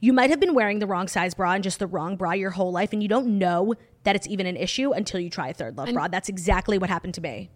You 0.00 0.12
might 0.12 0.30
have 0.30 0.40
been 0.40 0.54
wearing 0.54 0.80
the 0.80 0.86
wrong 0.86 1.08
size 1.08 1.34
bra 1.34 1.52
and 1.52 1.64
just 1.64 1.78
the 1.78 1.86
wrong 1.86 2.16
bra 2.16 2.32
your 2.32 2.50
whole 2.50 2.72
life, 2.72 2.92
and 2.92 3.02
you 3.02 3.08
don't 3.08 3.38
know 3.38 3.74
that 4.02 4.14
it's 4.14 4.26
even 4.26 4.46
an 4.46 4.56
issue 4.56 4.92
until 4.92 5.18
you 5.18 5.30
try 5.30 5.48
a 5.48 5.54
Third 5.54 5.78
Love 5.78 5.92
bra. 5.92 6.08
That's 6.08 6.28
exactly 6.28 6.76
what 6.76 6.90
happened 6.90 7.14
to 7.14 7.20
me. 7.20 7.50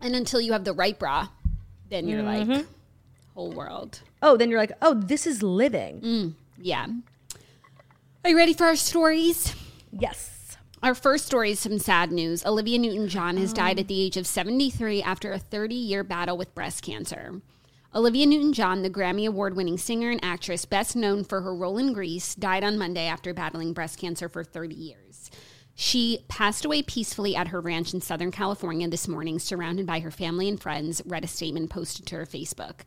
And 0.00 0.16
until 0.16 0.40
you 0.40 0.52
have 0.52 0.64
the 0.64 0.72
right 0.72 0.98
bra, 0.98 1.28
then 1.90 2.08
you're 2.08 2.22
Mm-hmm. 2.22 2.50
like, 2.52 2.66
whole 3.34 3.52
world. 3.52 4.00
Oh, 4.22 4.36
then 4.36 4.50
you're 4.50 4.58
like, 4.58 4.72
oh, 4.82 4.94
this 4.94 5.26
is 5.26 5.42
living. 5.42 6.34
Yeah. 6.60 6.86
Are 8.24 8.30
you 8.30 8.36
ready 8.36 8.52
for 8.52 8.64
our 8.66 8.76
stories? 8.76 9.54
Yes. 9.92 10.56
Our 10.82 10.94
first 10.94 11.26
story 11.26 11.50
is 11.52 11.58
some 11.60 11.78
sad 11.78 12.10
news. 12.10 12.44
Olivia 12.46 12.78
Newton 12.78 13.08
John 13.08 13.36
has 13.36 13.52
died 13.52 13.78
at 13.78 13.88
the 13.88 14.00
age 14.00 14.16
of 14.16 14.26
73 14.26 15.02
after 15.02 15.32
a 15.32 15.38
30 15.38 15.74
year 15.74 16.02
battle 16.04 16.36
with 16.38 16.54
breast 16.54 16.82
cancer. 16.82 17.40
Olivia 17.94 18.24
Newton 18.26 18.52
John, 18.52 18.82
the 18.82 18.90
Grammy 18.90 19.26
Award 19.26 19.56
winning 19.56 19.76
singer 19.76 20.10
and 20.10 20.24
actress 20.24 20.64
best 20.64 20.94
known 20.96 21.24
for 21.24 21.40
her 21.42 21.54
role 21.54 21.76
in 21.76 21.92
Grease, 21.92 22.34
died 22.34 22.62
on 22.62 22.78
Monday 22.78 23.06
after 23.06 23.34
battling 23.34 23.72
breast 23.72 23.98
cancer 23.98 24.28
for 24.28 24.44
30 24.44 24.74
years. 24.74 25.30
She 25.82 26.26
passed 26.28 26.66
away 26.66 26.82
peacefully 26.82 27.34
at 27.34 27.48
her 27.48 27.58
ranch 27.58 27.94
in 27.94 28.02
Southern 28.02 28.30
California 28.30 28.86
this 28.86 29.08
morning, 29.08 29.38
surrounded 29.38 29.86
by 29.86 30.00
her 30.00 30.10
family 30.10 30.46
and 30.46 30.60
friends, 30.60 31.00
read 31.06 31.24
a 31.24 31.26
statement 31.26 31.70
posted 31.70 32.04
to 32.04 32.16
her 32.16 32.26
Facebook. 32.26 32.80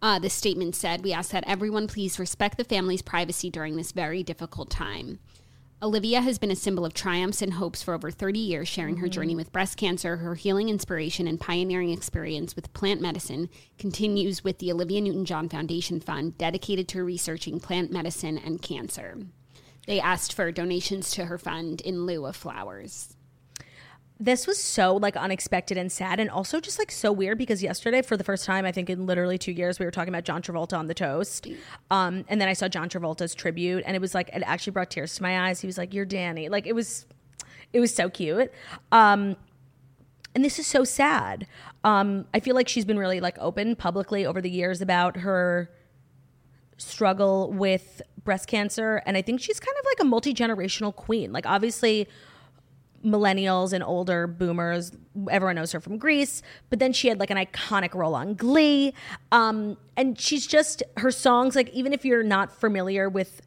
Uh, 0.00 0.18
the 0.18 0.30
statement 0.30 0.74
said, 0.74 1.04
We 1.04 1.12
ask 1.12 1.30
that 1.32 1.44
everyone 1.46 1.88
please 1.88 2.18
respect 2.18 2.56
the 2.56 2.64
family's 2.64 3.02
privacy 3.02 3.50
during 3.50 3.76
this 3.76 3.92
very 3.92 4.22
difficult 4.22 4.70
time. 4.70 5.18
Olivia 5.82 6.22
has 6.22 6.38
been 6.38 6.50
a 6.50 6.56
symbol 6.56 6.86
of 6.86 6.94
triumphs 6.94 7.42
and 7.42 7.52
hopes 7.52 7.82
for 7.82 7.92
over 7.92 8.10
30 8.10 8.38
years, 8.38 8.66
sharing 8.66 8.96
her 8.96 9.08
journey 9.08 9.36
with 9.36 9.52
breast 9.52 9.76
cancer. 9.76 10.16
Her 10.16 10.34
healing 10.34 10.70
inspiration 10.70 11.28
and 11.28 11.38
pioneering 11.38 11.90
experience 11.90 12.56
with 12.56 12.72
plant 12.72 13.02
medicine 13.02 13.50
continues 13.78 14.42
with 14.42 14.58
the 14.58 14.72
Olivia 14.72 15.02
Newton 15.02 15.26
John 15.26 15.50
Foundation 15.50 16.00
Fund, 16.00 16.38
dedicated 16.38 16.88
to 16.88 17.04
researching 17.04 17.60
plant 17.60 17.92
medicine 17.92 18.38
and 18.38 18.62
cancer. 18.62 19.18
They 19.88 20.00
asked 20.00 20.34
for 20.34 20.52
donations 20.52 21.10
to 21.12 21.24
her 21.24 21.38
fund 21.38 21.80
in 21.80 22.04
lieu 22.06 22.26
of 22.26 22.36
flowers. 22.36 23.16
this 24.20 24.46
was 24.46 24.62
so 24.62 24.96
like 24.96 25.16
unexpected 25.16 25.78
and 25.78 25.90
sad 25.92 26.18
and 26.20 26.28
also 26.28 26.60
just 26.60 26.78
like 26.78 26.90
so 26.90 27.10
weird 27.12 27.38
because 27.38 27.62
yesterday 27.62 28.02
for 28.02 28.16
the 28.16 28.24
first 28.24 28.44
time 28.44 28.64
i 28.64 28.72
think 28.72 28.90
in 28.90 29.06
literally 29.06 29.38
two 29.38 29.52
years 29.52 29.78
we 29.78 29.84
were 29.86 29.92
talking 29.92 30.12
about 30.12 30.24
john 30.24 30.42
travolta 30.42 30.76
on 30.76 30.88
the 30.88 30.94
toast. 30.94 31.46
Um, 31.90 32.24
and 32.28 32.40
then 32.40 32.48
i 32.48 32.52
saw 32.52 32.66
john 32.68 32.88
travolta's 32.88 33.34
tribute 33.34 33.82
and 33.86 33.94
it 33.96 34.00
was 34.00 34.14
like 34.14 34.28
it 34.34 34.42
actually 34.44 34.72
brought 34.72 34.90
tears 34.90 35.14
to 35.16 35.22
my 35.22 35.48
eyes. 35.48 35.60
He 35.60 35.66
was 35.66 35.78
like 35.78 35.94
you're 35.94 36.04
danny. 36.04 36.48
Like 36.48 36.66
it 36.66 36.74
was 36.74 37.06
it 37.72 37.80
was 37.80 37.94
so 37.94 38.10
cute. 38.10 38.50
Um, 38.92 39.36
and 40.34 40.44
this 40.44 40.58
is 40.58 40.66
so 40.66 40.82
sad. 40.84 41.46
Um, 41.84 42.26
i 42.34 42.40
feel 42.40 42.56
like 42.56 42.68
she's 42.68 42.84
been 42.84 42.98
really 42.98 43.20
like 43.20 43.38
open 43.38 43.76
publicly 43.76 44.26
over 44.26 44.40
the 44.42 44.50
years 44.50 44.82
about 44.82 45.18
her 45.18 45.70
struggle 46.76 47.52
with 47.52 48.02
breast 48.24 48.46
cancer 48.48 49.02
and 49.06 49.16
i 49.16 49.22
think 49.22 49.40
she's 49.40 49.60
kind 49.60 49.76
of 49.78 49.84
like 49.84 50.00
a 50.00 50.04
multi-generational 50.04 50.94
queen 50.94 51.32
like 51.32 51.46
obviously 51.46 52.06
millennials 53.04 53.72
and 53.72 53.84
older 53.84 54.26
boomers 54.26 54.90
everyone 55.30 55.54
knows 55.54 55.70
her 55.70 55.78
from 55.80 55.98
Grease 55.98 56.42
but 56.68 56.80
then 56.80 56.92
she 56.92 57.08
had 57.08 57.20
like 57.20 57.30
an 57.30 57.36
iconic 57.36 57.94
role 57.94 58.14
on 58.14 58.34
glee 58.34 58.92
um, 59.30 59.76
and 59.96 60.18
she's 60.18 60.46
just 60.46 60.82
her 60.96 61.12
songs 61.12 61.54
like 61.54 61.68
even 61.70 61.92
if 61.92 62.04
you're 62.04 62.24
not 62.24 62.50
familiar 62.52 63.08
with 63.08 63.40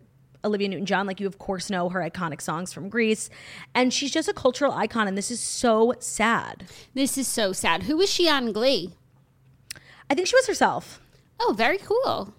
olivia 0.46 0.70
newton-john 0.70 1.06
like 1.06 1.20
you 1.20 1.28
of 1.28 1.38
course 1.38 1.70
know 1.70 1.90
her 1.90 2.00
iconic 2.00 2.42
songs 2.42 2.72
from 2.72 2.88
Grease 2.88 3.30
and 3.76 3.94
she's 3.94 4.10
just 4.12 4.30
a 4.30 4.34
cultural 4.34 4.72
icon 4.72 5.06
and 5.08 5.18
this 5.18 5.30
is 5.30 5.40
so 5.42 5.94
sad 6.00 6.66
This 6.94 7.18
is 7.18 7.28
so 7.28 7.52
sad. 7.52 7.84
Who 7.84 7.98
was 7.98 8.10
she 8.12 8.30
on 8.30 8.52
Glee? 8.54 8.94
i 10.10 10.16
think 10.16 10.28
she 10.28 10.36
was 10.36 10.48
herself 10.48 11.02
Oh, 11.44 11.54
very 11.58 11.80
cool. 11.80 12.36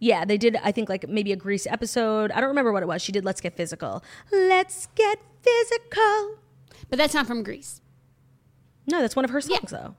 Yeah, 0.00 0.24
they 0.24 0.36
did. 0.38 0.56
I 0.62 0.72
think 0.72 0.88
like 0.88 1.08
maybe 1.08 1.32
a 1.32 1.36
Grease 1.36 1.66
episode. 1.66 2.30
I 2.32 2.40
don't 2.40 2.48
remember 2.48 2.72
what 2.72 2.82
it 2.82 2.86
was. 2.86 3.00
She 3.02 3.12
did 3.12 3.24
"Let's 3.24 3.40
Get 3.40 3.56
Physical." 3.56 4.02
Let's 4.32 4.88
get 4.94 5.18
physical. 5.42 6.38
But 6.90 6.98
that's 6.98 7.14
not 7.14 7.26
from 7.26 7.42
Grease. 7.42 7.80
No, 8.86 9.00
that's 9.00 9.16
one 9.16 9.24
of 9.24 9.30
her 9.30 9.40
songs 9.40 9.70
though. 9.70 9.94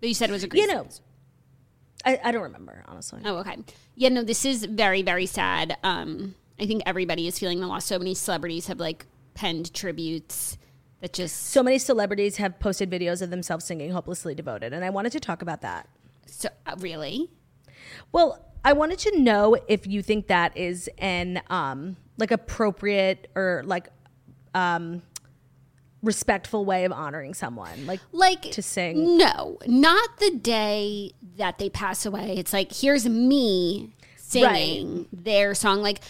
But 0.00 0.08
you 0.08 0.14
said 0.14 0.30
it 0.30 0.32
was 0.32 0.44
a 0.44 0.48
Grease. 0.48 0.62
You 0.62 0.68
know, 0.72 0.88
I, 2.04 2.20
I 2.24 2.32
don't 2.32 2.42
remember 2.42 2.84
honestly. 2.88 3.20
Oh, 3.24 3.36
okay. 3.38 3.56
Yeah, 3.94 4.08
no, 4.10 4.22
this 4.22 4.44
is 4.44 4.64
very, 4.64 5.02
very 5.02 5.26
sad. 5.26 5.76
Um, 5.82 6.34
I 6.60 6.66
think 6.66 6.82
everybody 6.86 7.26
is 7.26 7.38
feeling 7.38 7.60
the 7.60 7.66
loss. 7.66 7.84
So 7.84 7.98
many 7.98 8.14
celebrities 8.14 8.66
have 8.66 8.80
like 8.80 9.06
penned 9.34 9.72
tributes 9.74 10.56
that 11.00 11.12
just 11.12 11.48
So 11.48 11.62
many 11.62 11.78
celebrities 11.78 12.36
have 12.36 12.58
posted 12.58 12.90
videos 12.90 13.22
of 13.22 13.30
themselves 13.30 13.64
singing 13.64 13.90
"Hopelessly 13.90 14.34
Devoted," 14.34 14.72
and 14.72 14.84
I 14.84 14.90
wanted 14.90 15.12
to 15.12 15.20
talk 15.20 15.42
about 15.42 15.60
that. 15.60 15.88
so 16.26 16.48
uh, 16.66 16.76
really. 16.78 17.30
Well, 18.12 18.42
I 18.66 18.72
wanted 18.72 18.98
to 18.98 19.20
know 19.20 19.56
if 19.68 19.86
you 19.86 20.02
think 20.02 20.26
that 20.26 20.56
is 20.56 20.90
an 20.98 21.40
um 21.48 21.96
like 22.18 22.32
appropriate 22.32 23.30
or 23.36 23.62
like 23.64 23.90
um 24.56 25.02
respectful 26.02 26.64
way 26.64 26.84
of 26.84 26.90
honoring 26.90 27.32
someone. 27.32 27.86
Like 27.86 28.00
like 28.10 28.42
to 28.42 28.62
sing. 28.62 29.18
No, 29.18 29.58
not 29.68 30.18
the 30.18 30.32
day 30.32 31.12
that 31.36 31.58
they 31.58 31.70
pass 31.70 32.04
away. 32.04 32.34
It's 32.38 32.52
like 32.52 32.72
here's 32.72 33.08
me 33.08 33.94
singing 34.16 35.06
their 35.12 35.54
song. 35.54 35.80
Like, 35.80 36.00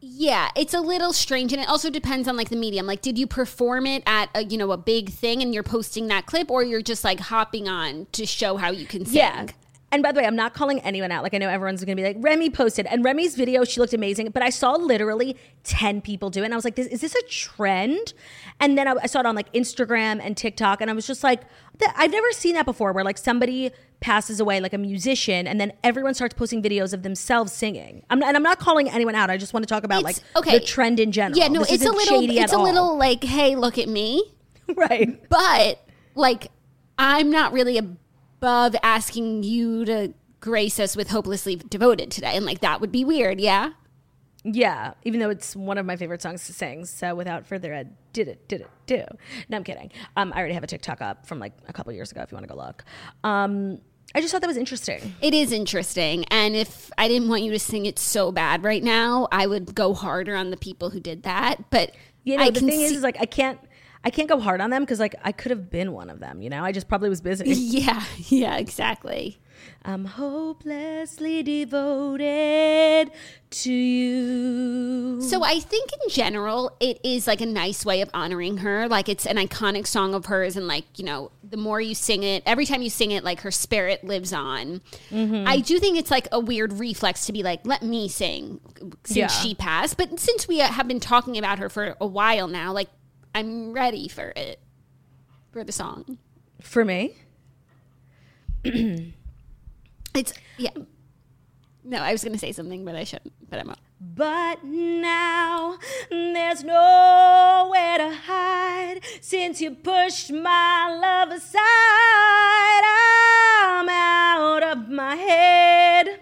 yeah, 0.00 0.50
it's 0.54 0.72
a 0.72 0.80
little 0.80 1.12
strange, 1.12 1.52
and 1.52 1.60
it 1.60 1.68
also 1.68 1.90
depends 1.90 2.28
on 2.28 2.36
like 2.36 2.48
the 2.48 2.56
medium. 2.56 2.86
Like, 2.86 3.02
did 3.02 3.18
you 3.18 3.26
perform 3.26 3.86
it 3.86 4.04
at 4.06 4.30
a 4.36 4.44
you 4.44 4.56
know 4.56 4.70
a 4.70 4.76
big 4.76 5.10
thing 5.10 5.42
and 5.42 5.52
you're 5.52 5.64
posting 5.64 6.06
that 6.08 6.26
clip, 6.26 6.48
or 6.48 6.62
you're 6.62 6.80
just 6.80 7.02
like 7.02 7.18
hopping 7.18 7.68
on 7.68 8.06
to 8.12 8.24
show 8.24 8.56
how 8.56 8.70
you 8.70 8.86
can 8.86 9.04
sing? 9.04 9.16
Yeah. 9.16 9.46
And 9.92 10.02
by 10.02 10.10
the 10.10 10.20
way, 10.20 10.26
I'm 10.26 10.34
not 10.34 10.54
calling 10.54 10.80
anyone 10.80 11.12
out. 11.12 11.22
Like 11.22 11.34
I 11.34 11.38
know 11.38 11.48
everyone's 11.50 11.84
gonna 11.84 11.94
be 11.96 12.02
like, 12.02 12.16
Remy 12.18 12.50
posted, 12.50 12.86
and 12.86 13.04
Remy's 13.04 13.36
video, 13.36 13.62
she 13.64 13.78
looked 13.78 13.92
amazing. 13.92 14.30
But 14.30 14.42
I 14.42 14.48
saw 14.50 14.72
literally 14.72 15.36
10 15.64 16.00
people 16.00 16.30
do 16.30 16.40
it. 16.42 16.46
And 16.46 16.54
I 16.54 16.56
was 16.56 16.64
like, 16.64 16.74
this, 16.76 16.86
is 16.88 17.02
this 17.02 17.14
a 17.14 17.22
trend? 17.28 18.14
And 18.58 18.76
then 18.78 18.88
I, 18.88 18.94
I 19.02 19.06
saw 19.06 19.20
it 19.20 19.26
on 19.26 19.34
like 19.36 19.52
Instagram 19.52 20.20
and 20.24 20.36
TikTok, 20.36 20.80
and 20.80 20.90
I 20.90 20.94
was 20.94 21.06
just 21.06 21.22
like, 21.22 21.42
I've 21.96 22.10
never 22.10 22.32
seen 22.32 22.54
that 22.54 22.64
before 22.64 22.92
where 22.92 23.04
like 23.04 23.18
somebody 23.18 23.70
passes 24.00 24.40
away, 24.40 24.60
like 24.60 24.72
a 24.72 24.78
musician, 24.78 25.46
and 25.46 25.60
then 25.60 25.72
everyone 25.84 26.14
starts 26.14 26.34
posting 26.34 26.62
videos 26.62 26.92
of 26.92 27.02
themselves 27.02 27.52
singing. 27.52 28.02
I'm 28.10 28.18
not, 28.18 28.28
and 28.28 28.36
I'm 28.36 28.42
not 28.42 28.58
calling 28.58 28.88
anyone 28.90 29.14
out. 29.14 29.30
I 29.30 29.36
just 29.36 29.52
want 29.52 29.62
to 29.62 29.68
talk 29.68 29.84
about 29.84 30.00
It's- 30.00 30.20
like 30.34 30.36
okay. 30.46 30.58
the 30.58 30.64
trend 30.64 30.98
in 31.00 31.12
general. 31.12 31.38
Yeah, 31.38 31.48
no, 31.48 31.60
This 31.60 31.72
it's 31.72 31.84
a 31.86 31.92
little, 31.92 32.22
it's 32.28 32.52
a 32.52 32.56
all. 32.56 32.62
little 32.64 32.96
like, 32.96 33.22
hey, 33.22 33.56
look 33.56 33.78
at 33.78 33.88
me. 33.88 34.24
right. 34.74 35.22
But 35.28 35.86
like, 36.14 36.48
I'm 36.98 37.30
not 37.30 37.52
really 37.52 37.78
above 38.42 38.74
asking 38.82 39.44
you 39.44 39.84
to 39.84 40.12
grace 40.40 40.80
us 40.80 40.96
with 40.96 41.10
hopelessly 41.10 41.54
devoted 41.54 42.10
today, 42.10 42.36
and 42.36 42.44
like 42.44 42.60
that 42.60 42.80
would 42.80 42.90
be 42.90 43.04
weird. 43.04 43.40
Yeah. 43.40 43.70
Yeah, 44.44 44.94
even 45.04 45.20
though 45.20 45.30
it's 45.30 45.54
one 45.54 45.78
of 45.78 45.86
my 45.86 45.94
favorite 45.94 46.20
songs 46.20 46.44
to 46.48 46.52
sing. 46.52 46.84
So 46.84 47.14
without 47.14 47.46
further 47.46 47.72
ado, 47.72 47.90
did 48.12 48.26
it, 48.26 48.48
did 48.48 48.62
it, 48.62 48.70
do. 48.86 49.04
No, 49.48 49.56
I'm 49.56 49.62
kidding. 49.62 49.92
Um, 50.16 50.32
I 50.34 50.38
already 50.40 50.54
have 50.54 50.64
a 50.64 50.66
TikTok 50.66 51.00
up 51.00 51.26
from 51.26 51.38
like 51.38 51.52
a 51.68 51.72
couple 51.72 51.92
years 51.92 52.10
ago 52.10 52.22
if 52.22 52.32
you 52.32 52.36
want 52.36 52.48
to 52.48 52.52
go 52.52 52.60
look. 52.60 52.84
Um, 53.22 53.78
I 54.14 54.20
just 54.20 54.32
thought 54.32 54.40
that 54.40 54.48
was 54.48 54.56
interesting. 54.56 55.14
It 55.22 55.32
is 55.32 55.52
interesting. 55.52 56.24
And 56.24 56.56
if 56.56 56.90
I 56.98 57.06
didn't 57.06 57.28
want 57.28 57.44
you 57.44 57.52
to 57.52 57.58
sing 57.60 57.86
it 57.86 58.00
so 58.00 58.32
bad 58.32 58.64
right 58.64 58.82
now, 58.82 59.28
I 59.30 59.46
would 59.46 59.76
go 59.76 59.94
harder 59.94 60.34
on 60.34 60.50
the 60.50 60.56
people 60.56 60.90
who 60.90 60.98
did 60.98 61.22
that. 61.22 61.70
But 61.70 61.94
You 62.24 62.36
know, 62.36 62.42
I 62.42 62.50
the 62.50 62.60
thing 62.60 62.80
is, 62.80 62.90
is 62.90 63.02
like 63.04 63.16
I 63.20 63.26
can't, 63.26 63.60
I 64.04 64.10
can't 64.10 64.28
go 64.28 64.40
hard 64.40 64.60
on 64.60 64.70
them 64.70 64.82
because 64.82 64.98
like 65.00 65.14
I 65.22 65.32
could 65.32 65.50
have 65.50 65.70
been 65.70 65.92
one 65.92 66.10
of 66.10 66.18
them. 66.20 66.42
You 66.42 66.50
know, 66.50 66.64
I 66.64 66.72
just 66.72 66.88
probably 66.88 67.08
was 67.08 67.20
busy. 67.20 67.48
yeah, 67.52 68.02
yeah, 68.28 68.56
exactly. 68.56 69.38
I'm 69.84 70.06
hopelessly 70.06 71.42
devoted 71.44 73.12
to 73.50 73.72
you. 73.72 75.20
So 75.22 75.44
I 75.44 75.60
think 75.60 75.90
in 75.92 76.08
general, 76.10 76.76
it 76.80 76.98
is 77.04 77.26
like 77.26 77.40
a 77.40 77.46
nice 77.46 77.84
way 77.84 78.00
of 78.00 78.10
honoring 78.12 78.58
her. 78.58 78.88
Like 78.88 79.08
it's 79.08 79.26
an 79.26 79.36
iconic 79.36 79.86
song 79.86 80.14
of 80.14 80.26
hers, 80.26 80.56
and 80.56 80.66
like 80.66 80.84
you 80.96 81.04
know, 81.04 81.30
the 81.48 81.56
more 81.56 81.80
you 81.80 81.94
sing 81.94 82.22
it, 82.24 82.42
every 82.44 82.66
time 82.66 82.82
you 82.82 82.90
sing 82.90 83.12
it, 83.12 83.22
like 83.22 83.40
her 83.42 83.50
spirit 83.50 84.02
lives 84.04 84.32
on. 84.32 84.80
Mm-hmm. 85.10 85.44
I 85.46 85.58
do 85.60 85.78
think 85.78 85.96
it's 85.96 86.10
like 86.10 86.26
a 86.32 86.40
weird 86.40 86.72
reflex 86.74 87.26
to 87.26 87.32
be 87.32 87.42
like, 87.42 87.64
let 87.64 87.82
me 87.82 88.08
sing 88.08 88.60
since 89.04 89.16
Yeah. 89.16 89.26
she 89.28 89.54
passed. 89.54 89.96
But 89.96 90.18
since 90.18 90.48
we 90.48 90.58
have 90.58 90.88
been 90.88 91.00
talking 91.00 91.38
about 91.38 91.58
her 91.60 91.68
for 91.68 91.96
a 92.00 92.06
while 92.06 92.48
now, 92.48 92.72
like 92.72 92.88
I'm 93.34 93.72
ready 93.72 94.08
for 94.08 94.32
it 94.36 94.60
for 95.52 95.64
the 95.64 95.72
song. 95.72 96.18
For 96.60 96.84
me, 96.84 97.14
It's 100.14 100.34
yeah. 100.58 100.70
No, 101.84 101.98
I 101.98 102.12
was 102.12 102.22
gonna 102.22 102.38
say 102.38 102.52
something, 102.52 102.84
but 102.84 102.94
I 102.94 103.04
shouldn't. 103.04 103.32
But 103.48 103.58
I'm. 103.60 103.74
But 104.00 104.62
now 104.64 105.78
there's 106.10 106.62
nowhere 106.62 107.98
to 107.98 108.14
hide 108.26 109.00
since 109.20 109.60
you 109.60 109.72
pushed 109.74 110.30
my 110.30 110.96
love 111.00 111.30
aside. 111.30 111.60
I'm 113.64 113.88
out 113.88 114.62
of 114.62 114.88
my 114.88 115.16
head, 115.16 116.20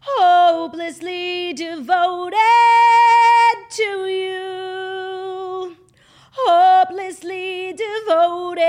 hopelessly 0.00 1.52
devoted 1.52 2.38
to 3.70 4.06
you. 4.06 5.76
Hopelessly 6.48 7.72
devoted 7.72 8.62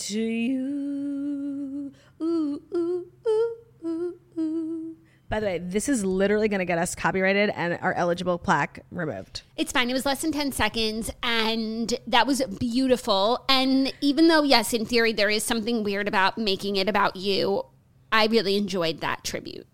to 0.00 0.20
you. 0.20 1.92
Ooh, 2.20 2.60
ooh, 2.74 3.06
ooh. 3.24 4.96
By 5.28 5.38
the 5.38 5.46
way, 5.46 5.58
this 5.58 5.88
is 5.88 6.04
literally 6.04 6.48
going 6.48 6.58
to 6.58 6.64
get 6.64 6.78
us 6.78 6.96
copyrighted 6.96 7.50
and 7.50 7.78
our 7.82 7.92
eligible 7.92 8.36
plaque 8.36 8.80
removed. 8.90 9.42
It's 9.56 9.70
fine. 9.70 9.88
It 9.90 9.92
was 9.92 10.04
less 10.04 10.22
than 10.22 10.32
10 10.32 10.50
seconds, 10.50 11.12
and 11.22 11.94
that 12.08 12.26
was 12.26 12.42
beautiful. 12.58 13.44
And 13.48 13.92
even 14.00 14.26
though, 14.26 14.42
yes, 14.42 14.74
in 14.74 14.86
theory, 14.86 15.12
there 15.12 15.30
is 15.30 15.44
something 15.44 15.84
weird 15.84 16.08
about 16.08 16.36
making 16.36 16.74
it 16.74 16.88
about 16.88 17.14
you, 17.14 17.64
I 18.10 18.26
really 18.26 18.56
enjoyed 18.56 19.00
that 19.02 19.22
tribute. 19.22 19.68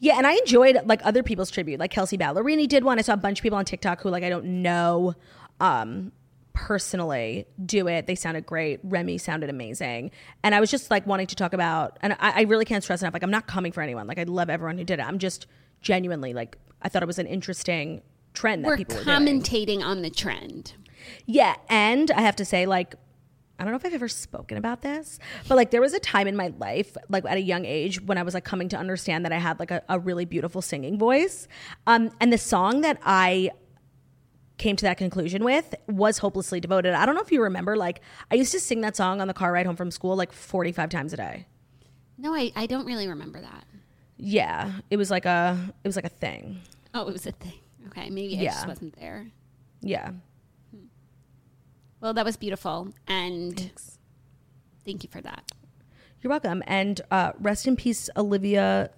Yeah, 0.00 0.16
and 0.16 0.26
I 0.26 0.32
enjoyed 0.34 0.78
like 0.86 1.00
other 1.04 1.22
people's 1.22 1.50
tribute. 1.50 1.78
Like 1.78 1.90
Kelsea 1.90 2.16
Ballerini 2.16 2.66
did 2.66 2.82
one. 2.82 2.98
I 2.98 3.02
saw 3.02 3.14
a 3.14 3.16
bunch 3.16 3.40
of 3.40 3.42
people 3.42 3.58
on 3.58 3.64
TikTok 3.64 4.00
who 4.00 4.10
like 4.10 4.22
I 4.22 4.28
don't 4.28 4.62
know 4.62 5.14
um 5.60 6.12
personally 6.52 7.46
do 7.64 7.86
it. 7.86 8.06
They 8.08 8.16
sounded 8.16 8.44
great. 8.44 8.80
Remy 8.82 9.18
sounded 9.18 9.48
amazing. 9.48 10.10
And 10.42 10.54
I 10.56 10.60
was 10.60 10.70
just 10.70 10.90
like 10.90 11.06
wanting 11.06 11.28
to 11.28 11.36
talk 11.36 11.52
about 11.52 11.98
and 12.02 12.14
I, 12.14 12.40
I 12.40 12.42
really 12.42 12.64
can't 12.64 12.82
stress 12.82 13.00
enough, 13.00 13.14
like 13.14 13.22
I'm 13.22 13.30
not 13.30 13.46
coming 13.46 13.70
for 13.70 13.80
anyone. 13.80 14.06
Like 14.08 14.18
I 14.18 14.24
love 14.24 14.50
everyone 14.50 14.76
who 14.76 14.84
did 14.84 14.98
it. 14.98 15.02
I'm 15.02 15.18
just 15.18 15.46
genuinely 15.80 16.34
like 16.34 16.58
I 16.82 16.88
thought 16.88 17.02
it 17.02 17.06
was 17.06 17.18
an 17.20 17.26
interesting 17.26 18.02
trend 18.34 18.64
that 18.64 18.68
We're 18.68 18.76
people 18.76 18.96
were 18.96 19.04
doing. 19.04 19.16
commentating 19.16 19.82
on 19.84 20.02
the 20.02 20.10
trend. 20.10 20.74
Yeah, 21.26 21.54
and 21.68 22.10
I 22.10 22.20
have 22.22 22.36
to 22.36 22.44
say, 22.44 22.66
like, 22.66 22.94
I 23.58 23.64
don't 23.64 23.72
know 23.72 23.76
if 23.78 23.86
I've 23.86 23.94
ever 23.94 24.08
spoken 24.08 24.58
about 24.58 24.82
this, 24.82 25.18
but 25.48 25.56
like, 25.56 25.70
there 25.70 25.80
was 25.80 25.94
a 25.94 25.98
time 26.00 26.28
in 26.28 26.36
my 26.36 26.52
life, 26.58 26.96
like 27.08 27.24
at 27.24 27.36
a 27.36 27.40
young 27.40 27.64
age, 27.64 28.00
when 28.02 28.18
I 28.18 28.22
was 28.22 28.34
like 28.34 28.44
coming 28.44 28.68
to 28.70 28.76
understand 28.76 29.24
that 29.24 29.32
I 29.32 29.38
had 29.38 29.58
like 29.58 29.70
a, 29.70 29.82
a 29.88 29.98
really 29.98 30.24
beautiful 30.24 30.62
singing 30.62 30.98
voice. 30.98 31.48
Um, 31.86 32.10
and 32.20 32.32
the 32.32 32.38
song 32.38 32.82
that 32.82 32.98
I 33.04 33.50
came 34.58 34.76
to 34.76 34.84
that 34.84 34.98
conclusion 34.98 35.44
with 35.44 35.74
was 35.86 36.18
Hopelessly 36.18 36.60
Devoted. 36.60 36.92
I 36.94 37.06
don't 37.06 37.14
know 37.14 37.22
if 37.22 37.32
you 37.32 37.42
remember, 37.42 37.76
like, 37.76 38.00
I 38.30 38.34
used 38.34 38.52
to 38.52 38.60
sing 38.60 38.80
that 38.82 38.96
song 38.96 39.20
on 39.20 39.28
the 39.28 39.34
car 39.34 39.52
ride 39.52 39.66
home 39.66 39.76
from 39.76 39.90
school 39.90 40.16
like 40.16 40.32
45 40.32 40.90
times 40.90 41.12
a 41.12 41.16
day. 41.16 41.46
No, 42.18 42.34
I, 42.34 42.52
I 42.56 42.66
don't 42.66 42.84
really 42.84 43.08
remember 43.08 43.40
that. 43.40 43.64
Yeah, 44.16 44.72
it 44.90 44.96
was 44.96 45.10
like 45.10 45.24
a, 45.24 45.56
it 45.84 45.88
was 45.88 45.96
like 45.96 46.04
a 46.04 46.10
thing. 46.10 46.60
Oh, 46.92 47.06
it 47.06 47.12
was 47.12 47.26
a 47.26 47.32
thing. 47.32 47.60
Okay, 47.86 48.10
maybe 48.10 48.38
I 48.40 48.44
just 48.44 48.66
wasn't 48.66 48.98
there. 48.98 49.28
Yeah. 49.80 50.10
Well, 52.00 52.14
that 52.14 52.24
was 52.24 52.36
beautiful, 52.36 52.92
and 53.06 53.72
thank 54.84 55.02
you 55.02 55.08
for 55.10 55.20
that. 55.20 55.50
You're 56.20 56.30
welcome. 56.30 56.62
And 56.66 57.00
uh, 57.10 57.32
rest 57.38 57.66
in 57.66 57.76
peace, 57.76 58.10
Olivia 58.16 58.90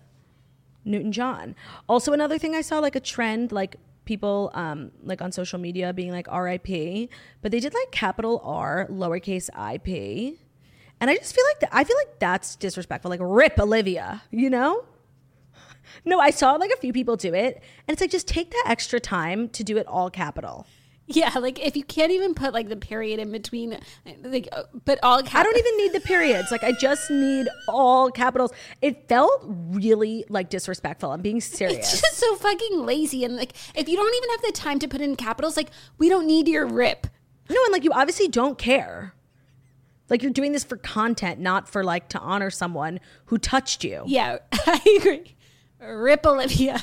Newton 0.84 1.12
John. 1.12 1.54
Also, 1.88 2.12
another 2.12 2.38
thing 2.38 2.54
I 2.54 2.62
saw 2.62 2.78
like 2.78 2.96
a 2.96 3.00
trend, 3.00 3.52
like 3.52 3.76
people 4.10 4.50
um, 4.54 4.90
like 5.04 5.22
on 5.22 5.30
social 5.30 5.60
media 5.60 5.92
being 5.92 6.10
like 6.10 6.26
RIP, 6.26 7.08
but 7.42 7.52
they 7.52 7.60
did 7.60 7.72
like 7.72 7.92
capital 7.92 8.40
R, 8.42 8.88
lowercase 8.90 9.48
IP. 9.48 10.36
And 11.00 11.08
I 11.08 11.14
just 11.14 11.32
feel 11.32 11.44
like 11.50 11.60
that, 11.60 11.70
I 11.72 11.84
feel 11.84 11.96
like 11.96 12.18
that's 12.18 12.56
disrespectful. 12.56 13.08
Like 13.08 13.20
rip 13.22 13.56
Olivia, 13.60 14.22
you 14.32 14.50
know? 14.50 14.84
No, 16.04 16.20
I 16.20 16.30
saw 16.30 16.52
like 16.52 16.70
a 16.70 16.76
few 16.76 16.92
people 16.92 17.16
do 17.16 17.34
it, 17.34 17.62
and 17.86 17.92
it's 17.92 18.00
like 18.00 18.12
just 18.12 18.28
take 18.28 18.52
that 18.52 18.64
extra 18.68 19.00
time 19.00 19.48
to 19.50 19.64
do 19.64 19.76
it 19.76 19.86
all 19.88 20.08
capital. 20.08 20.66
Yeah, 21.12 21.36
like 21.38 21.58
if 21.58 21.76
you 21.76 21.82
can't 21.82 22.12
even 22.12 22.34
put 22.34 22.54
like 22.54 22.68
the 22.68 22.76
period 22.76 23.18
in 23.18 23.32
between, 23.32 23.78
like, 24.22 24.48
uh, 24.52 24.62
but 24.84 25.00
all 25.02 25.18
I 25.18 25.42
don't 25.42 25.58
even 25.58 25.76
need 25.76 25.92
the 25.92 26.00
periods. 26.00 26.52
Like 26.52 26.62
I 26.62 26.70
just 26.72 27.10
need 27.10 27.48
all 27.66 28.12
capitals. 28.12 28.52
It 28.80 29.08
felt 29.08 29.42
really 29.44 30.24
like 30.28 30.50
disrespectful. 30.50 31.10
I'm 31.10 31.20
being 31.20 31.40
serious. 31.40 31.78
It's 31.78 32.00
just 32.00 32.18
so 32.18 32.36
fucking 32.36 32.86
lazy, 32.86 33.24
and 33.24 33.34
like 33.36 33.54
if 33.74 33.88
you 33.88 33.96
don't 33.96 34.14
even 34.14 34.30
have 34.30 34.42
the 34.42 34.52
time 34.52 34.78
to 34.78 34.88
put 34.88 35.00
in 35.00 35.16
capitals, 35.16 35.56
like 35.56 35.70
we 35.98 36.08
don't 36.08 36.26
need 36.28 36.46
your 36.46 36.64
rip. 36.66 37.08
No, 37.48 37.56
and 37.64 37.72
like 37.72 37.82
you 37.82 37.92
obviously 37.92 38.28
don't 38.28 38.56
care. 38.56 39.14
Like 40.08 40.22
you're 40.22 40.32
doing 40.32 40.52
this 40.52 40.62
for 40.64 40.76
content, 40.76 41.40
not 41.40 41.68
for 41.68 41.82
like 41.82 42.08
to 42.10 42.20
honor 42.20 42.50
someone 42.50 43.00
who 43.26 43.38
touched 43.38 43.82
you. 43.82 44.04
Yeah, 44.06 44.38
I 44.52 44.98
agree. 45.00 45.36
Rip 45.80 46.24
Olivia. 46.24 46.80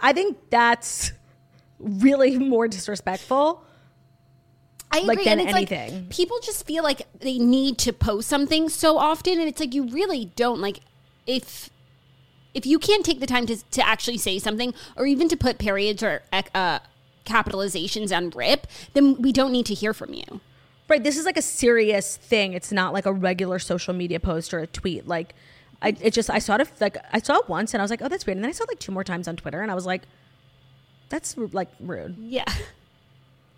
I 0.00 0.12
think 0.14 0.38
that's 0.50 1.12
really 1.78 2.38
more 2.38 2.68
disrespectful. 2.68 3.64
I 4.96 5.00
agree. 5.00 5.16
Like, 5.16 5.24
than 5.24 5.40
and 5.40 5.48
it's 5.48 5.56
anything. 5.56 5.94
like 5.94 6.10
people 6.10 6.38
just 6.42 6.66
feel 6.66 6.82
like 6.82 7.02
they 7.20 7.38
need 7.38 7.78
to 7.78 7.92
post 7.92 8.28
something 8.28 8.68
so 8.68 8.98
often, 8.98 9.38
and 9.38 9.48
it's 9.48 9.60
like 9.60 9.74
you 9.74 9.88
really 9.88 10.26
don't. 10.36 10.60
Like 10.60 10.80
if 11.26 11.70
if 12.54 12.66
you 12.66 12.78
can't 12.78 13.04
take 13.04 13.20
the 13.20 13.26
time 13.26 13.46
to 13.46 13.56
to 13.56 13.86
actually 13.86 14.18
say 14.18 14.38
something, 14.38 14.74
or 14.96 15.06
even 15.06 15.28
to 15.28 15.36
put 15.36 15.58
periods 15.58 16.02
or 16.02 16.22
uh, 16.32 16.78
capitalizations 17.24 18.16
on 18.16 18.30
rip, 18.30 18.66
then 18.94 19.20
we 19.20 19.32
don't 19.32 19.52
need 19.52 19.66
to 19.66 19.74
hear 19.74 19.92
from 19.92 20.14
you. 20.14 20.40
Right. 20.88 21.02
This 21.02 21.18
is 21.18 21.24
like 21.24 21.36
a 21.36 21.42
serious 21.42 22.16
thing. 22.16 22.52
It's 22.52 22.70
not 22.70 22.92
like 22.92 23.06
a 23.06 23.12
regular 23.12 23.58
social 23.58 23.92
media 23.92 24.20
post 24.20 24.54
or 24.54 24.60
a 24.60 24.66
tweet. 24.66 25.06
Like 25.06 25.34
I 25.82 25.96
it 26.00 26.12
just 26.12 26.30
I 26.30 26.38
saw 26.38 26.56
it 26.56 26.70
like 26.80 26.96
I 27.12 27.20
saw 27.20 27.38
it 27.38 27.48
once 27.48 27.74
and 27.74 27.80
I 27.80 27.84
was 27.84 27.90
like, 27.90 28.02
oh 28.02 28.08
that's 28.08 28.24
weird. 28.24 28.36
And 28.36 28.44
then 28.44 28.50
I 28.50 28.52
saw 28.52 28.64
it 28.64 28.68
like 28.68 28.78
two 28.78 28.92
more 28.92 29.04
times 29.04 29.26
on 29.28 29.36
Twitter 29.36 29.60
and 29.60 29.70
I 29.70 29.74
was 29.74 29.84
like, 29.84 30.02
that's 31.08 31.36
like 31.36 31.68
rude. 31.80 32.16
Yeah. 32.18 32.44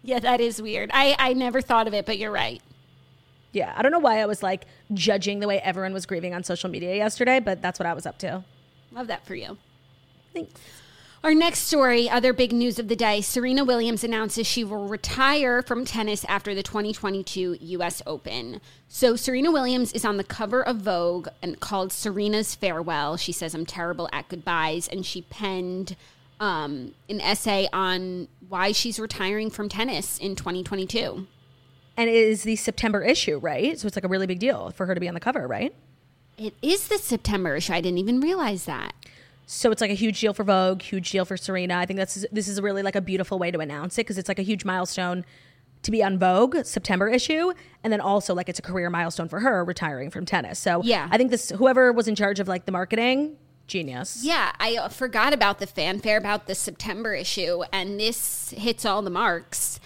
Yeah, 0.03 0.19
that 0.21 0.41
is 0.41 0.63
weird. 0.63 0.91
I, 0.93 1.17
I 1.19 1.33
never 1.33 1.61
thought 1.61 1.87
of 1.87 1.95
it, 1.95 2.07
but 2.07 2.19
you're 2.19 2.33
right. 2.33 2.63
Yeah. 3.53 3.73
I 3.77 3.83
don't 3.83 3.93
know 3.93 3.99
why 3.99 4.21
I 4.21 4.27
was 4.27 4.43
like 4.43 4.67
judging 4.95 5.41
the 5.41 5.49
way 5.49 5.61
everyone 5.61 5.93
was 5.93 6.07
grieving 6.07 6.35
on 6.35 6.45
social 6.45 6.71
media 6.71 6.95
yesterday, 6.95 7.41
but 7.41 7.63
that's 7.63 7.79
what 7.79 7.87
I 7.87 7.95
was 7.95 8.07
up 8.07 8.19
to. 8.19 8.45
Love 8.93 9.07
that 9.09 9.27
for 9.27 9.35
you. 9.35 9.59
Thanks. 10.33 10.61
Our 11.25 11.35
next 11.35 11.61
story, 11.61 12.09
other 12.09 12.33
big 12.33 12.53
news 12.53 12.79
of 12.79 12.87
the 12.87 12.95
day 12.95 13.21
Serena 13.23 13.65
Williams 13.65 14.05
announces 14.05 14.47
she 14.47 14.63
will 14.63 14.87
retire 14.87 15.63
from 15.63 15.85
tennis 15.85 16.25
after 16.27 16.55
the 16.55 16.63
2022 16.63 17.57
US 17.61 18.01
Open. 18.07 18.61
So, 18.87 19.17
Serena 19.17 19.51
Williams 19.51 19.93
is 19.93 20.05
on 20.05 20.17
the 20.17 20.23
cover 20.23 20.63
of 20.63 20.77
Vogue 20.77 21.27
and 21.43 21.59
called 21.59 21.93
Serena's 21.93 22.55
Farewell. 22.55 23.17
She 23.17 23.33
says, 23.33 23.53
I'm 23.53 23.67
terrible 23.67 24.09
at 24.13 24.29
goodbyes. 24.29 24.87
And 24.87 25.05
she 25.05 25.23
penned 25.23 25.97
um, 26.41 26.95
an 27.09 27.21
essay 27.21 27.69
on 27.73 28.29
why 28.49 28.73
she's 28.73 28.99
retiring 28.99 29.51
from 29.51 29.69
tennis 29.69 30.19
in 30.19 30.37
2022. 30.37 31.27
And 31.97 32.09
it 32.09 32.15
is 32.15 32.45
the 32.45 32.57
September 32.57 33.03
issue, 33.03 33.39
right? 33.39 33.79
So 33.79 33.87
it's 33.87 33.97
like 33.97 34.05
a 34.05 34.09
really 34.09 34.27
big 34.27 34.39
deal 34.39 34.71
for 34.71 34.87
her 34.87 34.95
to 34.95 35.01
be 35.01 35.09
on 35.09 35.15
the 35.15 35.21
cover, 35.21 35.47
right? 35.49 35.75
It 36.37 36.55
is 36.63 36.87
the 36.89 36.99
September 36.99 37.57
issue. 37.57 37.73
I 37.73 37.81
didn't 37.81 37.99
even 37.99 38.21
realize 38.21 38.67
that. 38.67 38.93
So 39.47 39.73
it's 39.73 39.81
like 39.81 39.91
a 39.91 39.95
huge 39.95 40.21
deal 40.21 40.33
for 40.35 40.45
Vogue, 40.45 40.83
huge 40.83 41.11
deal 41.11 41.25
for 41.25 41.37
Serena. 41.37 41.77
I 41.79 41.87
think 41.87 41.97
that's 41.97 42.25
this 42.31 42.47
is 42.47 42.61
really 42.61 42.83
like 42.83 42.95
a 42.95 43.01
beautiful 43.01 43.39
way 43.39 43.51
to 43.51 43.59
announce 43.61 43.97
it 43.99 44.03
because 44.03 44.19
it's 44.19 44.29
like 44.29 44.39
a 44.39 44.43
huge 44.43 44.65
milestone 44.65 45.25
to 45.83 45.91
be 45.91 46.03
on 46.05 46.19
Vogue 46.19 46.65
September 46.65 47.09
issue, 47.09 47.53
and 47.83 47.93
then 47.93 48.01
also 48.01 48.35
like 48.35 48.49
it's 48.49 48.59
a 48.59 48.63
career 48.63 48.91
milestone 48.91 49.29
for 49.29 49.41
her 49.41 49.65
retiring 49.65 50.11
from 50.11 50.27
tennis. 50.27 50.59
So 50.59 50.83
Yeah. 50.85 51.09
I 51.11 51.17
think 51.17 51.31
this 51.31 51.49
whoever 51.51 51.93
was 51.93 52.07
in 52.09 52.15
charge 52.15 52.41
of 52.41 52.47
like 52.47 52.67
the 52.67 52.73
marketing, 52.73 53.37
genius. 53.69 54.21
Yeah, 54.23 54.53
I 54.59 54.77
uh, 54.77 54.89
forgot 54.89 55.33
about 55.33 55.61
the 55.61 55.67
fanfare 55.67 56.19
about 56.19 56.47
the 56.47 56.55
September 56.55 57.15
issue, 57.15 57.63
and 57.73 58.01
this 58.01 58.51
hits 58.51 58.85
all 58.85 59.03
the 59.03 59.11
marks. 59.11 59.79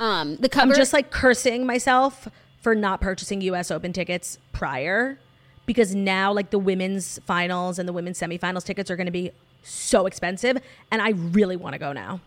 Um, 0.00 0.36
the 0.36 0.48
cover, 0.48 0.72
I'm 0.72 0.76
just 0.76 0.92
like 0.92 1.10
cursing 1.10 1.66
myself 1.66 2.26
for 2.60 2.74
not 2.74 3.00
purchasing 3.00 3.40
US 3.42 3.70
Open 3.70 3.92
tickets 3.92 4.38
prior 4.52 5.18
because 5.66 5.94
now 5.94 6.32
like 6.32 6.50
the 6.50 6.58
women's 6.58 7.18
finals 7.26 7.78
and 7.78 7.88
the 7.88 7.92
women's 7.92 8.18
semifinals 8.18 8.64
tickets 8.64 8.90
are 8.90 8.96
going 8.96 9.06
to 9.06 9.12
be 9.12 9.30
so 9.62 10.06
expensive 10.06 10.58
and 10.90 11.02
I 11.02 11.10
really 11.10 11.56
want 11.56 11.74
to 11.74 11.78
go 11.78 11.92
now. 11.92 12.20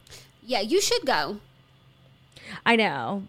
yeah, 0.46 0.62
you 0.62 0.80
should 0.82 1.06
go. 1.06 1.38
I 2.66 2.76
know. 2.76 3.24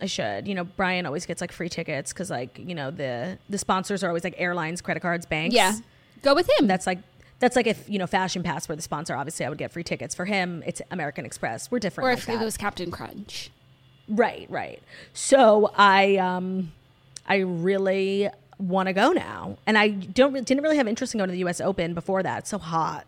I 0.00 0.06
should. 0.06 0.46
You 0.46 0.54
know, 0.54 0.64
Brian 0.64 1.06
always 1.06 1.26
gets 1.26 1.40
like 1.40 1.52
free 1.52 1.68
tickets 1.68 2.12
cuz 2.12 2.30
like, 2.30 2.58
you 2.58 2.74
know, 2.74 2.90
the 2.90 3.38
the 3.48 3.58
sponsors 3.58 4.02
are 4.04 4.08
always 4.08 4.24
like 4.24 4.34
airlines, 4.36 4.80
credit 4.80 5.00
cards, 5.00 5.26
banks. 5.26 5.54
Yeah, 5.54 5.74
go 6.22 6.34
with 6.34 6.48
him. 6.58 6.66
That's 6.66 6.86
like 6.86 6.98
that's 7.38 7.54
like 7.56 7.66
if, 7.66 7.88
you 7.88 7.98
know, 7.98 8.06
Fashion 8.06 8.42
Pass 8.42 8.68
were 8.68 8.76
the 8.76 8.82
sponsor, 8.82 9.14
obviously 9.14 9.46
I 9.46 9.48
would 9.48 9.58
get 9.58 9.72
free 9.72 9.84
tickets. 9.84 10.14
For 10.14 10.24
him, 10.24 10.62
it's 10.66 10.82
American 10.90 11.24
Express. 11.24 11.70
We're 11.70 11.78
different 11.78 12.06
or 12.06 12.10
like 12.10 12.18
if 12.18 12.26
that. 12.26 12.42
it 12.42 12.44
was 12.44 12.56
Captain 12.56 12.90
Crunch. 12.90 13.50
Right, 14.08 14.46
right. 14.50 14.82
So 15.12 15.72
I 15.76 16.16
um 16.16 16.72
I 17.26 17.36
really 17.38 18.28
want 18.58 18.88
to 18.88 18.92
go 18.92 19.12
now. 19.12 19.58
And 19.66 19.78
I 19.78 19.88
don't 19.88 20.32
didn't 20.34 20.62
really 20.62 20.76
have 20.76 20.88
interest 20.88 21.14
in 21.14 21.18
going 21.18 21.28
to 21.28 21.32
the 21.32 21.44
US 21.44 21.60
Open 21.60 21.94
before 21.94 22.22
that. 22.22 22.40
It's 22.40 22.50
so 22.50 22.58
hot. 22.58 23.06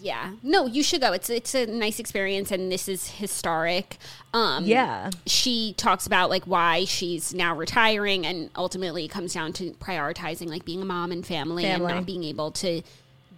Yeah, 0.00 0.34
no, 0.42 0.66
you 0.66 0.82
should 0.82 1.00
go. 1.00 1.12
It's 1.12 1.28
it's 1.28 1.54
a 1.54 1.66
nice 1.66 1.98
experience, 1.98 2.50
and 2.52 2.70
this 2.70 2.88
is 2.88 3.08
historic. 3.08 3.96
Um, 4.32 4.64
Yeah. 4.64 5.10
she 5.26 5.74
talks 5.76 6.06
about 6.06 6.30
like 6.30 6.44
why 6.44 6.84
she's 6.84 7.34
now 7.34 7.56
retiring, 7.56 8.24
and 8.24 8.50
ultimately 8.56 9.08
comes 9.08 9.34
down 9.34 9.52
to 9.54 9.72
prioritizing 9.72 10.48
like 10.48 10.64
being 10.64 10.82
a 10.82 10.84
mom 10.84 11.10
and 11.10 11.26
family, 11.26 11.64
Family. 11.64 11.86
and 11.86 11.94
not 11.96 12.06
being 12.06 12.22
able 12.24 12.50
to 12.52 12.82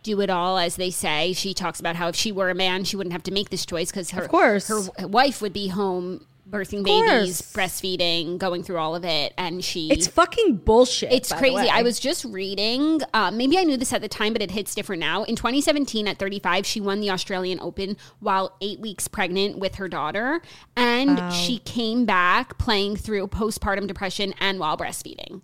do 0.03 0.21
it 0.21 0.29
all 0.31 0.59
as 0.59 0.77
they 0.77 0.91
say. 0.91 1.33
She 1.33 1.53
talks 1.55 1.79
about 1.81 1.97
how 1.97 2.09
if 2.09 2.17
she 2.17 2.33
were 2.33 2.51
a 2.51 2.55
man, 2.55 2.85
she 2.85 2.97
wouldn't 2.97 3.13
have 3.13 3.23
to 3.25 3.31
make 3.33 3.51
this 3.51 3.65
choice 3.67 3.91
because 3.91 4.11
her 4.11 4.23
Of 4.25 4.29
course. 4.31 4.69
her 4.69 5.07
wife 5.07 5.41
would 5.43 5.53
be 5.53 5.69
home 5.69 6.27
birthing 6.51 6.83
babies, 6.85 7.41
breastfeeding, 7.55 8.39
going 8.39 8.63
through 8.63 8.79
all 8.79 8.95
of 8.95 9.05
it, 9.05 9.33
and 9.39 9.65
she 9.65 9.91
It's 9.91 10.07
fucking 10.07 10.57
bullshit. 10.57 11.13
it's 11.13 11.33
crazy. 11.33 11.69
I 11.71 11.83
was 11.83 12.01
just 12.01 12.25
reading. 12.25 13.01
Uh, 13.15 13.31
maybe 13.31 13.59
I 13.59 13.65
knew 13.65 13.77
this 13.77 13.93
at 13.93 14.03
the 14.03 14.09
time, 14.09 14.33
but 14.33 14.43
it 14.43 14.51
hits 14.51 14.75
different 14.75 15.01
now. 15.01 15.23
In 15.25 15.37
2017, 15.37 16.09
at 16.09 16.19
35, 16.19 16.67
she 16.67 16.81
won 16.81 17.01
the 17.01 17.11
Australian 17.11 17.61
Open 17.61 17.97
while 18.19 18.57
eight 18.61 18.81
weeks 18.81 19.09
pregnant 19.09 19.59
with 19.59 19.77
her 19.77 19.89
daughter, 19.89 20.41
and 20.77 21.33
she 21.33 21.59
came 21.59 22.05
back 22.05 22.59
playing 22.59 22.97
through 22.97 23.29
postpartum 23.29 23.87
depression 23.87 24.35
and 24.41 24.59
while 24.59 24.77
breastfeeding. 24.77 25.43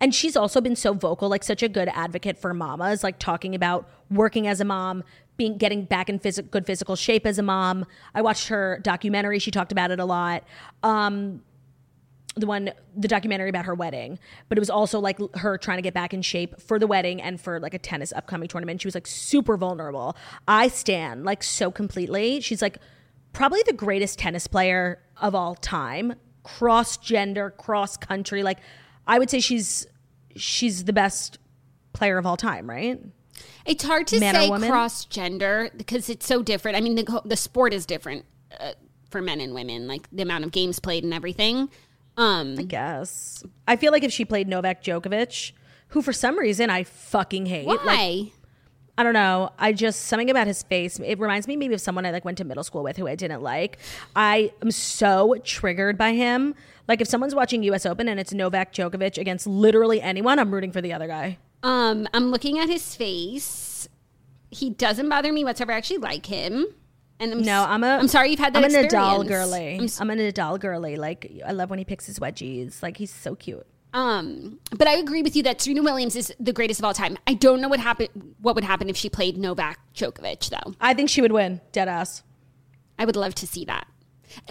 And 0.00 0.14
she's 0.14 0.36
also 0.36 0.60
been 0.60 0.76
so 0.76 0.92
vocal, 0.92 1.28
like 1.28 1.44
such 1.44 1.62
a 1.62 1.68
good 1.68 1.88
advocate 1.92 2.38
for 2.38 2.54
mamas, 2.54 3.02
like 3.02 3.18
talking 3.18 3.54
about 3.54 3.88
working 4.10 4.46
as 4.46 4.60
a 4.60 4.64
mom, 4.64 5.04
being 5.36 5.56
getting 5.56 5.84
back 5.84 6.08
in 6.08 6.18
phys- 6.18 6.50
good 6.50 6.66
physical 6.66 6.96
shape 6.96 7.26
as 7.26 7.38
a 7.38 7.42
mom. 7.42 7.86
I 8.14 8.22
watched 8.22 8.48
her 8.48 8.80
documentary; 8.82 9.38
she 9.38 9.50
talked 9.50 9.72
about 9.72 9.90
it 9.90 10.00
a 10.00 10.04
lot. 10.04 10.44
Um, 10.82 11.42
the 12.36 12.46
one, 12.46 12.70
the 12.94 13.08
documentary 13.08 13.48
about 13.48 13.64
her 13.64 13.74
wedding, 13.74 14.18
but 14.48 14.58
it 14.58 14.60
was 14.60 14.68
also 14.68 15.00
like 15.00 15.18
her 15.36 15.56
trying 15.56 15.78
to 15.78 15.82
get 15.82 15.94
back 15.94 16.12
in 16.12 16.20
shape 16.20 16.60
for 16.60 16.78
the 16.78 16.86
wedding 16.86 17.20
and 17.20 17.40
for 17.40 17.58
like 17.58 17.72
a 17.72 17.78
tennis 17.78 18.12
upcoming 18.12 18.46
tournament. 18.46 18.82
She 18.82 18.86
was 18.86 18.94
like 18.94 19.06
super 19.06 19.56
vulnerable. 19.56 20.16
I 20.46 20.68
stand 20.68 21.24
like 21.24 21.42
so 21.42 21.70
completely. 21.70 22.40
She's 22.40 22.60
like 22.60 22.78
probably 23.32 23.62
the 23.66 23.72
greatest 23.72 24.18
tennis 24.18 24.46
player 24.46 25.00
of 25.16 25.34
all 25.34 25.54
time, 25.54 26.14
cross 26.42 26.98
gender, 26.98 27.50
cross 27.50 27.96
country. 27.96 28.42
Like 28.42 28.58
I 29.06 29.18
would 29.18 29.30
say 29.30 29.40
she's 29.40 29.86
she's 30.34 30.84
the 30.84 30.92
best 30.92 31.38
player 31.92 32.18
of 32.18 32.26
all 32.26 32.36
time, 32.36 32.68
right? 32.68 33.00
It's 33.64 33.84
hard 33.84 34.06
to 34.08 34.20
Man 34.20 34.34
say 34.34 34.68
cross 34.68 35.04
gender 35.04 35.70
because 35.76 36.08
it's 36.08 36.26
so 36.26 36.42
different. 36.42 36.76
I 36.76 36.80
mean, 36.80 36.94
the 36.94 37.22
the 37.24 37.36
sport 37.36 37.72
is 37.74 37.86
different 37.86 38.24
uh, 38.58 38.72
for 39.10 39.20
men 39.20 39.40
and 39.40 39.54
women, 39.54 39.88
like 39.88 40.08
the 40.10 40.22
amount 40.22 40.44
of 40.44 40.52
games 40.52 40.78
played 40.78 41.04
and 41.04 41.12
everything. 41.12 41.68
Um, 42.16 42.56
I 42.58 42.62
guess. 42.62 43.42
I 43.68 43.76
feel 43.76 43.92
like 43.92 44.02
if 44.02 44.12
she 44.12 44.24
played 44.24 44.48
Novak 44.48 44.82
Djokovic, 44.82 45.52
who 45.88 46.02
for 46.02 46.12
some 46.12 46.38
reason 46.38 46.70
I 46.70 46.84
fucking 46.84 47.46
hate. 47.46 47.66
why? 47.66 47.76
Like, 47.84 48.32
I 48.98 49.02
don't 49.02 49.12
know. 49.12 49.50
I 49.58 49.74
just 49.74 50.06
something 50.06 50.30
about 50.30 50.46
his 50.46 50.62
face. 50.62 50.98
It 50.98 51.18
reminds 51.18 51.46
me 51.46 51.56
maybe 51.56 51.74
of 51.74 51.82
someone 51.82 52.06
I 52.06 52.12
like 52.12 52.24
went 52.24 52.38
to 52.38 52.44
middle 52.44 52.64
school 52.64 52.82
with 52.82 52.96
who 52.96 53.06
I 53.06 53.14
didn't 53.14 53.42
like. 53.42 53.78
I 54.14 54.52
am 54.62 54.70
so 54.70 55.36
triggered 55.44 55.98
by 55.98 56.12
him. 56.12 56.54
Like 56.88 57.00
if 57.00 57.08
someone's 57.08 57.34
watching 57.34 57.62
U.S. 57.64 57.84
Open 57.86 58.08
and 58.08 58.20
it's 58.20 58.32
Novak 58.32 58.72
Djokovic 58.72 59.18
against 59.18 59.46
literally 59.46 60.00
anyone, 60.00 60.38
I'm 60.38 60.52
rooting 60.52 60.72
for 60.72 60.80
the 60.80 60.92
other 60.92 61.06
guy. 61.08 61.38
um, 61.62 62.06
I'm 62.14 62.30
looking 62.30 62.58
at 62.58 62.68
his 62.68 62.94
face. 62.94 63.88
He 64.50 64.70
doesn't 64.70 65.08
bother 65.08 65.32
me 65.32 65.44
whatsoever. 65.44 65.72
I 65.72 65.76
actually 65.76 65.98
like 65.98 66.26
him. 66.26 66.66
And 67.18 67.32
I'm 67.32 67.42
No, 67.42 67.64
I'm 67.64 67.82
a. 67.82 67.88
I'm 67.88 68.08
sorry 68.08 68.30
you've 68.30 68.38
had 68.38 68.52
that 68.54 68.62
I'm 68.64 68.70
a 68.72 68.78
Nadal 68.78 69.26
girly. 69.26 69.74
I'm 69.74 69.80
I'm, 69.80 69.84
s- 69.84 70.00
a 70.00 70.04
Nadal 70.04 70.60
girly. 70.60 70.96
Like 70.96 71.32
I 71.46 71.52
love 71.52 71.70
when 71.70 71.78
he 71.78 71.84
picks 71.84 72.06
his 72.06 72.18
wedgies. 72.18 72.82
Like 72.82 72.96
he's 72.98 73.12
so 73.12 73.34
cute. 73.34 73.66
Um, 73.94 74.58
but 74.76 74.86
I 74.86 74.96
agree 74.96 75.22
with 75.22 75.34
you 75.34 75.42
that 75.44 75.60
Serena 75.62 75.82
Williams 75.82 76.14
is 76.16 76.30
the 76.38 76.52
greatest 76.52 76.78
of 76.80 76.84
all 76.84 76.92
time. 76.92 77.16
I 77.26 77.32
don't 77.32 77.62
know 77.62 77.68
what 77.68 77.80
happen 77.80 78.08
what 78.42 78.54
would 78.54 78.64
happen 78.64 78.90
if 78.90 78.96
she 78.96 79.08
played 79.08 79.38
Novak 79.38 79.78
Djokovic 79.94 80.50
though. 80.50 80.74
I 80.80 80.92
think 80.92 81.08
she 81.08 81.22
would 81.22 81.32
win. 81.32 81.62
Dead 81.72 81.88
ass. 81.88 82.22
I 82.98 83.06
would 83.06 83.16
love 83.16 83.34
to 83.36 83.46
see 83.46 83.64
that. 83.64 83.86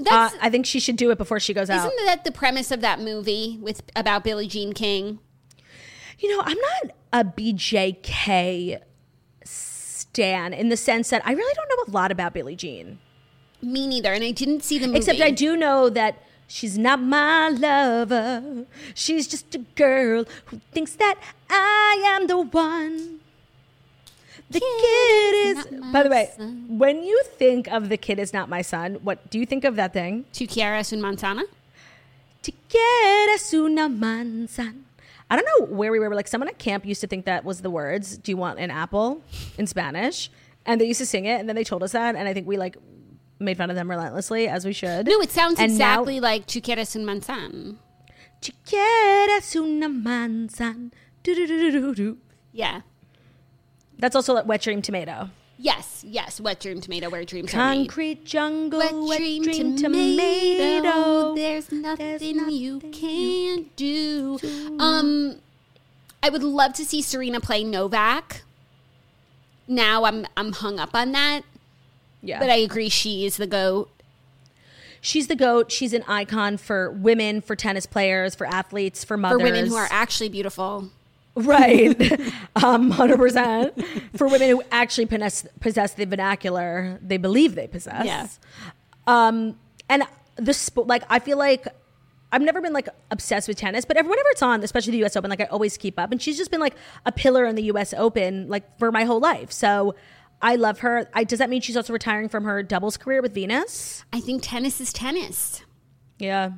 Uh, 0.10 0.30
I 0.42 0.50
think 0.50 0.66
she 0.66 0.80
should 0.80 0.96
do 0.98 1.12
it 1.12 1.18
before 1.18 1.40
she 1.40 1.54
goes 1.54 1.70
out. 1.70 1.92
isn't 1.92 2.06
that 2.06 2.24
the 2.24 2.32
premise 2.32 2.72
of 2.72 2.82
that 2.82 3.00
movie 3.00 3.58
with 3.62 3.82
about 3.96 4.24
Billie 4.24 4.48
Jean 4.48 4.74
King? 4.74 5.20
You 6.20 6.36
know, 6.36 6.44
I'm 6.46 6.58
not 6.58 6.96
a 7.14 7.24
BJK 7.24 8.82
stan 9.44 10.54
in 10.54 10.70
the 10.70 10.78
sense 10.78 11.10
that 11.10 11.22
I 11.26 11.34
really 11.34 11.54
don't 11.54 11.70
know 11.70 11.92
a 11.92 11.96
lot 11.96 12.12
about 12.12 12.34
Billie 12.34 12.56
Jean. 12.56 13.00
Me 13.62 13.88
neither, 13.88 14.14
and 14.14 14.24
I 14.24 14.32
didn't 14.32 14.64
see 14.64 14.78
the 14.78 14.88
movie. 14.88 15.00
Except 15.00 15.20
I 15.22 15.32
do 15.32 15.58
know 15.58 15.90
that 15.90 16.22
she's 16.48 16.78
not 16.78 17.02
my 17.02 17.50
lover. 17.50 18.66
She's 18.94 19.28
just 19.28 19.56
a 19.56 19.60
girl 19.60 20.26
who 20.46 20.62
thinks 20.72 20.94
that 20.96 21.20
I 21.50 22.04
am 22.16 22.28
the 22.28 22.38
one. 22.38 23.20
The 24.50 24.60
kid 24.60 25.58
is. 25.58 25.66
By 25.92 26.04
the 26.04 26.10
way, 26.10 26.30
son. 26.38 26.78
when 26.78 27.04
you 27.04 27.22
think 27.38 27.68
of 27.68 27.90
the 27.90 27.98
kid 27.98 28.20
is 28.20 28.32
not 28.34 28.48
my 28.48 28.62
son, 28.62 28.96
what 29.04 29.30
do 29.30 29.40
you 29.40 29.46
think 29.46 29.64
of 29.64 29.76
that 29.76 29.92
thing? 29.94 30.26
Kiara 30.34 30.86
Sun 30.86 31.02
Montana. 31.02 31.44
Te 32.42 32.54
quieres 32.70 33.54
una 33.54 33.90
manzana. 33.90 34.82
I 35.32 35.36
don't 35.36 35.48
know 35.60 35.66
where 35.76 35.92
we 35.92 35.98
were. 35.98 36.14
Like 36.14 36.28
someone 36.28 36.48
at 36.48 36.60
camp 36.60 36.86
used 36.86 37.02
to 37.02 37.08
think 37.08 37.26
that 37.26 37.44
was 37.44 37.62
the 37.62 37.72
words. 37.72 38.18
Do 38.18 38.32
you 38.32 38.38
want 38.38 38.60
an 38.60 38.70
apple 38.70 39.22
in 39.58 39.66
Spanish? 39.66 40.30
And 40.68 40.80
they 40.80 40.86
used 40.86 41.00
to 41.00 41.06
sing 41.08 41.26
it, 41.26 41.40
and 41.40 41.50
then 41.50 41.56
they 41.56 41.64
told 41.64 41.82
us 41.84 41.94
that, 41.94 42.16
and 42.16 42.28
I 42.28 42.34
think 42.34 42.48
we 42.48 42.58
like 42.58 42.78
made 43.40 43.58
fun 43.58 43.70
of 43.72 43.76
them 43.76 43.90
relentlessly, 43.90 44.48
as 44.48 44.64
we 44.66 44.74
should. 44.74 45.08
No, 45.08 45.20
it 45.22 45.32
sounds 45.32 45.60
And 45.60 45.78
now- 45.78 46.02
exactly 46.02 46.20
like 46.20 46.46
Tu 46.46 46.62
quieres 46.62 46.96
un 46.96 47.04
manzan. 47.06 47.78
Te 48.42 48.54
quieres 48.66 49.56
una 49.56 49.90
manzana. 49.90 50.92
Do-do-do-do-do. 51.24 52.18
Yeah. 52.54 52.82
That's 54.00 54.16
also 54.16 54.34
like 54.34 54.46
Wet 54.46 54.62
Dream 54.62 54.82
Tomato. 54.82 55.30
Yes, 55.58 56.04
yes. 56.06 56.42
Wet 56.42 56.60
dream 56.60 56.82
tomato, 56.82 57.10
where 57.10 57.24
dreams. 57.24 57.50
Concrete 57.50 58.26
jungle, 58.26 58.80
Wet, 58.80 58.94
wet, 58.94 59.18
dream, 59.20 59.42
dream, 59.44 59.78
tomato. 59.78 60.82
tomato. 60.82 61.36
There's 61.36 61.72
nothing, 61.72 62.50
you 62.52 62.74
nothing 62.76 62.92
can't 62.92 63.76
do. 63.78 64.38
Um, 64.80 65.38
I 66.22 66.30
would 66.30 66.44
love 66.44 66.74
to 66.74 66.84
see 66.86 67.02
Serena 67.02 67.40
play 67.40 67.64
Novak. 67.64 68.42
Now 69.68 70.04
I'm 70.04 70.28
I'm 70.36 70.52
hung 70.52 70.78
up 70.78 70.94
on 70.94 71.14
that, 71.14 71.42
Yeah. 72.22 72.40
but 72.40 72.50
I 72.50 72.56
agree 72.56 72.90
she 72.90 73.26
is 73.26 73.38
the 73.38 73.48
goat. 73.48 73.90
She's 75.02 75.28
the 75.28 75.36
goat. 75.36 75.72
She's 75.72 75.94
an 75.94 76.04
icon 76.08 76.58
for 76.58 76.92
women, 76.92 77.40
for 77.40 77.56
tennis 77.56 77.86
players, 77.86 78.36
for 78.36 78.46
athletes, 78.46 79.04
for 79.04 79.16
mothers, 79.18 79.40
For 79.40 79.44
women 79.46 79.68
who 79.68 79.76
are 79.76 79.88
actually 79.90 80.30
beautiful. 80.30 80.90
Right. 81.36 81.90
um, 82.56 82.92
100%. 82.92 84.18
For 84.18 84.28
women 84.28 84.50
who 84.50 84.64
actually 84.72 85.06
possess, 85.06 85.46
possess 85.60 85.94
the 85.94 86.06
vernacular 86.06 87.00
they 87.02 87.18
believe 87.18 87.56
they 87.56 87.68
possess. 87.68 88.06
Yeah. 88.06 88.28
Um, 89.08 89.60
and 89.90 90.04
the 90.38 90.54
sport, 90.54 90.88
like, 90.88 91.04
I 91.10 91.20
feel 91.20 91.38
like 91.38 91.68
I've 92.32 92.42
never 92.42 92.60
been 92.62 92.74
like 92.74 92.90
obsessed 93.12 93.48
with 93.48 93.58
tennis, 93.58 93.86
but 93.86 93.98
every, 93.98 94.10
whenever 94.10 94.30
it's 94.30 94.42
on, 94.42 94.64
especially 94.64 94.92
the 94.92 95.06
US 95.06 95.16
Open, 95.16 95.30
like 95.30 95.42
I 95.42 95.46
always 95.46 95.78
keep 95.78 96.00
up. 96.00 96.12
And 96.12 96.22
she's 96.22 96.38
just 96.38 96.52
been 96.52 96.60
like 96.60 96.76
a 97.06 97.12
pillar 97.12 97.46
in 97.46 97.56
the 97.56 97.64
US 97.64 97.94
Open, 97.94 98.50
like 98.50 98.78
for 98.80 98.92
my 98.92 99.04
whole 99.04 99.20
life. 99.20 99.52
So 99.52 99.96
I 100.42 100.56
love 100.56 100.80
her. 100.80 101.10
I, 101.14 101.24
does 101.24 101.40
that 101.40 101.50
mean 101.50 101.62
she's 101.62 101.78
also 101.78 101.94
retiring 101.94 102.30
from 102.30 102.44
her 102.44 102.62
doubles 102.64 102.98
career 102.98 103.22
with 103.22 103.34
Venus? 103.34 104.04
I 104.12 104.20
think 104.20 104.42
tennis 104.44 104.82
is 104.82 104.92
tennis. 104.92 105.62
Yeah. 106.20 106.52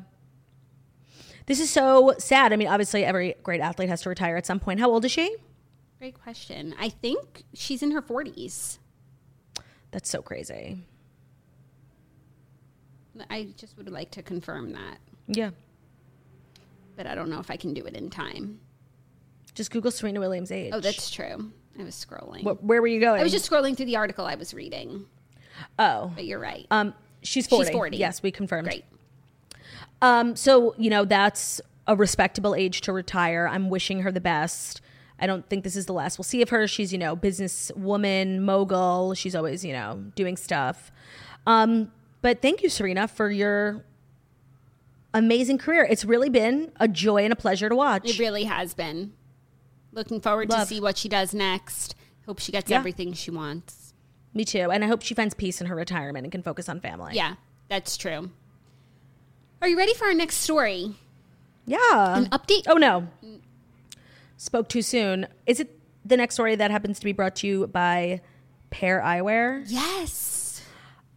This 1.47 1.59
is 1.59 1.69
so 1.69 2.13
sad. 2.19 2.53
I 2.53 2.55
mean, 2.57 2.67
obviously, 2.67 3.03
every 3.03 3.35
great 3.41 3.61
athlete 3.61 3.89
has 3.89 4.01
to 4.03 4.09
retire 4.09 4.35
at 4.37 4.45
some 4.45 4.59
point. 4.59 4.79
How 4.79 4.89
old 4.89 5.03
is 5.05 5.11
she? 5.11 5.35
Great 5.97 6.13
question. 6.21 6.75
I 6.79 6.89
think 6.89 7.43
she's 7.53 7.81
in 7.81 7.91
her 7.91 8.01
40s. 8.01 8.77
That's 9.91 10.09
so 10.09 10.21
crazy. 10.21 10.83
I 13.31 13.47
just 13.57 13.77
would 13.77 13.89
like 13.89 14.11
to 14.11 14.21
confirm 14.21 14.73
that, 14.73 14.99
Yeah. 15.27 15.49
but 16.95 17.07
I 17.07 17.15
don't 17.15 17.29
know 17.29 17.39
if 17.39 17.49
I 17.49 17.55
can 17.55 17.73
do 17.73 17.83
it 17.85 17.95
in 17.95 18.11
time. 18.11 18.59
Just 19.55 19.71
Google 19.71 19.89
Serena 19.89 20.19
Williams' 20.19 20.51
age. 20.51 20.71
Oh, 20.71 20.79
that's 20.79 21.09
true. 21.09 21.51
I 21.79 21.83
was 21.83 21.95
scrolling. 21.95 22.43
Wh- 22.43 22.63
where 22.63 22.79
were 22.79 22.87
you 22.87 22.99
going? 22.99 23.19
I 23.19 23.23
was 23.23 23.31
just 23.31 23.49
scrolling 23.49 23.75
through 23.75 23.87
the 23.87 23.95
article 23.95 24.25
I 24.25 24.35
was 24.35 24.53
reading, 24.53 25.07
Oh. 25.79 26.11
but 26.13 26.25
you're 26.25 26.37
right. 26.39 26.67
Um, 26.69 26.93
she's 27.23 27.47
40. 27.47 27.65
She's 27.65 27.73
40. 27.73 27.97
Yes, 27.97 28.21
we 28.21 28.29
confirmed. 28.31 28.67
Great. 28.67 28.85
Um, 30.01 30.35
so, 30.35 30.75
you 30.77 30.89
know, 30.89 31.05
that's 31.05 31.59
a 31.87 31.95
respectable 31.95 32.53
age 32.55 32.81
to 32.81 32.93
retire. 32.93 33.47
I'm 33.51 33.69
wishing 33.69 34.01
her 34.01 34.11
the 34.11 34.21
best. 34.21 34.81
I 35.19 35.25
don't 35.25 35.47
think 35.49 35.63
this 35.63 35.75
is 35.75 35.87
the 35.87 35.93
last 35.93 36.17
we'll 36.19 36.23
see 36.23 36.41
of 36.41 36.49
her. 36.49 36.67
She's, 36.67 36.91
you 36.91 36.99
know, 36.99 37.15
businesswoman, 37.15 38.39
mogul. 38.41 39.13
She's 39.15 39.33
always, 39.35 39.65
you 39.65 39.73
know, 39.73 40.03
doing 40.15 40.37
stuff. 40.37 40.91
Um, 41.47 41.91
but 42.21 42.41
thank 42.41 42.61
you, 42.61 42.69
Serena, 42.69 43.07
for 43.07 43.31
your 43.31 43.83
amazing 45.13 45.57
career. 45.57 45.87
It's 45.89 46.05
really 46.05 46.29
been 46.29 46.71
a 46.79 46.87
joy 46.87 47.23
and 47.23 47.33
a 47.33 47.35
pleasure 47.35 47.69
to 47.69 47.75
watch. 47.75 48.07
It 48.09 48.19
really 48.19 48.43
has 48.43 48.73
been. 48.73 49.13
Looking 49.91 50.21
forward 50.21 50.49
Love. 50.49 50.67
to 50.67 50.75
see 50.75 50.79
what 50.81 50.97
she 50.97 51.09
does 51.09 51.33
next. 51.33 51.95
Hope 52.25 52.39
she 52.39 52.51
gets 52.51 52.69
Yeah. 52.69 52.77
everything 52.77 53.13
she 53.13 53.31
wants. 53.31 53.93
Me 54.33 54.45
too. 54.45 54.69
And 54.69 54.83
I 54.83 54.87
hope 54.87 55.01
she 55.01 55.15
finds 55.15 55.33
peace 55.33 55.61
in 55.61 55.67
her 55.67 55.75
retirement 55.75 56.25
and 56.25 56.31
can 56.31 56.43
focus 56.43 56.69
on 56.69 56.79
family. 56.81 57.15
Yeah, 57.15 57.35
that's 57.69 57.97
true. 57.97 58.29
Are 59.61 59.67
you 59.67 59.77
ready 59.77 59.93
for 59.93 60.05
our 60.05 60.13
next 60.13 60.37
story? 60.37 60.95
Yeah. 61.65 62.17
An 62.17 62.27
update. 62.27 62.63
Oh 62.67 62.77
no. 62.77 63.07
Spoke 64.37 64.69
too 64.69 64.81
soon. 64.81 65.27
Is 65.45 65.59
it 65.59 65.79
the 66.05 66.17
next 66.17 66.35
story 66.35 66.55
that 66.55 66.71
happens 66.71 66.99
to 66.99 67.05
be 67.05 67.11
brought 67.11 67.35
to 67.37 67.47
you 67.47 67.67
by 67.67 68.21
Pair 68.69 69.01
Eyewear? 69.01 69.63
Yes. 69.67 70.61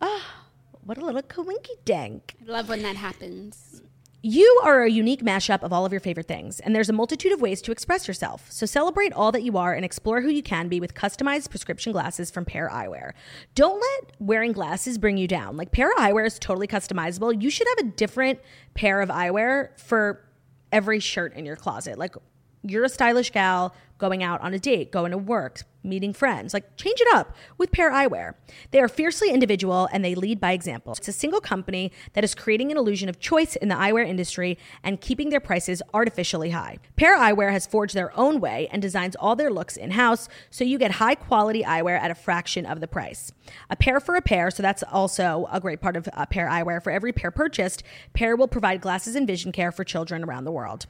Oh 0.00 0.40
what 0.84 0.98
a 0.98 1.04
little 1.04 1.22
coinky 1.22 1.76
dank. 1.84 2.34
I 2.42 2.50
love 2.50 2.68
when 2.68 2.82
that 2.82 2.96
happens. 2.96 3.82
You 4.22 4.60
are 4.64 4.82
a 4.82 4.90
unique 4.90 5.22
mashup 5.22 5.62
of 5.62 5.72
all 5.72 5.86
of 5.86 5.92
your 5.92 6.00
favorite 6.00 6.28
things, 6.28 6.60
and 6.60 6.76
there's 6.76 6.90
a 6.90 6.92
multitude 6.92 7.32
of 7.32 7.40
ways 7.40 7.62
to 7.62 7.72
express 7.72 8.06
yourself. 8.06 8.52
So 8.52 8.66
celebrate 8.66 9.14
all 9.14 9.32
that 9.32 9.42
you 9.42 9.56
are 9.56 9.72
and 9.72 9.82
explore 9.82 10.20
who 10.20 10.28
you 10.28 10.42
can 10.42 10.68
be 10.68 10.78
with 10.78 10.92
customized 10.92 11.48
prescription 11.48 11.90
glasses 11.92 12.30
from 12.30 12.44
Pair 12.44 12.68
Eyewear. 12.68 13.12
Don't 13.54 13.80
let 13.80 14.12
wearing 14.18 14.52
glasses 14.52 14.98
bring 14.98 15.16
you 15.16 15.26
down. 15.26 15.56
Like 15.56 15.72
Pair 15.72 15.90
Eyewear 15.94 16.26
is 16.26 16.38
totally 16.38 16.66
customizable. 16.66 17.40
You 17.40 17.48
should 17.48 17.66
have 17.78 17.86
a 17.86 17.90
different 17.92 18.40
pair 18.74 19.00
of 19.00 19.08
eyewear 19.08 19.70
for 19.80 20.22
every 20.70 21.00
shirt 21.00 21.34
in 21.34 21.46
your 21.46 21.56
closet. 21.56 21.98
Like 21.98 22.14
you're 22.62 22.84
a 22.84 22.90
stylish 22.90 23.30
gal 23.30 23.74
going 24.00 24.22
out 24.22 24.40
on 24.40 24.54
a 24.54 24.58
date, 24.58 24.90
going 24.90 25.12
to 25.12 25.18
work, 25.18 25.62
meeting 25.82 26.12
friends. 26.12 26.52
Like 26.52 26.76
change 26.76 27.00
it 27.00 27.14
up 27.14 27.34
with 27.58 27.72
Pair 27.72 27.90
Eyewear. 27.90 28.34
They 28.70 28.80
are 28.80 28.88
fiercely 28.88 29.30
individual 29.30 29.88
and 29.92 30.04
they 30.04 30.14
lead 30.14 30.40
by 30.40 30.52
example. 30.52 30.92
It's 30.94 31.08
a 31.08 31.12
single 31.12 31.40
company 31.40 31.92
that 32.14 32.24
is 32.24 32.34
creating 32.34 32.70
an 32.70 32.76
illusion 32.76 33.08
of 33.08 33.20
choice 33.20 33.56
in 33.56 33.68
the 33.68 33.74
eyewear 33.74 34.06
industry 34.06 34.58
and 34.82 35.00
keeping 35.00 35.30
their 35.30 35.40
prices 35.40 35.82
artificially 35.94 36.50
high. 36.50 36.78
Pair 36.96 37.16
Eyewear 37.16 37.52
has 37.52 37.66
forged 37.66 37.94
their 37.94 38.16
own 38.18 38.40
way 38.40 38.68
and 38.72 38.82
designs 38.82 39.16
all 39.16 39.36
their 39.36 39.50
looks 39.50 39.76
in-house 39.76 40.28
so 40.50 40.64
you 40.64 40.78
get 40.78 40.92
high 40.92 41.14
quality 41.14 41.62
eyewear 41.62 41.98
at 41.98 42.10
a 42.10 42.14
fraction 42.14 42.66
of 42.66 42.80
the 42.80 42.88
price. 42.88 43.32
A 43.68 43.76
pair 43.76 44.00
for 44.00 44.16
a 44.16 44.22
pair, 44.22 44.50
so 44.50 44.62
that's 44.62 44.82
also 44.90 45.48
a 45.50 45.60
great 45.60 45.80
part 45.80 45.96
of 45.96 46.08
uh, 46.12 46.26
Pair 46.26 46.48
Eyewear. 46.48 46.82
For 46.82 46.90
every 46.90 47.12
pair 47.12 47.30
purchased, 47.30 47.82
Pair 48.12 48.36
will 48.36 48.48
provide 48.48 48.80
glasses 48.80 49.14
and 49.14 49.26
vision 49.26 49.52
care 49.52 49.72
for 49.72 49.84
children 49.84 50.24
around 50.24 50.44
the 50.44 50.52
world. 50.52 50.86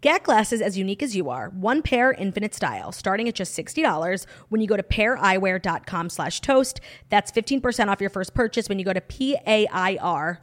Get 0.00 0.24
glasses 0.24 0.60
as 0.60 0.76
unique 0.76 1.02
as 1.02 1.14
you 1.14 1.30
are. 1.30 1.48
One 1.50 1.82
pair, 1.82 2.12
infinite 2.12 2.54
style, 2.54 2.92
starting 2.92 3.28
at 3.28 3.34
just 3.34 3.56
$60 3.56 4.26
when 4.48 4.60
you 4.60 4.66
go 4.66 4.76
to 4.76 4.82
paireyewear.com 4.82 6.10
slash 6.10 6.40
toast. 6.40 6.80
That's 7.08 7.30
15% 7.30 7.88
off 7.88 8.00
your 8.00 8.10
first 8.10 8.34
purchase 8.34 8.68
when 8.68 8.78
you 8.78 8.84
go 8.84 8.92
to 8.92 9.00
P-A-I-R 9.00 10.40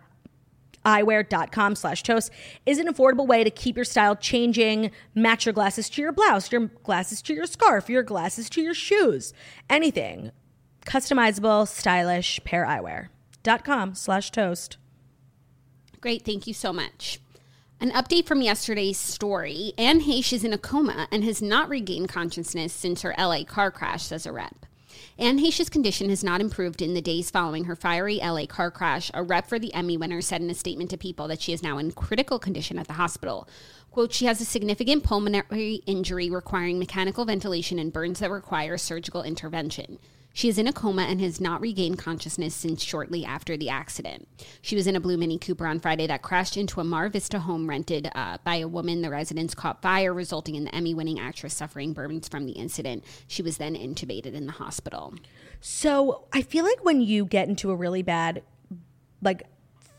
eyewear.com 0.85 1.75
slash 1.75 2.03
toast 2.03 2.31
is 2.65 2.79
an 2.79 2.87
affordable 2.87 3.27
way 3.27 3.43
to 3.43 3.49
keep 3.49 3.75
your 3.75 3.83
style 3.83 4.15
changing 4.15 4.89
match 5.13 5.45
your 5.45 5.51
glasses 5.51 5.89
to 5.89 6.01
your 6.01 6.13
blouse 6.13 6.49
your 6.53 6.67
glasses 6.83 7.21
to 7.21 7.33
your 7.33 7.45
scarf 7.45 7.89
your 7.89 8.01
glasses 8.01 8.49
to 8.49 8.61
your 8.61 8.73
shoes 8.73 9.33
anything 9.69 10.31
customizable 10.85 11.67
stylish 11.67 12.39
pair 12.45 12.65
eyewear.com 12.65 13.93
slash 13.93 14.31
toast 14.31 14.77
Great. 16.01 16.23
Thank 16.23 16.47
you 16.47 16.53
so 16.53 16.71
much. 16.71 17.19
An 17.81 17.91
update 17.91 18.25
from 18.25 18.41
yesterday's 18.41 18.97
story 18.97 19.71
Anne 19.77 20.01
Heche 20.01 20.33
is 20.33 20.43
in 20.43 20.51
a 20.51 20.57
coma 20.57 21.07
and 21.13 21.23
has 21.23 21.41
not 21.41 21.69
regained 21.69 22.09
consciousness 22.09 22.73
since 22.73 23.03
her 23.03 23.15
LA 23.17 23.45
car 23.45 23.71
crash, 23.71 24.03
says 24.03 24.25
a 24.25 24.33
rep. 24.33 24.65
Anne 25.17 25.39
Heche's 25.39 25.69
condition 25.69 26.09
has 26.09 26.21
not 26.21 26.41
improved 26.41 26.81
in 26.81 26.93
the 26.93 27.01
days 27.01 27.31
following 27.31 27.63
her 27.63 27.77
fiery 27.77 28.17
LA 28.17 28.45
car 28.47 28.69
crash. 28.69 29.09
A 29.13 29.23
rep 29.23 29.47
for 29.47 29.59
the 29.59 29.73
Emmy 29.73 29.95
winner 29.95 30.19
said 30.19 30.41
in 30.41 30.49
a 30.49 30.55
statement 30.55 30.89
to 30.89 30.97
People 30.97 31.29
that 31.29 31.41
she 31.41 31.53
is 31.53 31.63
now 31.63 31.77
in 31.77 31.93
critical 31.93 32.37
condition 32.37 32.77
at 32.77 32.87
the 32.87 32.93
hospital. 32.93 33.47
Quote, 33.91 34.11
she 34.11 34.25
has 34.25 34.41
a 34.41 34.45
significant 34.45 35.05
pulmonary 35.05 35.75
injury 35.85 36.29
requiring 36.29 36.79
mechanical 36.79 37.23
ventilation 37.23 37.79
and 37.79 37.93
burns 37.93 38.19
that 38.19 38.29
require 38.29 38.77
surgical 38.77 39.23
intervention. 39.23 39.99
She 40.33 40.47
is 40.47 40.57
in 40.57 40.67
a 40.67 40.73
coma 40.73 41.03
and 41.03 41.19
has 41.21 41.41
not 41.41 41.59
regained 41.59 41.97
consciousness 41.97 42.53
since 42.53 42.83
shortly 42.83 43.25
after 43.25 43.57
the 43.57 43.69
accident. 43.69 44.27
She 44.61 44.75
was 44.75 44.87
in 44.87 44.95
a 44.95 44.99
blue 44.99 45.17
Mini 45.17 45.37
Cooper 45.37 45.65
on 45.65 45.79
Friday 45.79 46.07
that 46.07 46.21
crashed 46.21 46.55
into 46.55 46.79
a 46.79 46.83
Mar 46.83 47.09
Vista 47.09 47.39
home 47.39 47.69
rented 47.69 48.09
uh, 48.15 48.37
by 48.43 48.55
a 48.55 48.67
woman. 48.67 49.01
The 49.01 49.09
residence 49.09 49.53
caught 49.55 49.81
fire, 49.81 50.13
resulting 50.13 50.55
in 50.55 50.65
the 50.65 50.73
Emmy 50.73 50.93
winning 50.93 51.19
actress 51.19 51.53
suffering 51.53 51.93
burns 51.93 52.27
from 52.27 52.45
the 52.45 52.53
incident. 52.53 53.03
She 53.27 53.41
was 53.41 53.57
then 53.57 53.75
intubated 53.75 54.33
in 54.33 54.45
the 54.45 54.53
hospital. 54.53 55.13
So 55.59 56.25
I 56.31 56.41
feel 56.41 56.63
like 56.63 56.85
when 56.85 57.01
you 57.01 57.25
get 57.25 57.49
into 57.49 57.71
a 57.71 57.75
really 57.75 58.03
bad, 58.03 58.43
like 59.21 59.43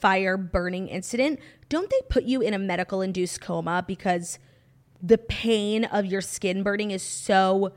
fire 0.01 0.37
burning 0.37 0.89
incident, 0.89 1.41
don't 1.69 1.91
they 1.91 2.01
put 2.09 2.25
you 2.25 2.41
in 2.41 2.55
a 2.55 2.59
medical 2.59 3.03
induced 3.03 3.41
coma 3.41 3.85
because 3.87 4.39
the 5.03 5.19
pain 5.19 5.85
of 5.85 6.07
your 6.07 6.21
skin 6.21 6.63
burning 6.63 6.91
is 6.91 7.03
so 7.03 7.73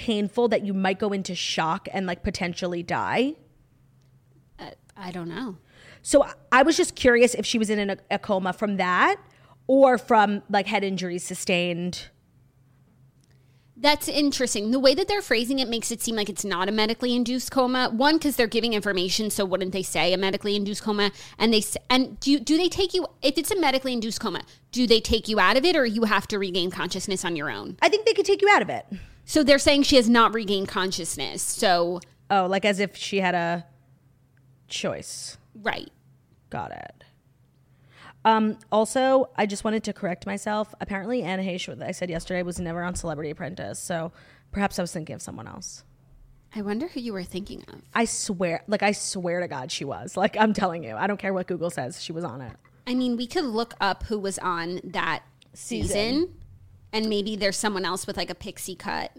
painful 0.00 0.48
that 0.48 0.64
you 0.64 0.72
might 0.72 0.98
go 0.98 1.10
into 1.12 1.34
shock 1.34 1.86
and 1.92 2.06
like 2.06 2.22
potentially 2.22 2.82
die? 2.82 3.34
Uh, 4.58 4.70
I 4.96 5.10
don't 5.10 5.28
know. 5.28 5.58
So 6.00 6.26
I 6.50 6.62
was 6.62 6.78
just 6.78 6.96
curious 6.96 7.34
if 7.34 7.44
she 7.44 7.58
was 7.58 7.68
in 7.68 7.90
a, 7.90 7.96
a 8.10 8.18
coma 8.18 8.54
from 8.54 8.78
that 8.78 9.16
or 9.66 9.98
from 9.98 10.42
like 10.48 10.66
head 10.66 10.82
injuries 10.82 11.22
sustained. 11.22 12.08
That's 13.76 14.08
interesting. 14.08 14.70
The 14.70 14.78
way 14.78 14.94
that 14.94 15.08
they're 15.08 15.22
phrasing 15.22 15.58
it 15.58 15.68
makes 15.68 15.90
it 15.90 16.02
seem 16.02 16.16
like 16.16 16.28
it's 16.28 16.44
not 16.44 16.68
a 16.68 16.72
medically 16.72 17.14
induced 17.14 17.50
coma. 17.50 17.90
One, 17.90 18.16
because 18.16 18.36
they're 18.36 18.46
giving 18.46 18.72
information, 18.72 19.30
so 19.30 19.44
wouldn't 19.44 19.72
they 19.72 19.82
say 19.82 20.12
a 20.12 20.18
medically 20.18 20.56
induced 20.56 20.82
coma? 20.82 21.12
And 21.38 21.52
they 21.52 21.62
and 21.88 22.18
do 22.20 22.30
you, 22.30 22.40
do 22.40 22.56
they 22.58 22.68
take 22.68 22.94
you 22.94 23.06
if 23.22 23.38
it's 23.38 23.50
a 23.50 23.58
medically 23.58 23.92
induced 23.92 24.20
coma? 24.20 24.42
Do 24.72 24.86
they 24.86 25.00
take 25.00 25.28
you 25.28 25.40
out 25.40 25.56
of 25.56 25.64
it, 25.64 25.76
or 25.76 25.86
you 25.86 26.04
have 26.04 26.26
to 26.28 26.38
regain 26.38 26.70
consciousness 26.70 27.24
on 27.24 27.36
your 27.36 27.50
own? 27.50 27.78
I 27.80 27.88
think 27.88 28.04
they 28.04 28.12
could 28.12 28.26
take 28.26 28.42
you 28.42 28.48
out 28.50 28.62
of 28.62 28.68
it. 28.68 28.86
So 29.24 29.42
they're 29.44 29.58
saying 29.58 29.84
she 29.84 29.96
has 29.96 30.08
not 30.08 30.34
regained 30.34 30.68
consciousness. 30.68 31.42
So 31.42 32.00
Oh, 32.30 32.46
like 32.46 32.64
as 32.64 32.78
if 32.80 32.96
she 32.96 33.18
had 33.20 33.34
a 33.34 33.66
choice. 34.68 35.36
right, 35.54 35.90
Got 36.48 36.72
it. 36.72 37.04
Um, 38.24 38.58
also, 38.70 39.30
I 39.36 39.46
just 39.46 39.64
wanted 39.64 39.82
to 39.84 39.92
correct 39.92 40.26
myself. 40.26 40.74
Apparently, 40.80 41.22
Anna 41.22 41.42
Heche, 41.42 41.68
what 41.68 41.82
I 41.82 41.92
said 41.92 42.10
yesterday, 42.10 42.42
was 42.42 42.60
never 42.60 42.82
on 42.82 42.94
Celebrity 42.94 43.30
Apprentice. 43.30 43.78
So 43.78 44.12
perhaps 44.52 44.78
I 44.78 44.82
was 44.82 44.92
thinking 44.92 45.14
of 45.14 45.22
someone 45.22 45.46
else. 45.48 45.84
I 46.54 46.62
wonder 46.62 46.88
who 46.88 47.00
you 47.00 47.12
were 47.12 47.22
thinking 47.24 47.64
of. 47.72 47.80
I 47.94 48.04
swear, 48.04 48.62
like, 48.66 48.82
I 48.82 48.92
swear 48.92 49.40
to 49.40 49.48
God, 49.48 49.70
she 49.72 49.84
was. 49.84 50.16
Like, 50.16 50.36
I'm 50.36 50.52
telling 50.52 50.82
you, 50.84 50.96
I 50.96 51.06
don't 51.06 51.18
care 51.18 51.32
what 51.32 51.46
Google 51.46 51.70
says, 51.70 52.02
she 52.02 52.12
was 52.12 52.24
on 52.24 52.40
it. 52.42 52.52
I 52.86 52.94
mean, 52.94 53.16
we 53.16 53.26
could 53.26 53.44
look 53.44 53.74
up 53.80 54.02
who 54.04 54.18
was 54.18 54.38
on 54.40 54.80
that 54.84 55.22
season, 55.54 55.88
Season. 55.88 56.34
And 56.92 57.08
maybe 57.08 57.36
there's 57.36 57.56
someone 57.56 57.84
else 57.84 58.06
with 58.06 58.16
like 58.16 58.30
a 58.30 58.34
pixie 58.34 58.74
cut 58.74 59.12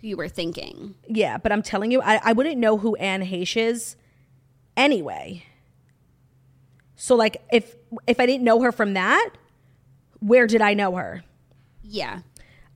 who 0.00 0.08
you 0.08 0.16
were 0.16 0.28
thinking. 0.28 0.94
Yeah, 1.08 1.38
but 1.38 1.52
I'm 1.52 1.62
telling 1.62 1.90
you, 1.90 2.02
I, 2.02 2.20
I 2.22 2.32
wouldn't 2.32 2.58
know 2.58 2.78
who 2.78 2.94
Anne 2.96 3.22
Heche 3.22 3.56
is 3.56 3.96
anyway. 4.76 5.44
So, 6.96 7.14
like, 7.14 7.42
if 7.52 7.74
if 8.06 8.20
I 8.20 8.26
didn't 8.26 8.44
know 8.44 8.60
her 8.62 8.72
from 8.72 8.94
that, 8.94 9.30
where 10.20 10.46
did 10.46 10.62
I 10.62 10.74
know 10.74 10.94
her? 10.96 11.24
Yeah. 11.82 12.20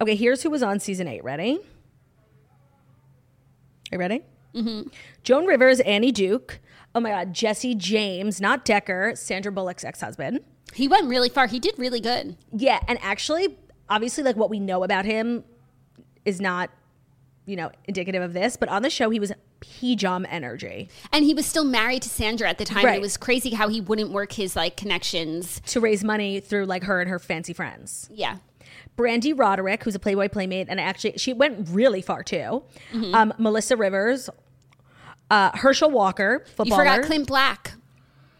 Okay, 0.00 0.14
here's 0.14 0.42
who 0.42 0.50
was 0.50 0.62
on 0.62 0.80
season 0.80 1.08
eight. 1.08 1.24
Ready? 1.24 1.60
Are 3.90 3.94
you 3.94 3.98
ready? 3.98 4.22
Mm-hmm. 4.54 4.88
Joan 5.22 5.46
Rivers, 5.46 5.80
Annie 5.80 6.12
Duke. 6.12 6.60
Oh 6.94 7.00
my 7.00 7.10
God, 7.10 7.32
Jesse 7.32 7.74
James, 7.74 8.40
not 8.40 8.64
Decker, 8.64 9.12
Sandra 9.14 9.52
Bullock's 9.52 9.84
ex 9.84 10.00
husband. 10.00 10.40
He 10.74 10.88
went 10.88 11.08
really 11.08 11.28
far. 11.28 11.46
He 11.46 11.58
did 11.58 11.78
really 11.78 12.00
good. 12.00 12.36
Yeah, 12.52 12.80
and 12.86 12.98
actually, 13.02 13.56
obviously, 13.88 14.24
like 14.24 14.36
what 14.36 14.50
we 14.50 14.60
know 14.60 14.84
about 14.84 15.04
him 15.04 15.44
is 16.24 16.40
not, 16.40 16.70
you 17.46 17.56
know, 17.56 17.70
indicative 17.84 18.22
of 18.22 18.32
this, 18.32 18.56
but 18.56 18.68
on 18.68 18.82
the 18.82 18.90
show, 18.90 19.10
he 19.10 19.20
was 19.20 19.32
P-Jom 19.60 20.26
energy 20.28 20.88
And 21.12 21.24
he 21.24 21.34
was 21.34 21.46
still 21.46 21.64
married 21.64 22.02
to 22.02 22.08
Sandra 22.08 22.48
at 22.48 22.58
the 22.58 22.64
time. 22.64 22.84
Right. 22.84 22.98
It 22.98 23.00
was 23.00 23.16
crazy 23.16 23.50
how 23.50 23.68
he 23.68 23.80
wouldn't 23.80 24.10
work 24.10 24.32
his 24.32 24.54
like 24.54 24.76
connections. 24.76 25.60
to 25.66 25.80
raise 25.80 26.04
money 26.04 26.40
through 26.40 26.66
like 26.66 26.84
her 26.84 27.00
and 27.00 27.10
her 27.10 27.18
fancy 27.18 27.52
friends. 27.52 28.08
Yeah. 28.12 28.38
Brande 28.96 29.32
Roderick, 29.36 29.84
who's 29.84 29.94
a 29.94 29.98
Playboy 29.98 30.28
playmate, 30.28 30.66
and 30.68 30.80
actually 30.80 31.14
she 31.18 31.32
went 31.32 31.68
really 31.70 32.02
far 32.02 32.22
too. 32.22 32.62
Mm-hmm. 32.92 33.14
Um, 33.14 33.32
Melissa 33.38 33.76
Rivers, 33.76 34.28
uh, 35.30 35.56
Herschel 35.56 35.90
Walker, 35.90 36.44
footballer. 36.56 36.84
You 36.84 36.90
forgot 36.90 37.06
Clint 37.06 37.26
Black. 37.28 37.72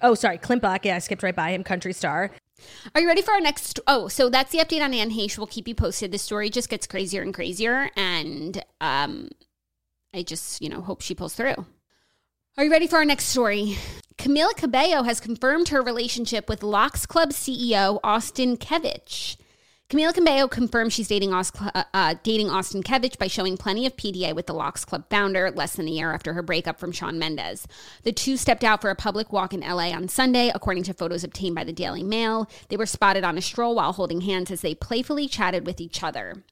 Oh, 0.02 0.14
sorry, 0.14 0.38
Clint 0.38 0.62
Black. 0.62 0.84
Yeah, 0.84 0.96
I 0.96 0.98
skipped 0.98 1.22
right 1.22 1.34
by 1.34 1.50
him. 1.50 1.62
Country 1.62 1.92
star. 1.92 2.32
Are 2.94 3.00
you 3.00 3.06
ready 3.06 3.22
for 3.22 3.32
our 3.32 3.40
next? 3.40 3.80
Oh, 3.86 4.08
so 4.08 4.28
that's 4.28 4.52
the 4.52 4.58
update 4.58 4.82
on 4.82 4.94
Anne 4.94 5.10
Heche. 5.10 5.38
We'll 5.38 5.46
keep 5.46 5.68
you 5.68 5.74
posted. 5.74 6.12
The 6.12 6.18
story 6.18 6.50
just 6.50 6.68
gets 6.68 6.86
crazier 6.86 7.22
and 7.22 7.34
crazier, 7.34 7.90
and 7.96 8.62
um, 8.80 9.30
I 10.14 10.22
just 10.22 10.62
you 10.62 10.68
know 10.68 10.80
hope 10.80 11.00
she 11.00 11.14
pulls 11.14 11.34
through. 11.34 11.66
Are 12.56 12.64
you 12.64 12.70
ready 12.70 12.88
for 12.88 12.96
our 12.96 13.04
next 13.04 13.26
story? 13.26 13.76
Camila 14.18 14.54
Cabello 14.56 15.04
has 15.04 15.20
confirmed 15.20 15.68
her 15.68 15.80
relationship 15.80 16.48
with 16.48 16.64
Lox 16.64 17.06
Club 17.06 17.30
CEO 17.30 18.00
Austin 18.02 18.56
Kevitch. 18.56 19.36
Camila 19.90 20.12
Cabello 20.12 20.48
confirmed 20.48 20.92
she's 20.92 21.08
dating, 21.08 21.32
Aus- 21.32 21.50
uh, 21.58 21.84
uh, 21.94 22.14
dating 22.22 22.50
Austin 22.50 22.82
Kevitch 22.82 23.16
by 23.16 23.26
showing 23.26 23.56
plenty 23.56 23.86
of 23.86 23.96
PDA 23.96 24.34
with 24.34 24.44
the 24.44 24.52
Lox 24.52 24.84
Club 24.84 25.06
founder 25.08 25.50
less 25.50 25.76
than 25.76 25.88
a 25.88 25.90
year 25.90 26.12
after 26.12 26.34
her 26.34 26.42
breakup 26.42 26.78
from 26.78 26.92
Shawn 26.92 27.18
Mendes. 27.18 27.66
The 28.02 28.12
two 28.12 28.36
stepped 28.36 28.64
out 28.64 28.82
for 28.82 28.90
a 28.90 28.94
public 28.94 29.32
walk 29.32 29.54
in 29.54 29.60
LA 29.60 29.92
on 29.92 30.08
Sunday, 30.08 30.52
according 30.54 30.82
to 30.84 30.92
photos 30.92 31.24
obtained 31.24 31.54
by 31.54 31.64
the 31.64 31.72
Daily 31.72 32.02
Mail. 32.02 32.50
They 32.68 32.76
were 32.76 32.84
spotted 32.84 33.24
on 33.24 33.38
a 33.38 33.40
stroll 33.40 33.76
while 33.76 33.94
holding 33.94 34.20
hands 34.20 34.50
as 34.50 34.60
they 34.60 34.74
playfully 34.74 35.26
chatted 35.26 35.64
with 35.64 35.80
each 35.80 36.02
other. 36.02 36.44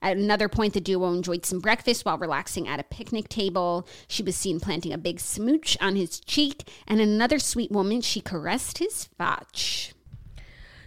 At 0.00 0.16
another 0.16 0.48
point, 0.48 0.74
the 0.74 0.80
duo 0.80 1.12
enjoyed 1.12 1.44
some 1.44 1.58
breakfast 1.58 2.04
while 2.04 2.16
relaxing 2.16 2.68
at 2.68 2.78
a 2.78 2.84
picnic 2.84 3.28
table. 3.28 3.88
She 4.06 4.22
was 4.22 4.36
seen 4.36 4.60
planting 4.60 4.92
a 4.92 4.98
big 4.98 5.18
smooch 5.18 5.76
on 5.80 5.96
his 5.96 6.20
cheek, 6.20 6.68
and 6.86 7.00
another 7.00 7.40
sweet 7.40 7.72
moment, 7.72 8.04
she 8.04 8.20
caressed 8.20 8.78
his 8.78 9.08
fotch. 9.18 9.94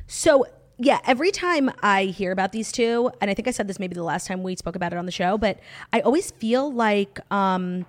So 0.07 0.45
yeah, 0.79 0.99
every 1.05 1.31
time 1.31 1.71
I 1.81 2.05
hear 2.05 2.31
about 2.31 2.51
these 2.51 2.71
two, 2.71 3.11
and 3.21 3.31
I 3.31 3.33
think 3.33 3.47
I 3.47 3.51
said 3.51 3.67
this 3.67 3.79
maybe 3.79 3.95
the 3.95 4.03
last 4.03 4.27
time 4.27 4.43
we 4.43 4.55
spoke 4.55 4.75
about 4.75 4.93
it 4.93 4.97
on 4.97 5.05
the 5.05 5.11
show, 5.11 5.37
but 5.37 5.59
I 5.91 6.01
always 6.01 6.31
feel 6.31 6.71
like 6.71 7.19
um, 7.31 7.85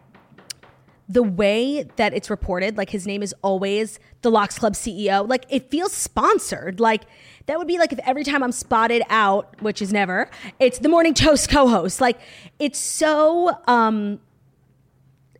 the 1.08 1.22
way 1.22 1.84
that 1.96 2.14
it's 2.14 2.30
reported, 2.30 2.76
like 2.76 2.90
his 2.90 3.06
name 3.06 3.22
is 3.22 3.34
always 3.42 3.98
the 4.22 4.30
Lox 4.30 4.58
Club 4.58 4.74
CEO, 4.74 5.28
like 5.28 5.44
it 5.50 5.70
feels 5.70 5.92
sponsored. 5.92 6.80
Like 6.80 7.02
that 7.46 7.58
would 7.58 7.66
be 7.68 7.78
like 7.78 7.92
if 7.92 7.98
every 8.00 8.24
time 8.24 8.42
I'm 8.42 8.52
spotted 8.52 9.02
out, 9.10 9.60
which 9.62 9.80
is 9.82 9.92
never, 9.92 10.30
it's 10.58 10.78
the 10.78 10.88
Morning 10.88 11.14
Toast 11.14 11.48
co-host. 11.50 12.00
Like 12.00 12.18
it's 12.58 12.78
so, 12.78 13.56
um, 13.66 14.20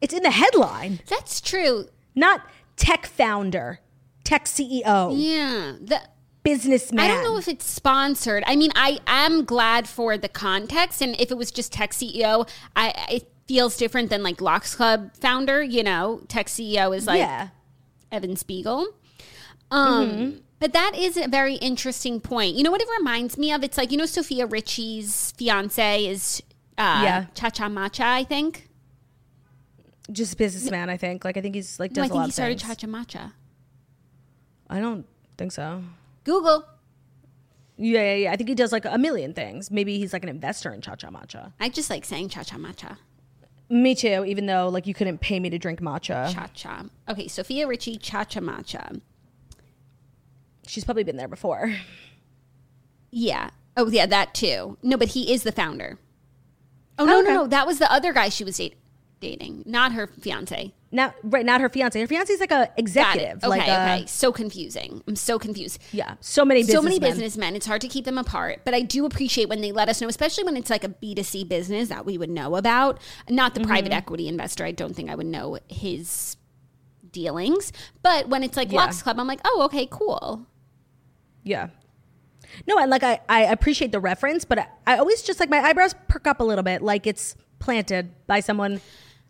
it's 0.00 0.14
in 0.14 0.22
the 0.22 0.30
headline, 0.30 1.00
That's 1.06 1.40
true. 1.40 1.86
not 2.14 2.42
tech 2.76 3.06
founder, 3.06 3.80
tech 4.22 4.44
CEO, 4.44 5.12
Yeah. 5.16 5.72
The, 5.80 6.00
businessman. 6.52 7.04
I 7.04 7.08
don't 7.08 7.24
know 7.24 7.36
if 7.38 7.48
it's 7.48 7.64
sponsored. 7.66 8.42
I 8.46 8.56
mean, 8.56 8.70
I 8.74 8.98
am 9.06 9.44
glad 9.44 9.88
for 9.88 10.16
the 10.18 10.28
context, 10.28 11.00
and 11.02 11.18
if 11.20 11.30
it 11.30 11.36
was 11.36 11.50
just 11.50 11.72
Tech 11.72 11.92
CEO, 11.92 12.48
I 12.76 12.92
it 13.10 13.28
feels 13.46 13.76
different 13.76 14.10
than 14.10 14.22
like 14.22 14.40
Lox 14.40 14.74
Club 14.74 15.10
founder. 15.20 15.62
You 15.62 15.82
know, 15.82 16.22
Tech 16.28 16.46
CEO 16.46 16.96
is 16.96 17.06
like 17.06 17.18
yeah. 17.18 17.48
Evan 18.12 18.36
Spiegel. 18.36 18.86
Um, 19.70 20.08
Mm-hmm. 20.08 20.38
but 20.60 20.72
that 20.72 20.92
is 20.96 21.16
a 21.18 21.28
very 21.28 21.56
interesting 21.56 22.20
point. 22.20 22.56
You 22.56 22.62
know 22.62 22.70
what 22.70 22.80
it 22.80 22.88
reminds 22.98 23.36
me 23.36 23.52
of? 23.52 23.62
It's 23.62 23.76
like 23.76 23.90
you 23.92 23.98
know 23.98 24.06
Sofia 24.06 24.46
Richie's 24.46 25.32
fiance 25.32 26.06
is 26.06 26.42
uh, 26.78 27.00
Yeah. 27.04 27.26
Cha 27.34 27.50
Cha 27.50 27.68
Matcha. 27.68 28.04
I 28.04 28.24
think. 28.24 28.68
just 30.10 30.38
businessman. 30.38 30.88
I 30.88 30.96
think. 30.96 31.24
Like 31.24 31.36
I 31.36 31.42
think 31.42 31.54
he's 31.54 31.78
like 31.78 31.90
No, 31.92 31.96
does 31.96 32.02
I 32.02 32.06
a 32.06 32.08
think 32.08 32.14
lot 32.16 32.22
he 32.24 32.28
of 32.30 32.34
started. 32.34 32.58
Cha 32.60 32.74
Cha 32.74 32.86
Matcha. 32.86 33.32
I 34.70 34.80
don't 34.80 35.04
think 35.36 35.52
so. 35.52 35.82
Google. 36.28 36.64
Yeah, 37.76 38.02
yeah, 38.02 38.14
yeah. 38.14 38.32
I 38.32 38.36
think 38.36 38.48
he 38.48 38.54
does 38.54 38.70
like 38.72 38.84
a 38.84 38.98
million 38.98 39.32
things. 39.32 39.70
Maybe 39.70 39.98
he's 39.98 40.12
like 40.12 40.22
an 40.24 40.28
investor 40.28 40.72
in 40.72 40.80
Cha 40.80 40.94
Cha 40.96 41.08
Matcha. 41.10 41.52
I 41.58 41.68
just 41.68 41.88
like 41.90 42.04
saying 42.04 42.28
Cha 42.28 42.42
Cha 42.42 42.56
Matcha. 42.56 42.98
Me 43.70 43.94
too. 43.94 44.24
Even 44.26 44.46
though 44.46 44.68
like 44.68 44.86
you 44.86 44.94
couldn't 44.94 45.18
pay 45.18 45.38
me 45.40 45.48
to 45.50 45.58
drink 45.58 45.80
matcha. 45.80 46.32
Cha 46.34 46.48
Cha. 46.54 46.84
Okay, 47.08 47.28
Sofia 47.28 47.66
Richie 47.66 47.96
Cha 47.96 48.24
Cha 48.24 48.40
Matcha. 48.40 49.00
She's 50.66 50.84
probably 50.84 51.04
been 51.04 51.16
there 51.16 51.28
before. 51.28 51.74
Yeah. 53.10 53.50
Oh, 53.76 53.88
yeah, 53.88 54.06
that 54.06 54.34
too. 54.34 54.76
No, 54.82 54.96
but 54.96 55.08
he 55.08 55.32
is 55.32 55.42
the 55.44 55.52
founder. 55.52 55.98
Oh, 56.98 57.04
no, 57.06 57.20
Okay. 57.20 57.28
no, 57.28 57.34
no. 57.42 57.46
That 57.46 57.66
was 57.66 57.78
the 57.78 57.90
other 57.90 58.12
guy 58.12 58.28
she 58.28 58.44
was 58.44 58.56
date- 58.58 58.76
dating, 59.20 59.62
not 59.66 59.92
her 59.92 60.06
fiance. 60.08 60.74
Now, 60.90 61.12
right, 61.22 61.44
not 61.44 61.60
her 61.60 61.68
fiance. 61.68 62.00
Her 62.00 62.06
fiance 62.06 62.32
is 62.32 62.40
like 62.40 62.50
a 62.50 62.70
executive. 62.78 63.38
Okay, 63.44 63.46
like 63.48 63.68
a, 63.68 63.72
okay. 63.72 64.06
So 64.06 64.32
confusing. 64.32 65.02
I'm 65.06 65.16
so 65.16 65.38
confused. 65.38 65.78
Yeah, 65.92 66.14
so 66.20 66.46
many 66.46 66.62
so 66.62 66.80
many 66.80 66.98
businessmen. 66.98 67.10
businessmen. 67.26 67.56
It's 67.56 67.66
hard 67.66 67.80
to 67.82 67.88
keep 67.88 68.06
them 68.06 68.16
apart, 68.16 68.62
but 68.64 68.72
I 68.72 68.80
do 68.80 69.04
appreciate 69.04 69.50
when 69.50 69.60
they 69.60 69.70
let 69.70 69.90
us 69.90 70.00
know, 70.00 70.08
especially 70.08 70.44
when 70.44 70.56
it's 70.56 70.70
like 70.70 70.84
a 70.84 70.88
B2C 70.88 71.46
business 71.46 71.90
that 71.90 72.06
we 72.06 72.16
would 72.16 72.30
know 72.30 72.56
about. 72.56 73.00
Not 73.28 73.54
the 73.54 73.60
Mm-hmm. 73.60 73.68
private 73.68 73.92
equity 73.92 74.28
investor. 74.28 74.64
I 74.64 74.72
don't 74.72 74.94
think 74.96 75.10
I 75.10 75.14
would 75.14 75.26
know 75.26 75.58
his 75.68 76.36
dealings. 77.12 77.72
But 78.02 78.28
when 78.28 78.42
it's 78.42 78.56
like 78.56 78.72
Yeah. 78.72 78.78
Lox 78.80 79.02
Club, 79.02 79.18
I'm 79.20 79.26
like, 79.26 79.40
oh, 79.44 79.62
okay, 79.66 79.86
cool. 79.90 80.46
Yeah. 81.42 81.68
No, 82.66 82.78
and 82.78 82.90
like 82.90 83.02
I, 83.02 83.20
I 83.28 83.42
appreciate 83.44 83.92
the 83.92 84.00
reference, 84.00 84.44
but 84.46 84.58
I, 84.58 84.66
I 84.86 84.98
always 84.98 85.22
just 85.22 85.38
like 85.38 85.50
my 85.50 85.58
eyebrows 85.60 85.94
perk 86.08 86.26
up 86.26 86.40
a 86.40 86.44
little 86.44 86.64
bit, 86.64 86.80
like 86.82 87.06
it's 87.06 87.36
planted 87.58 88.10
by 88.26 88.40
someone 88.40 88.80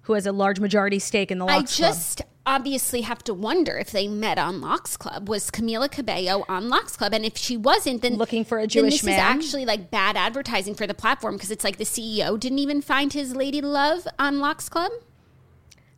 who 0.08 0.14
has 0.14 0.26
a 0.26 0.32
large 0.32 0.58
majority 0.58 0.98
stake 0.98 1.30
in 1.30 1.38
the 1.38 1.44
I 1.46 1.58
Lox 1.58 1.76
Club. 1.76 1.92
just 1.92 2.22
obviously 2.46 3.02
have 3.02 3.22
to 3.24 3.34
wonder 3.34 3.76
if 3.76 3.90
they 3.90 4.08
met 4.08 4.38
on 4.38 4.62
Lox 4.62 4.96
Club. 4.96 5.28
Was 5.28 5.50
Camila 5.50 5.90
Cabello 5.90 6.46
on 6.48 6.70
Lox 6.70 6.96
Club? 6.96 7.12
And 7.12 7.26
if 7.26 7.36
she 7.36 7.58
wasn't, 7.58 8.00
then 8.00 8.14
Looking 8.16 8.42
for 8.42 8.58
a 8.58 8.66
Jewish 8.66 8.94
this 8.94 9.04
man? 9.04 9.14
is 9.14 9.44
actually 9.44 9.66
like 9.66 9.90
bad 9.90 10.16
advertising 10.16 10.74
for 10.74 10.86
the 10.86 10.94
platform 10.94 11.36
because 11.36 11.50
it's 11.50 11.62
like 11.62 11.76
the 11.76 11.84
CEO 11.84 12.40
didn't 12.40 12.58
even 12.58 12.80
find 12.80 13.12
his 13.12 13.36
lady 13.36 13.60
love 13.60 14.08
on 14.18 14.40
Lox 14.40 14.70
Club. 14.70 14.90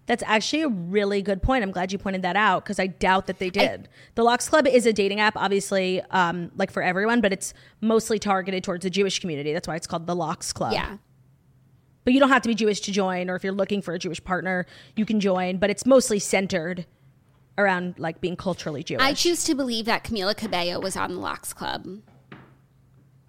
That's 0.07 0.25
actually 0.27 0.63
a 0.63 0.69
really 0.69 1.23
good 1.23 1.41
point. 1.41 1.63
I'm 1.63 1.71
glad 1.71 1.93
you 1.93 1.99
pointed 1.99 2.23
that 2.23 2.35
out 2.35 2.65
because 2.65 2.81
I 2.81 2.89
doubt 2.89 3.29
that 3.29 3.39
they 3.39 3.49
did. 3.49 3.89
the 4.17 4.25
Lox 4.25 4.49
Club 4.49 4.67
is 4.67 4.87
a 4.87 4.93
dating 4.93 5.21
app, 5.21 5.37
obviously, 5.37 6.01
um, 6.11 6.51
like 6.57 6.73
for 6.73 6.83
everyone, 6.83 7.21
but 7.21 7.33
it's 7.33 7.55
mostly 7.81 8.19
targeted 8.19 8.65
towards 8.65 8.83
the 8.83 8.91
Jewish 8.91 9.21
community. 9.21 9.53
That's 9.53 9.69
why 9.69 9.77
it's 9.77 9.87
called 9.87 10.09
the 10.09 10.17
Lux 10.17 10.53
Club. 10.53 10.73
Yeah. 10.73 10.97
But 12.11 12.15
you 12.15 12.19
don't 12.19 12.31
have 12.31 12.43
to 12.43 12.49
be 12.49 12.57
Jewish 12.57 12.81
to 12.81 12.91
join, 12.91 13.31
or 13.31 13.37
if 13.37 13.45
you're 13.45 13.53
looking 13.53 13.81
for 13.83 13.95
a 13.95 13.99
Jewish 14.01 14.21
partner, 14.25 14.67
you 14.97 15.07
can 15.07 15.21
join. 15.21 15.59
But 15.59 15.71
it's 15.71 15.87
mostly 15.87 16.19
centered 16.19 16.85
around 17.57 18.01
like 18.01 18.21
being 18.21 18.35
culturally 18.35 18.83
Jewish. 18.83 19.01
I 19.01 19.15
choose 19.15 19.45
to 19.45 19.55
believe 19.55 19.85
that 19.85 20.03
Camila 20.03 20.37
Cabello 20.37 20.81
was 20.81 20.97
on 20.97 21.15
the 21.15 21.21
Lox 21.21 21.53
Club. 21.53 21.87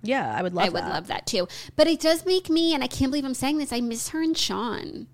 yeah, 0.01 0.34
I 0.36 0.41
would 0.41 0.55
love 0.55 0.65
I 0.65 0.69
would 0.69 0.82
that. 0.82 0.89
love 0.89 1.05
that 1.09 1.27
too. 1.27 1.47
But 1.75 1.86
it 1.86 1.99
does 1.99 2.25
make 2.25 2.49
me, 2.49 2.73
and 2.73 2.84
I 2.84 2.88
can't 2.88 3.11
believe 3.11 3.23
I'm 3.23 3.36
saying 3.36 3.59
this, 3.59 3.71
I 3.71 3.82
miss 3.82 4.09
her 4.09 4.23
and 4.23 4.36
Shawn. 4.36 5.05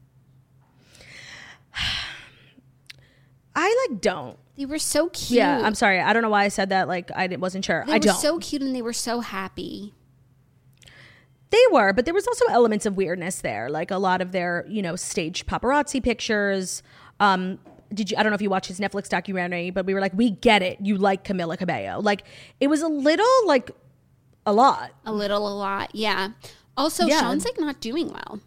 I 3.53 3.88
like 3.89 3.99
don't. 3.99 4.39
They 4.55 4.65
were 4.65 4.80
so 4.80 5.09
cute. 5.09 5.39
Yeah, 5.39 5.59
I'm 5.61 5.76
sorry. 5.76 5.99
I 5.99 6.13
don't 6.13 6.22
know 6.22 6.30
why 6.30 6.45
I 6.45 6.47
said 6.47 6.70
that. 6.70 6.88
Like 6.88 7.11
I 7.11 7.28
wasn't 7.36 7.65
sure. 7.65 7.84
They 7.86 7.91
I 7.91 7.95
were 7.95 7.99
don't. 7.99 8.15
so 8.15 8.39
cute 8.39 8.61
and 8.61 8.74
they 8.74 8.82
were 8.82 8.93
so 8.93 9.20
happy. 9.20 9.93
They 11.50 11.64
were, 11.72 11.93
but 11.93 12.06
there 12.06 12.14
was 12.14 12.28
also 12.28 12.45
elements 12.50 12.86
of 12.86 12.98
weirdness 12.98 13.41
there, 13.41 13.70
like 13.70 13.89
a 13.89 13.98
lot 13.98 14.22
of 14.22 14.32
their, 14.34 14.66
you 14.68 14.82
know, 14.82 14.95
staged 14.95 15.48
paparazzi 15.48 16.04
pictures. 16.04 16.84
Um, 17.20 17.60
did 17.93 18.12
you? 18.12 18.18
I 18.18 18.24
don't 18.24 18.32
know 18.32 18.36
if 18.36 18.41
you 18.41 18.50
watched 18.50 18.68
his 18.68 18.80
Netflix 18.80 19.08
documentary, 19.08 19.70
but 19.70 19.86
we 19.86 19.93
were 19.93 20.02
like, 20.02 20.14
we 20.14 20.32
get 20.32 20.62
it. 20.62 20.80
You 20.82 20.98
like 20.98 21.24
Camila 21.24 21.58
Cabello. 21.58 22.02
Like 22.02 22.24
it 22.60 22.68
was 22.68 22.82
a 22.82 22.88
little 22.89 23.26
like 23.45 23.72
a 24.45 24.52
lot. 24.54 24.91
A 25.06 25.14
little, 25.14 25.48
a 25.48 25.56
lot. 25.56 25.93
Yeah. 25.93 26.30
Also, 26.76 27.06
Yeah. 27.06 27.22
Shawn's 27.22 27.45
like 27.45 27.60
not 27.60 27.80
doing 27.80 28.12
well. 28.12 28.39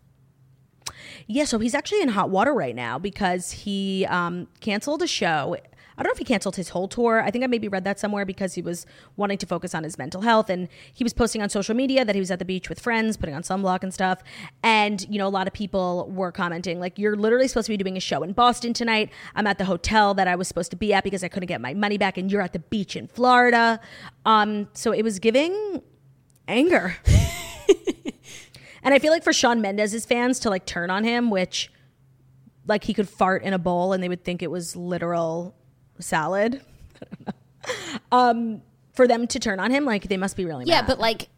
Yeah, 1.27 1.45
so 1.45 1.59
he's 1.59 1.75
actually 1.75 2.03
in 2.03 2.09
hot 2.09 2.29
water 2.31 2.53
right 2.53 2.75
now 2.75 2.99
because 2.99 3.53
he 3.53 4.05
um, 4.07 4.49
canceled 4.61 5.01
a 5.03 5.07
show. 5.07 5.57
I 6.01 6.03
don't 6.03 6.09
know 6.09 6.15
if 6.15 6.19
he 6.19 6.25
canceled 6.25 6.57
his 6.57 6.71
whole 6.71 6.89
tour. 6.89 7.23
I 7.23 7.31
think 7.31 7.45
I 7.45 7.47
maybe 7.47 7.69
read 7.69 7.85
that 7.85 8.01
somewhere 8.01 8.25
because 8.25 8.55
he 8.55 8.63
was 8.63 8.87
wanting 9.17 9.37
to 9.37 9.45
focus 9.45 9.75
on 9.75 9.85
his 9.85 9.99
mental 9.99 10.23
health. 10.23 10.49
And 10.49 10.67
he 10.95 11.05
was 11.05 11.13
posting 11.13 11.43
on 11.43 11.51
social 11.51 11.75
media 11.75 12.07
that 12.07 12.15
he 12.15 12.21
was 12.21 12.31
at 12.31 12.39
the 12.39 12.47
beach 12.47 12.71
with 12.71 12.81
friends, 12.81 13.19
putting 13.19 13.35
on 13.35 13.43
sunblock 13.43 13.83
and 13.83 13.93
stuff. 13.93 14.23
And, 14.63 15.07
you 15.11 15.19
know, 15.19 15.27
a 15.27 15.29
lot 15.29 15.47
of 15.47 15.53
people 15.53 16.11
were 16.11 16.33
commenting, 16.33 16.81
like, 16.81 16.99
you're 16.99 17.17
literally 17.17 17.47
supposed 17.49 17.67
to 17.67 17.73
be 17.73 17.77
doing 17.77 17.99
a 17.99 18.01
show 18.01 18.23
in 18.23 18.33
Boston 18.33 18.73
tonight. 18.73 19.11
I'm 19.35 19.47
at 19.47 19.59
the 19.59 19.67
hotel 19.67 20.15
that 20.15 20.27
I 20.27 20.37
was 20.37 20.49
supposed 20.49 20.71
to 20.71 20.77
be 20.79 20.95
at 20.95 21.05
because 21.05 21.23
I 21.23 21.29
couldn't 21.29 21.49
get 21.49 21.61
my 21.61 21.75
money 21.75 21.99
back. 21.99 22.17
And 22.17 22.33
you're 22.33 22.41
at 22.41 22.55
the 22.55 22.61
beach 22.61 22.97
in 22.97 23.07
Florida. 23.07 23.79
Um, 24.25 24.69
so 24.73 24.93
it 24.93 25.03
was 25.03 25.19
giving 25.19 25.83
anger. 26.49 26.97
and 28.83 28.95
I 28.95 28.99
feel 28.99 29.13
like 29.13 29.23
for 29.23 29.35
Shawn 29.35 29.61
Mendes's 29.61 30.07
fans 30.07 30.39
to 30.41 30.49
like 30.49 30.65
turn 30.65 30.89
on 30.89 31.05
him, 31.05 31.29
which 31.29 31.71
like 32.67 32.85
he 32.85 32.95
could 32.95 33.09
fart 33.09 33.43
in 33.43 33.53
a 33.53 33.59
bowl 33.59 33.93
and 33.93 34.03
they 34.03 34.09
would 34.09 34.25
think 34.25 34.43
it 34.43 34.51
was 34.51 34.75
literal 34.75 35.60
salad. 36.03 36.61
I 37.01 37.05
don't 37.07 37.27
know. 37.27 37.33
Um, 38.13 38.63
for 38.93 39.07
them 39.07 39.27
to 39.29 39.39
turn 39.39 39.61
on 39.61 39.71
him, 39.71 39.85
like 39.85 40.09
they 40.09 40.17
must 40.17 40.37
be 40.37 40.45
really 40.45 40.65
Yeah, 40.67 40.81
mad. 40.81 40.87
but 40.89 40.99
like 40.99 41.29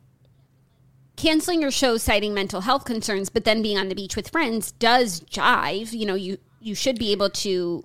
canceling 1.16 1.60
your 1.60 1.70
show 1.70 1.96
citing 1.98 2.32
mental 2.34 2.62
health 2.62 2.84
concerns, 2.84 3.28
but 3.28 3.44
then 3.44 3.62
being 3.62 3.78
on 3.78 3.88
the 3.88 3.94
beach 3.94 4.16
with 4.16 4.28
friends 4.28 4.72
does 4.72 5.20
jive. 5.22 5.92
You 5.92 6.06
know, 6.06 6.14
you 6.14 6.38
you 6.60 6.74
should 6.74 6.98
be 6.98 7.12
able 7.12 7.28
to 7.30 7.84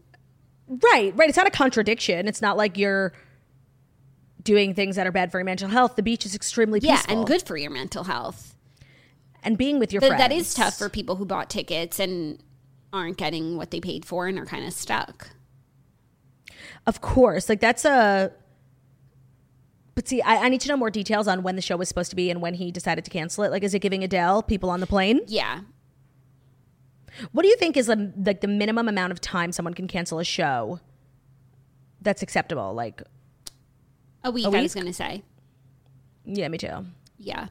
right, 0.67 1.13
right. 1.15 1.29
It's 1.29 1.37
not 1.37 1.47
a 1.47 1.51
contradiction. 1.51 2.27
It's 2.27 2.41
not 2.41 2.57
like 2.57 2.77
you're 2.77 3.13
doing 4.43 4.73
things 4.73 4.95
that 4.95 5.05
are 5.05 5.11
bad 5.11 5.31
for 5.31 5.39
your 5.39 5.45
mental 5.45 5.67
health. 5.69 5.95
The 5.95 6.03
beach 6.03 6.25
is 6.25 6.33
extremely 6.35 6.79
yeah, 6.81 7.01
and 7.09 7.25
good 7.27 7.41
for 7.41 7.57
your 7.57 7.71
mental 7.71 8.05
health. 8.05 8.55
and 9.43 9.57
being 9.57 9.77
with 9.79 9.91
your 9.91 9.99
Th- 9.99 10.11
friends. 10.11 10.21
that 10.21 10.31
is 10.31 10.53
tough 10.53 10.77
for 10.77 10.89
people 10.89 11.15
who 11.17 11.25
bought 11.25 11.49
tickets 11.49 11.99
and 11.99 12.41
aren't 12.93 13.17
getting 13.17 13.57
what 13.57 13.71
they 13.71 13.81
paid 13.81 14.05
for 14.05 14.27
and 14.27 14.39
are 14.39 14.45
kind 14.45 14.65
of 14.65 14.73
stuck. 14.73 15.29
Of 16.87 17.01
course. 17.01 17.49
Like 17.49 17.59
that's 17.59 17.85
a 17.85 18.31
but 19.97 20.07
see, 20.07 20.21
I, 20.21 20.45
I 20.45 20.49
need 20.49 20.61
to 20.61 20.69
know 20.69 20.77
more 20.77 20.91
details 20.91 21.27
on 21.27 21.41
when 21.41 21.55
the 21.55 21.61
show 21.61 21.75
was 21.75 21.87
supposed 21.87 22.11
to 22.11 22.15
be 22.15 22.29
and 22.29 22.39
when 22.39 22.53
he 22.53 22.71
decided 22.71 23.03
to 23.05 23.09
cancel 23.09 23.43
it. 23.43 23.49
Like, 23.49 23.63
is 23.63 23.73
it 23.73 23.79
giving 23.79 24.03
Adele 24.03 24.43
people 24.43 24.69
on 24.69 24.79
the 24.79 24.85
plane? 24.85 25.21
Yeah. 25.25 25.61
What 27.31 27.41
do 27.41 27.47
you 27.47 27.55
think 27.55 27.75
is 27.75 27.87
the 27.87 28.13
like 28.15 28.41
the 28.41 28.47
minimum 28.47 28.87
amount 28.87 29.11
of 29.11 29.19
time 29.19 29.51
someone 29.51 29.73
can 29.73 29.87
cancel 29.87 30.19
a 30.19 30.23
show 30.23 30.79
that's 31.99 32.21
acceptable? 32.21 32.75
Like, 32.75 33.01
A 34.23 34.29
week, 34.29 34.45
I 34.45 34.49
was 34.61 34.75
going 34.75 34.85
to 34.85 34.93
say. 34.93 35.23
yeah, 36.25 36.47
me 36.47 36.59
too. 36.59 36.85
Yeah. 37.17 37.47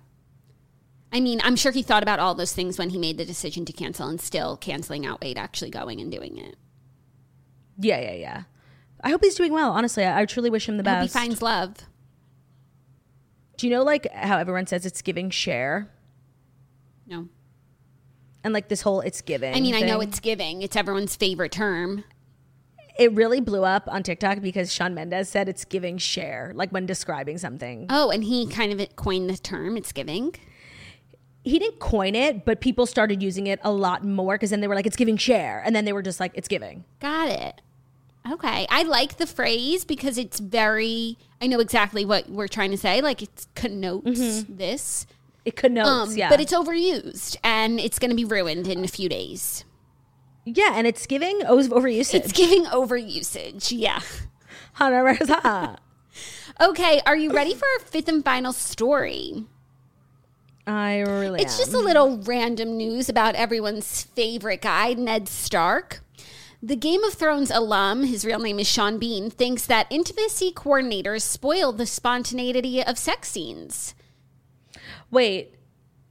I 1.13 1.19
mean, 1.19 1.41
I'm 1.43 1.57
sure 1.57 1.73
he 1.73 1.83
thought 1.83 2.05
about 2.05 2.21
all 2.21 2.37
those 2.37 2.53
things 2.53 2.79
when 2.79 2.91
he 2.91 2.99
made 2.99 3.19
the 3.19 3.25
decision 3.25 3.65
to 3.65 3.73
cancel 3.73 4.07
and 4.07 4.21
still 4.21 4.57
canceling 4.57 5.05
outweighed 5.05 5.37
actually 5.37 5.71
going 5.71 6.01
and 6.01 6.13
doing 6.13 6.39
it. 6.39 6.55
Yeah, 7.79 8.01
yeah, 8.01 8.13
yeah. 8.13 8.43
I 9.07 9.11
hope 9.11 9.23
he's 9.23 9.37
doing 9.37 9.53
well. 9.53 9.71
Honestly, 9.71 10.05
I, 10.05 10.23
I 10.23 10.25
truly 10.27 10.51
wish 10.51 10.69
him 10.69 10.77
the 10.79 10.89
I 10.91 10.95
hope 10.95 11.03
he 11.03 11.09
finds 11.09 11.41
love. 11.41 11.77
Do 13.57 13.67
you 13.69 13.73
know 13.73 13.85
like 13.85 14.13
how 14.13 14.37
everyone 14.39 14.67
says 14.67 14.85
it's 14.85 15.01
giving 15.01 15.31
share 15.31 15.89
No. 17.07 17.29
and 18.45 18.53
like 18.53 18.69
this 18.69 18.83
whole 18.83 19.01
it's 19.01 19.21
giving? 19.23 19.55
I 19.55 19.61
mean, 19.61 19.75
I 19.75 19.81
know 19.81 20.01
thing? 20.01 20.09
it's 20.09 20.21
giving. 20.21 20.63
It's 20.63 20.75
everyone's 20.77 21.15
favorite 21.17 21.53
term. 21.53 22.03
it 22.99 23.13
really 23.13 23.41
blew 23.41 23.63
up 23.65 23.85
on 23.87 24.03
TikTok 24.03 24.41
because 24.41 24.73
Shawn 24.73 24.93
Mendes 24.95 25.29
said 25.29 25.49
it's 25.49 25.65
giving 25.65 25.99
share, 25.99 26.51
like 26.55 26.71
when 26.71 26.85
describing 26.85 27.39
something. 27.39 27.87
Oh, 27.91 28.11
and 28.11 28.25
he 28.25 28.47
kind 28.49 28.73
of 28.79 28.97
coined 28.97 29.31
the 29.31 29.37
term 29.37 29.77
it's 29.77 29.93
giving. 29.93 30.35
he 31.45 31.59
didn't 31.61 31.79
coin 31.79 32.15
it, 32.17 32.45
but 32.45 32.61
people 32.61 32.87
started 32.87 33.23
using 33.23 33.47
it 33.47 33.61
a 33.63 33.71
lot 33.71 34.03
more 34.05 34.35
because 34.35 34.51
then 34.51 34.61
they 34.61 34.67
were 34.69 34.75
like, 34.75 34.87
it's 34.87 34.97
giving 34.97 35.17
share. 35.17 35.63
And 35.65 35.77
then 35.77 35.85
they 35.85 35.93
were 35.93 36.03
just 36.03 36.19
like, 36.19 36.33
it's 36.35 36.49
giving. 36.49 36.85
Got 37.01 37.29
it. 37.29 37.63
Okay. 38.33 38.67
I 38.71 38.83
like 38.83 39.19
the 39.19 39.27
phrase 39.27 39.85
because 39.85 40.19
it's 40.19 40.41
very, 40.41 41.17
I 41.41 41.47
know 41.47 41.61
exactly 41.61 42.05
what 42.05 42.29
we're 42.29 42.49
trying 42.49 42.71
to 42.73 42.77
say. 42.79 43.01
Like 43.01 43.23
it 43.23 43.47
connotes 43.55 44.45
this. 44.49 45.07
It 45.45 45.55
connotes, 45.55 45.89
Um, 45.89 46.17
yeah. 46.17 46.29
But 46.29 46.41
it's 46.41 46.53
overused 46.53 47.37
and 47.45 47.79
it's 47.79 47.99
going 48.01 48.11
to 48.11 48.17
be 48.17 48.25
ruined 48.25 48.67
in 48.67 48.85
a 48.85 48.89
few 48.89 49.09
days. 49.09 49.65
yeah, 50.45 50.73
and 50.75 50.87
it's 50.87 51.07
giving 51.07 51.45
over 51.47 51.69
overusage. 51.81 52.15
It's 52.15 52.33
giving 52.33 52.65
overusage. 52.67 53.73
Yeah. 53.77 54.01
Okay. 56.61 57.01
Are 57.07 57.17
you 57.17 57.33
ready 57.33 57.55
for 57.55 57.65
our 57.75 57.81
fifth 57.87 58.09
and 58.09 58.25
final 58.25 58.53
story? 58.53 59.45
I 60.67 61.01
really 61.01 61.41
It's 61.41 61.55
am. 61.55 61.59
just 61.61 61.75
a 61.75 61.79
little 61.79 62.19
random 62.19 62.77
news 62.77 63.09
about 63.09 63.35
everyone's 63.37 64.03
favorite 64.03 64.63
guy, 64.63 64.95
Ned 64.95 65.29
Stark. 65.29 66.01
The 66.67 66.75
Game 66.75 67.05
of 67.05 67.15
Thrones 67.15 67.53
alum, 67.53 68.03
his 68.03 68.25
real 68.25 68.41
name 68.41 68.59
is 68.59 68.67
Sean 68.67 68.99
Bean, 68.99 69.31
thinks 69.31 69.67
that 69.67 69.87
intimacy 69.89 70.51
coordinators 70.51 71.23
spoil 71.23 71.71
the 71.71 71.87
spontaneity 71.87 72.83
of 72.83 72.99
sex 72.99 73.29
scenes. 73.29 73.95
Wait, 75.09 75.55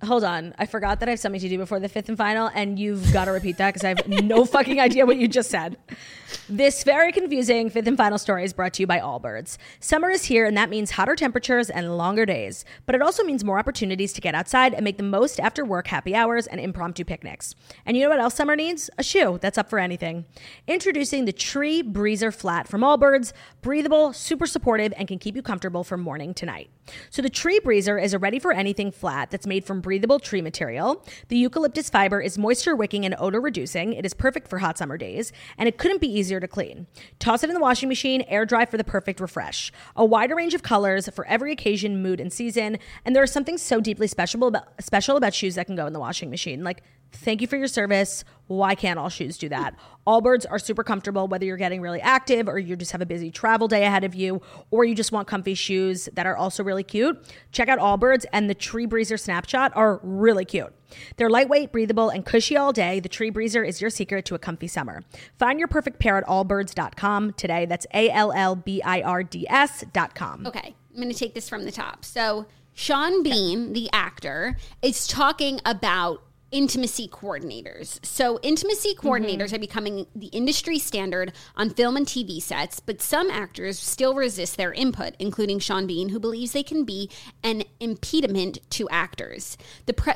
hold 0.01 0.23
on. 0.23 0.55
I 0.57 0.65
forgot 0.65 1.01
that 1.01 1.09
I 1.09 1.11
have 1.11 1.19
something 1.19 1.41
to 1.41 1.49
do 1.49 1.57
before 1.57 1.81
the 1.81 1.89
fifth 1.89 2.07
and 2.07 2.17
final, 2.17 2.49
and 2.55 2.79
you've 2.79 3.11
got 3.11 3.25
to 3.25 3.31
repeat 3.31 3.57
that 3.57 3.73
because 3.73 3.83
I 3.83 3.89
have 3.89 4.07
no 4.07 4.45
fucking 4.45 4.79
idea 4.79 5.05
what 5.05 5.17
you 5.17 5.27
just 5.27 5.49
said. 5.49 5.75
This 6.47 6.83
very 6.83 7.11
confusing 7.11 7.69
fifth 7.69 7.87
and 7.87 7.97
final 7.97 8.17
story 8.17 8.43
is 8.43 8.53
brought 8.53 8.73
to 8.73 8.83
you 8.83 8.87
by 8.87 8.99
Allbirds. 8.99 9.57
Summer 9.79 10.09
is 10.09 10.25
here, 10.25 10.45
and 10.45 10.55
that 10.55 10.69
means 10.69 10.91
hotter 10.91 11.15
temperatures 11.15 11.69
and 11.69 11.97
longer 11.97 12.25
days. 12.25 12.65
But 12.85 12.93
it 12.93 13.01
also 13.01 13.23
means 13.23 13.43
more 13.43 13.57
opportunities 13.57 14.13
to 14.13 14.21
get 14.21 14.35
outside 14.35 14.73
and 14.73 14.83
make 14.83 14.97
the 14.97 15.03
most 15.03 15.39
after 15.39 15.65
work 15.65 15.87
happy 15.87 16.13
hours 16.13 16.45
and 16.45 16.59
impromptu 16.59 17.03
picnics. 17.03 17.55
And 17.85 17.97
you 17.97 18.03
know 18.03 18.09
what 18.09 18.19
else 18.19 18.35
summer 18.35 18.55
needs? 18.55 18.89
A 18.97 19.03
shoe 19.03 19.39
that's 19.41 19.57
up 19.57 19.69
for 19.69 19.79
anything. 19.79 20.25
Introducing 20.67 21.25
the 21.25 21.33
Tree 21.33 21.81
Breezer 21.81 22.33
Flat 22.33 22.67
from 22.67 22.81
Allbirds. 22.81 23.33
Breathable, 23.63 24.13
super 24.13 24.45
supportive, 24.45 24.93
and 24.97 25.07
can 25.07 25.17
keep 25.17 25.35
you 25.35 25.41
comfortable 25.41 25.83
from 25.83 26.01
morning 26.01 26.33
to 26.35 26.45
night. 26.45 26.69
So 27.09 27.23
the 27.23 27.29
Tree 27.29 27.59
Breezer 27.59 28.01
is 28.01 28.13
a 28.13 28.19
ready 28.19 28.37
for 28.37 28.51
anything 28.51 28.91
flat 28.91 29.31
that's 29.31 29.47
made 29.47 29.65
from 29.65 29.81
breathable 29.81 30.19
tree 30.19 30.41
material. 30.41 31.03
The 31.29 31.37
eucalyptus 31.37 31.89
fiber 31.89 32.21
is 32.21 32.37
moisture 32.37 32.75
wicking 32.75 33.05
and 33.05 33.15
odor 33.17 33.41
reducing. 33.41 33.93
It 33.93 34.05
is 34.05 34.13
perfect 34.13 34.47
for 34.47 34.59
hot 34.59 34.77
summer 34.77 34.97
days, 34.97 35.31
and 35.57 35.67
it 35.67 35.79
couldn't 35.79 36.01
be 36.01 36.07
easier 36.07 36.24
to 36.29 36.47
clean. 36.47 36.87
Toss 37.19 37.43
it 37.43 37.49
in 37.49 37.53
the 37.53 37.59
washing 37.59 37.89
machine, 37.89 38.23
air 38.27 38.45
dry 38.45 38.65
for 38.65 38.77
the 38.77 38.83
perfect 38.83 39.19
refresh. 39.19 39.71
A 39.95 40.05
wider 40.05 40.35
range 40.35 40.53
of 40.53 40.63
colors 40.63 41.07
for 41.09 41.25
every 41.27 41.51
occasion, 41.51 42.01
mood, 42.01 42.19
and 42.19 42.31
season. 42.31 42.77
And 43.03 43.15
there 43.15 43.23
is 43.23 43.31
something 43.31 43.57
so 43.57 43.79
deeply 43.81 44.07
special 44.07 44.47
about 44.47 44.67
special 44.79 45.17
about 45.17 45.33
shoes 45.33 45.55
that 45.55 45.65
can 45.65 45.75
go 45.75 45.85
in 45.87 45.93
the 45.93 45.99
washing 45.99 46.29
machine. 46.29 46.63
Like 46.63 46.83
Thank 47.15 47.41
you 47.41 47.47
for 47.47 47.57
your 47.57 47.67
service. 47.67 48.23
Why 48.47 48.75
can't 48.75 48.99
all 48.99 49.09
shoes 49.09 49.37
do 49.37 49.49
that? 49.49 49.75
Allbirds 50.05 50.45
are 50.49 50.59
super 50.59 50.83
comfortable 50.83 51.27
whether 51.27 51.45
you're 51.45 51.57
getting 51.57 51.81
really 51.81 52.01
active 52.01 52.47
or 52.47 52.59
you 52.59 52.75
just 52.75 52.91
have 52.91 53.01
a 53.01 53.05
busy 53.05 53.31
travel 53.31 53.67
day 53.67 53.85
ahead 53.85 54.03
of 54.03 54.13
you 54.13 54.41
or 54.69 54.85
you 54.85 54.93
just 54.93 55.11
want 55.11 55.27
comfy 55.27 55.55
shoes 55.55 56.07
that 56.13 56.27
are 56.27 56.37
also 56.37 56.63
really 56.63 56.83
cute. 56.83 57.17
Check 57.51 57.69
out 57.69 57.79
Allbirds 57.79 58.25
and 58.31 58.49
the 58.49 58.53
Tree 58.53 58.85
Breezer 58.85 59.19
Snapshot 59.19 59.71
are 59.75 59.99
really 60.03 60.45
cute. 60.45 60.73
They're 61.17 61.29
lightweight, 61.29 61.71
breathable, 61.71 62.09
and 62.09 62.25
cushy 62.25 62.55
all 62.55 62.71
day. 62.71 62.99
The 62.99 63.09
Tree 63.09 63.31
Breezer 63.31 63.67
is 63.67 63.81
your 63.81 63.89
secret 63.89 64.25
to 64.25 64.35
a 64.35 64.39
comfy 64.39 64.67
summer. 64.67 65.03
Find 65.39 65.57
your 65.57 65.67
perfect 65.67 65.99
pair 65.99 66.17
at 66.17 66.25
allbirds.com 66.25 67.33
today. 67.33 67.65
That's 67.65 67.87
A 67.93 68.11
L 68.11 68.31
L 68.31 68.55
B 68.55 68.81
I 68.83 69.01
R 69.01 69.23
D 69.23 69.47
S.com. 69.49 70.45
Okay, 70.45 70.75
I'm 70.93 71.01
going 71.01 71.11
to 71.11 71.17
take 71.17 71.33
this 71.33 71.49
from 71.49 71.65
the 71.65 71.71
top. 71.71 72.05
So, 72.05 72.45
Sean 72.73 73.23
Bean, 73.23 73.73
the 73.73 73.89
actor, 73.91 74.57
is 74.81 75.07
talking 75.07 75.59
about 75.65 76.21
intimacy 76.51 77.07
coordinators. 77.07 78.03
So, 78.05 78.39
intimacy 78.41 78.95
coordinators 78.95 79.51
are 79.53 79.59
becoming 79.59 80.07
the 80.15 80.27
industry 80.27 80.79
standard 80.79 81.33
on 81.55 81.69
film 81.69 81.97
and 81.97 82.05
TV 82.05 82.41
sets, 82.41 82.79
but 82.79 83.01
some 83.01 83.29
actors 83.29 83.77
still 83.79 84.13
resist 84.15 84.55
their 84.57 84.71
input, 84.73 85.15
including 85.19 85.59
Sean 85.59 85.85
Bean, 85.87 86.09
who 86.09 86.19
believes 86.19 86.51
they 86.53 86.63
can 86.63 86.83
be 86.85 87.09
an 87.43 87.63
impediment 87.79 88.59
to 88.71 88.87
actors. 88.89 89.57
The 89.85 89.93
pre- 89.93 90.13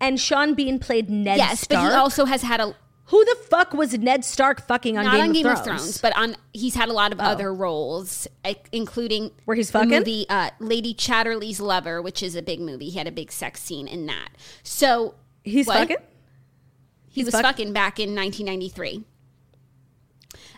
And 0.00 0.18
Sean 0.20 0.54
Bean 0.54 0.78
played 0.78 1.10
Ned 1.10 1.38
yes, 1.38 1.60
Stark. 1.62 1.82
but 1.82 1.90
he 1.90 1.94
also 1.96 2.24
has 2.24 2.42
had 2.42 2.60
a 2.60 2.74
Who 3.06 3.22
the 3.24 3.36
fuck 3.50 3.74
was 3.74 3.92
Ned 3.98 4.24
Stark 4.24 4.66
fucking 4.66 4.96
on 4.96 5.04
not 5.04 5.12
Game, 5.14 5.22
on 5.22 5.28
of, 5.30 5.34
Game 5.34 5.42
Thrones? 5.44 5.58
of 5.60 5.64
Thrones, 5.66 5.98
but 5.98 6.16
on 6.16 6.36
he's 6.54 6.74
had 6.74 6.88
a 6.88 6.92
lot 6.94 7.12
of 7.12 7.20
other 7.20 7.52
roles, 7.52 8.26
including 8.72 9.32
Where 9.44 9.56
he's 9.56 9.68
the 9.70 9.80
fucking? 9.80 9.90
movie 9.90 10.26
uh, 10.30 10.50
Lady 10.60 10.94
Chatterley's 10.94 11.60
Lover, 11.60 12.00
which 12.00 12.22
is 12.22 12.34
a 12.36 12.42
big 12.42 12.60
movie. 12.60 12.88
He 12.90 12.98
had 12.98 13.06
a 13.06 13.12
big 13.12 13.30
sex 13.30 13.60
scene 13.60 13.86
in 13.86 14.06
that. 14.06 14.30
So 14.62 15.14
He's 15.44 15.66
What? 15.66 15.78
fucking? 15.78 15.96
he 17.08 17.22
was 17.22 17.32
fuck- 17.32 17.42
fucking 17.44 17.72
back 17.72 18.00
in 18.00 18.14
1993. 18.14 19.04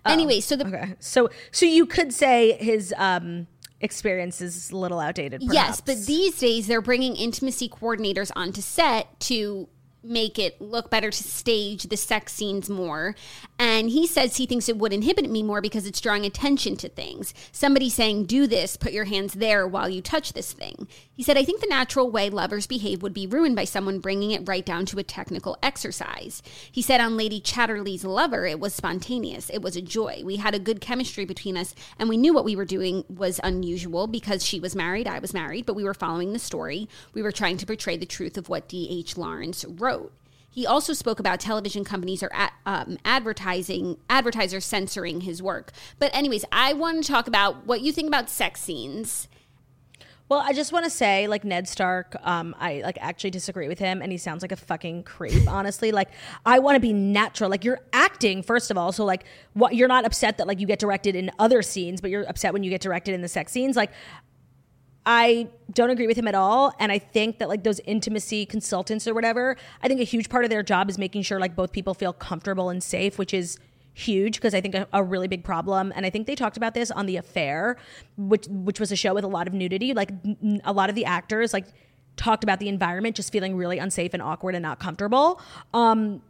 Anyway, 0.04 0.40
so 0.40 0.56
the 0.56 0.66
Okay. 0.66 0.94
So 1.00 1.28
so 1.50 1.66
you 1.66 1.84
could 1.86 2.12
say 2.14 2.52
his 2.60 2.94
um 2.96 3.46
experience 3.80 4.40
is 4.40 4.70
a 4.70 4.76
little 4.76 5.00
outdated 5.00 5.40
perhaps. 5.40 5.54
Yes, 5.54 5.80
but 5.80 6.06
these 6.06 6.38
days 6.38 6.66
they're 6.66 6.80
bringing 6.80 7.14
intimacy 7.16 7.68
coordinators 7.68 8.30
onto 8.36 8.60
set 8.62 9.18
to 9.20 9.68
make 10.02 10.38
it 10.38 10.60
look 10.60 10.88
better 10.88 11.10
to 11.10 11.22
stage 11.24 11.84
the 11.84 11.96
sex 11.96 12.32
scenes 12.32 12.70
more. 12.70 13.16
And 13.58 13.90
he 13.90 14.06
says 14.06 14.36
he 14.36 14.46
thinks 14.46 14.68
it 14.68 14.76
would 14.78 14.92
inhibit 14.92 15.28
me 15.28 15.42
more 15.42 15.60
because 15.60 15.84
it's 15.84 16.00
drawing 16.00 16.24
attention 16.24 16.76
to 16.76 16.88
things. 16.88 17.34
Somebody 17.50 17.90
saying, 17.90 18.26
do 18.26 18.46
this, 18.46 18.76
put 18.76 18.92
your 18.92 19.06
hands 19.06 19.32
there 19.34 19.66
while 19.66 19.88
you 19.88 20.00
touch 20.00 20.32
this 20.32 20.52
thing. 20.52 20.86
He 21.16 21.22
said, 21.22 21.38
I 21.38 21.44
think 21.44 21.62
the 21.62 21.66
natural 21.66 22.10
way 22.10 22.28
lovers 22.28 22.66
behave 22.66 23.00
would 23.02 23.14
be 23.14 23.26
ruined 23.26 23.56
by 23.56 23.64
someone 23.64 24.00
bringing 24.00 24.32
it 24.32 24.46
right 24.46 24.64
down 24.64 24.84
to 24.86 24.98
a 24.98 25.02
technical 25.02 25.56
exercise. 25.62 26.42
He 26.70 26.82
said 26.82 27.00
on 27.00 27.16
Lady 27.16 27.40
Chatterley's 27.40 28.04
Lover, 28.04 28.44
it 28.44 28.60
was 28.60 28.74
spontaneous. 28.74 29.48
It 29.48 29.62
was 29.62 29.76
a 29.76 29.82
joy. 29.82 30.20
We 30.24 30.36
had 30.36 30.54
a 30.54 30.58
good 30.58 30.82
chemistry 30.82 31.24
between 31.24 31.56
us, 31.56 31.74
and 31.98 32.10
we 32.10 32.18
knew 32.18 32.34
what 32.34 32.44
we 32.44 32.54
were 32.54 32.66
doing 32.66 33.02
was 33.08 33.40
unusual 33.42 34.06
because 34.06 34.44
she 34.44 34.60
was 34.60 34.76
married, 34.76 35.08
I 35.08 35.18
was 35.18 35.32
married, 35.32 35.64
but 35.64 35.74
we 35.74 35.84
were 35.84 35.94
following 35.94 36.34
the 36.34 36.38
story. 36.38 36.86
We 37.14 37.22
were 37.22 37.32
trying 37.32 37.56
to 37.56 37.66
portray 37.66 37.96
the 37.96 38.04
truth 38.04 38.36
of 38.36 38.50
what 38.50 38.68
D.H. 38.68 39.16
Lawrence 39.16 39.64
wrote. 39.64 40.12
He 40.50 40.66
also 40.66 40.92
spoke 40.92 41.18
about 41.18 41.40
television 41.40 41.84
companies 41.84 42.22
or 42.22 42.30
a- 42.34 42.50
um, 42.66 42.98
advertising 43.06 43.96
advertisers 44.10 44.64
censoring 44.66 45.22
his 45.22 45.42
work. 45.42 45.72
But 45.98 46.14
anyways, 46.14 46.44
I 46.52 46.74
want 46.74 47.02
to 47.02 47.10
talk 47.10 47.26
about 47.26 47.66
what 47.66 47.80
you 47.80 47.92
think 47.92 48.08
about 48.08 48.28
sex 48.30 48.60
scenes. 48.60 49.28
Well, 50.28 50.40
I 50.40 50.52
just 50.52 50.72
want 50.72 50.84
to 50.84 50.90
say, 50.90 51.28
like 51.28 51.44
Ned 51.44 51.68
Stark, 51.68 52.16
um, 52.24 52.54
I 52.58 52.80
like 52.80 52.98
actually 53.00 53.30
disagree 53.30 53.68
with 53.68 53.78
him, 53.78 54.02
and 54.02 54.10
he 54.10 54.18
sounds 54.18 54.42
like 54.42 54.50
a 54.50 54.56
fucking 54.56 55.04
creep. 55.04 55.48
honestly, 55.48 55.92
like 55.92 56.08
I 56.44 56.58
want 56.58 56.74
to 56.74 56.80
be 56.80 56.92
natural. 56.92 57.48
Like 57.48 57.64
you're 57.64 57.80
acting, 57.92 58.42
first 58.42 58.72
of 58.72 58.76
all, 58.76 58.90
so 58.90 59.04
like 59.04 59.24
what 59.52 59.76
you're 59.76 59.86
not 59.86 60.04
upset 60.04 60.38
that 60.38 60.48
like 60.48 60.58
you 60.58 60.66
get 60.66 60.80
directed 60.80 61.14
in 61.14 61.30
other 61.38 61.62
scenes, 61.62 62.00
but 62.00 62.10
you're 62.10 62.24
upset 62.28 62.52
when 62.52 62.64
you 62.64 62.70
get 62.70 62.80
directed 62.80 63.14
in 63.14 63.22
the 63.22 63.28
sex 63.28 63.52
scenes. 63.52 63.76
Like 63.76 63.92
I 65.04 65.46
don't 65.72 65.90
agree 65.90 66.08
with 66.08 66.16
him 66.16 66.26
at 66.26 66.34
all, 66.34 66.74
and 66.80 66.90
I 66.90 66.98
think 66.98 67.38
that 67.38 67.48
like 67.48 67.62
those 67.62 67.78
intimacy 67.84 68.46
consultants 68.46 69.06
or 69.06 69.14
whatever, 69.14 69.56
I 69.80 69.86
think 69.86 70.00
a 70.00 70.04
huge 70.04 70.28
part 70.28 70.42
of 70.42 70.50
their 70.50 70.64
job 70.64 70.90
is 70.90 70.98
making 70.98 71.22
sure 71.22 71.38
like 71.38 71.54
both 71.54 71.70
people 71.70 71.94
feel 71.94 72.12
comfortable 72.12 72.68
and 72.68 72.82
safe, 72.82 73.16
which 73.16 73.32
is 73.32 73.60
huge 73.96 74.34
because 74.34 74.54
I 74.54 74.60
think 74.60 74.74
a, 74.74 74.86
a 74.92 75.02
really 75.02 75.26
big 75.26 75.42
problem. 75.42 75.92
And 75.96 76.04
I 76.04 76.10
think 76.10 76.26
they 76.26 76.34
talked 76.34 76.58
about 76.58 76.74
this 76.74 76.90
on 76.90 77.06
The 77.06 77.16
Affair, 77.16 77.78
which 78.18 78.46
which 78.48 78.78
was 78.78 78.92
a 78.92 78.96
show 78.96 79.14
with 79.14 79.24
a 79.24 79.28
lot 79.28 79.48
of 79.48 79.54
nudity. 79.54 79.94
Like 79.94 80.10
n- 80.24 80.60
a 80.64 80.72
lot 80.72 80.90
of 80.90 80.94
the 80.94 81.06
actors 81.06 81.52
like 81.52 81.66
talked 82.16 82.44
about 82.44 82.60
the 82.60 82.68
environment 82.68 83.16
just 83.16 83.32
feeling 83.32 83.56
really 83.56 83.78
unsafe 83.78 84.12
and 84.12 84.22
awkward 84.22 84.54
and 84.54 84.62
not 84.62 84.78
comfortable. 84.78 85.40
Um, 85.72 86.22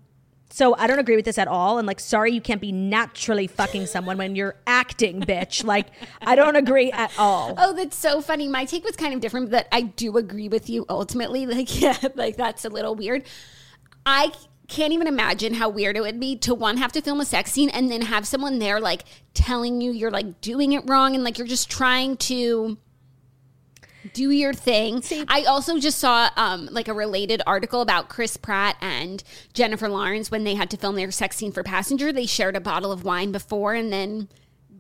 so 0.49 0.77
I 0.77 0.87
don't 0.87 1.01
agree 1.01 1.17
with 1.17 1.25
this 1.25 1.39
at 1.39 1.49
all. 1.49 1.79
And 1.79 1.89
like, 1.89 1.99
sorry, 1.99 2.33
you 2.33 2.41
can't 2.41 2.61
be 2.61 2.71
naturally 2.71 3.49
fucking 3.49 3.87
someone 3.87 4.17
when 4.17 4.37
you're 4.37 4.55
acting, 4.65 5.21
bitch. 5.21 5.65
Like, 5.65 5.89
I 6.23 6.37
don't 6.37 6.55
agree 6.55 6.93
at 6.93 7.13
all. 7.19 7.55
Oh, 7.59 7.73
that's 7.73 7.97
so 7.97 8.21
funny. 8.21 8.47
My 8.47 8.65
take 8.65 8.85
was 8.85 8.95
kind 8.95 9.13
of 9.13 9.21
different, 9.21 9.51
but 9.51 9.67
I 9.73 9.83
do 9.83 10.17
agree 10.17 10.49
with 10.49 10.71
you 10.71 10.87
ultimately. 10.89 11.47
Like, 11.47 11.81
yeah, 11.81 11.99
like 12.15 12.37
that's 12.37 12.65
a 12.65 12.69
little 12.69 12.95
weird. 12.95 13.25
I 14.05 14.31
can't 14.69 14.93
even 14.93 15.07
imagine 15.07 15.55
how 15.55 15.69
weird 15.69 15.97
it 15.97 16.01
would 16.01 16.19
be 16.19 16.37
to 16.37 16.55
one 16.55 16.77
have 16.77 16.93
to 16.93 17.01
film 17.01 17.21
a 17.21 17.25
sex 17.25 17.53
scene 17.53 17.69
and 17.71 17.91
then 17.91 18.03
have 18.03 18.27
someone 18.27 18.59
there 18.59 18.81
like 18.81 19.05
telling 19.35 19.81
you 19.81 19.93
you're 19.93 20.11
like 20.11 20.41
doing 20.41 20.73
it 20.73 20.83
wrong 20.87 21.15
and 21.15 21.23
like 21.25 21.39
you're 21.39 21.47
just 21.47 21.71
trying 21.71 22.17
to 22.17 22.77
do 24.13 24.31
your 24.31 24.55
thing. 24.55 25.03
I 25.29 25.45
also 25.45 25.79
just 25.79 25.99
saw 25.99 26.31
um, 26.37 26.69
like 26.71 26.89
a 26.89 26.95
related 26.95 27.43
article 27.47 27.81
about 27.81 28.09
Chris 28.09 28.37
Pratt 28.37 28.77
and 28.81 29.23
Jennifer 29.53 29.89
Lawrence 29.89 30.31
when 30.31 30.45
they 30.45 30.55
had 30.55 30.71
to 30.71 30.77
film 30.77 30.97
their 30.97 31.11
sex 31.11 31.37
scene 31.37 31.53
for 31.53 31.63
Passenger. 31.63 32.13
They 32.13 32.27
shared 32.27 32.57
a 32.57 32.61
bottle 32.61 32.93
of 32.93 33.05
wine 33.05 33.33
before 33.33 33.75
and 33.75 33.93
then 33.93 34.29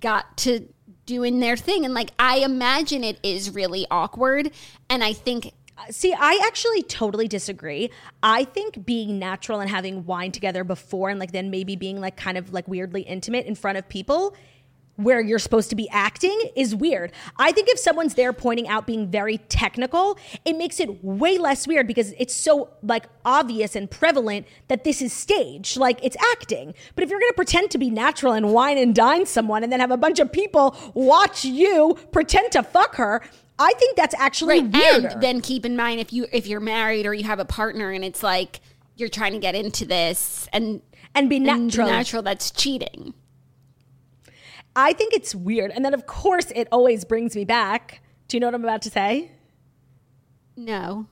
got 0.01 0.37
to 0.39 0.68
doing 1.07 1.41
their 1.41 1.57
thing. 1.57 1.84
And 1.84 1.95
like 1.95 2.11
I 2.18 2.39
imagine 2.39 3.05
it 3.05 3.18
is 3.22 3.51
really 3.51 3.87
awkward. 3.91 4.51
And 4.91 5.03
I 5.03 5.12
think 5.12 5.53
See, 5.91 6.14
I 6.18 6.41
actually 6.47 6.83
totally 6.83 7.29
disagree. 7.29 7.91
I 8.22 8.45
think 8.45 8.87
being 8.87 9.18
natural 9.18 9.61
and 9.61 9.70
having 9.70 10.07
wine 10.07 10.33
together 10.33 10.64
before 10.64 11.11
and 11.11 11.20
like 11.20 11.33
then 11.33 11.51
maybe 11.51 11.77
being 11.77 12.01
like 12.01 12.16
kind 12.16 12.39
of 12.39 12.53
like 12.53 12.66
weirdly 12.66 13.03
intimate 13.03 13.47
in 13.47 13.55
front 13.55 13.79
of 13.79 13.89
people 13.89 14.35
where 14.97 15.20
you're 15.20 15.39
supposed 15.39 15.70
to 15.70 15.77
be 15.77 15.89
acting 15.91 16.39
is 16.57 16.74
weird. 16.74 17.12
I 17.37 17.53
think 17.53 17.68
if 17.68 17.79
someone's 17.79 18.14
there 18.14 18.33
pointing 18.33 18.66
out 18.68 18.87
being 18.87 19.09
very 19.11 19.39
technical, 19.39 20.18
it 20.45 20.57
makes 20.57 20.81
it 20.81 21.05
way 21.05 21.39
less 21.39 21.66
weird 21.66 21.87
because 21.87 22.14
it's 22.18 22.35
so 22.35 22.70
like 22.83 23.05
obvious 23.24 23.77
and 23.77 23.91
prevalent 23.91 24.47
that 24.68 24.85
this 24.85 25.03
is 25.03 25.12
stage, 25.12 25.77
like 25.77 26.03
it's 26.03 26.16
acting. 26.33 26.74
But 26.95 27.05
if 27.05 27.11
you're 27.11 27.20
going 27.20 27.33
to 27.33 27.37
pretend 27.37 27.70
to 27.72 27.79
be 27.79 27.91
natural 27.91 28.33
and 28.33 28.53
wine 28.53 28.79
and 28.79 28.95
dine 28.95 29.27
someone 29.27 29.62
and 29.62 29.70
then 29.70 29.81
have 29.81 29.91
a 29.91 29.97
bunch 29.97 30.18
of 30.18 30.33
people 30.33 30.74
watch 30.95 31.45
you 31.45 31.99
pretend 32.11 32.53
to 32.53 32.62
fuck 32.62 32.97
her, 32.97 33.22
I 33.59 33.73
think 33.79 33.97
that's 33.97 34.15
actually 34.15 34.61
right. 34.61 34.73
weirder. 34.73 35.09
And 35.09 35.23
then 35.23 35.41
keep 35.41 35.65
in 35.65 35.77
mind 35.77 36.01
if 36.01 36.13
you 36.13 36.27
if 36.33 36.47
you're 36.47 36.61
married 36.61 37.07
or 37.07 37.15
you 37.15 37.25
have 37.25 37.39
a 37.39 37.45
partner 37.45 37.91
and 37.91 38.05
it's 38.05 38.23
like 38.23 38.61
you're 38.97 39.09
trying 39.09 39.33
to 39.33 39.39
get 39.39 39.55
into 39.55 39.85
this 39.85 40.49
and 40.53 40.83
and 41.15 41.31
be 41.31 41.37
and 41.37 41.47
natural. 41.47 41.89
natural 41.89 42.23
that's 42.23 42.51
cheating. 42.51 43.15
I 44.77 44.93
think 44.93 45.15
it's 45.15 45.35
weird. 45.35 45.71
And 45.71 45.85
then, 45.85 45.95
of 45.95 46.07
course, 46.07 46.53
it 46.55 46.69
always 46.71 47.05
brings 47.07 47.35
me 47.35 47.47
back. 47.47 48.03
Do 48.29 48.37
you 48.37 48.41
know 48.41 48.49
what 48.49 48.55
I'm 48.55 48.63
about 48.63 48.83
to 48.83 48.91
say? 48.91 49.33
No. 50.55 51.07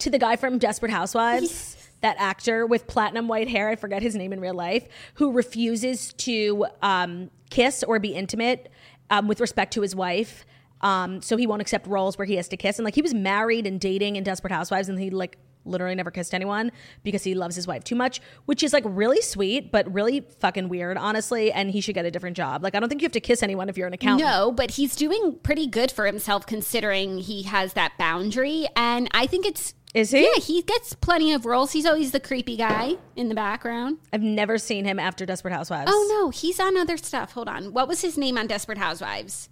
To 0.00 0.10
the 0.10 0.18
guy 0.18 0.36
from 0.36 0.58
Desperate 0.58 0.92
Housewives, 0.92 1.88
that 2.02 2.16
actor 2.18 2.66
with 2.66 2.86
platinum 2.86 3.26
white 3.26 3.48
hair, 3.48 3.70
I 3.70 3.76
forget 3.76 4.02
his 4.02 4.14
name 4.14 4.34
in 4.34 4.40
real 4.40 4.54
life, 4.54 4.86
who 5.14 5.32
refuses 5.32 6.12
to 6.14 6.66
um, 6.82 7.30
kiss 7.48 7.82
or 7.82 7.98
be 7.98 8.14
intimate 8.14 8.70
um, 9.08 9.28
with 9.28 9.40
respect 9.40 9.72
to 9.74 9.80
his 9.80 9.96
wife. 9.96 10.44
Um, 10.80 11.22
so 11.22 11.36
he 11.36 11.46
won't 11.46 11.62
accept 11.62 11.86
roles 11.86 12.18
where 12.18 12.26
he 12.26 12.36
has 12.36 12.48
to 12.48 12.56
kiss. 12.56 12.78
And 12.78 12.84
like 12.84 12.94
he 12.94 13.02
was 13.02 13.14
married 13.14 13.66
and 13.66 13.80
dating 13.80 14.16
in 14.16 14.24
Desperate 14.24 14.52
Housewives, 14.52 14.88
and 14.88 14.98
he 14.98 15.10
like 15.10 15.38
literally 15.64 15.94
never 15.94 16.10
kissed 16.10 16.32
anyone 16.32 16.70
because 17.02 17.24
he 17.24 17.34
loves 17.34 17.56
his 17.56 17.66
wife 17.66 17.82
too 17.82 17.96
much, 17.96 18.20
which 18.44 18.62
is 18.62 18.72
like 18.72 18.84
really 18.86 19.20
sweet, 19.20 19.72
but 19.72 19.92
really 19.92 20.26
fucking 20.38 20.68
weird, 20.68 20.96
honestly. 20.96 21.50
And 21.50 21.70
he 21.70 21.80
should 21.80 21.94
get 21.94 22.04
a 22.04 22.10
different 22.10 22.36
job. 22.36 22.62
Like, 22.62 22.74
I 22.74 22.80
don't 22.80 22.88
think 22.88 23.02
you 23.02 23.06
have 23.06 23.12
to 23.12 23.20
kiss 23.20 23.42
anyone 23.42 23.68
if 23.68 23.76
you're 23.76 23.88
an 23.88 23.92
accountant. 23.92 24.28
No, 24.28 24.52
but 24.52 24.72
he's 24.72 24.94
doing 24.94 25.38
pretty 25.42 25.66
good 25.66 25.90
for 25.90 26.06
himself 26.06 26.46
considering 26.46 27.18
he 27.18 27.42
has 27.44 27.72
that 27.72 27.92
boundary. 27.98 28.66
And 28.76 29.08
I 29.12 29.26
think 29.26 29.44
it's. 29.46 29.74
Is 29.94 30.10
he? 30.10 30.22
Yeah, 30.24 30.40
he 30.42 30.60
gets 30.62 30.92
plenty 30.92 31.32
of 31.32 31.46
roles. 31.46 31.72
He's 31.72 31.86
always 31.86 32.12
the 32.12 32.20
creepy 32.20 32.56
guy 32.56 32.96
in 33.16 33.30
the 33.30 33.34
background. 33.34 33.96
I've 34.12 34.20
never 34.20 34.58
seen 34.58 34.84
him 34.84 34.98
after 34.98 35.24
Desperate 35.24 35.54
Housewives. 35.54 35.90
Oh, 35.92 36.06
no, 36.10 36.30
he's 36.30 36.60
on 36.60 36.76
other 36.76 36.98
stuff. 36.98 37.32
Hold 37.32 37.48
on. 37.48 37.72
What 37.72 37.88
was 37.88 38.02
his 38.02 38.18
name 38.18 38.36
on 38.36 38.46
Desperate 38.46 38.76
Housewives? 38.76 39.48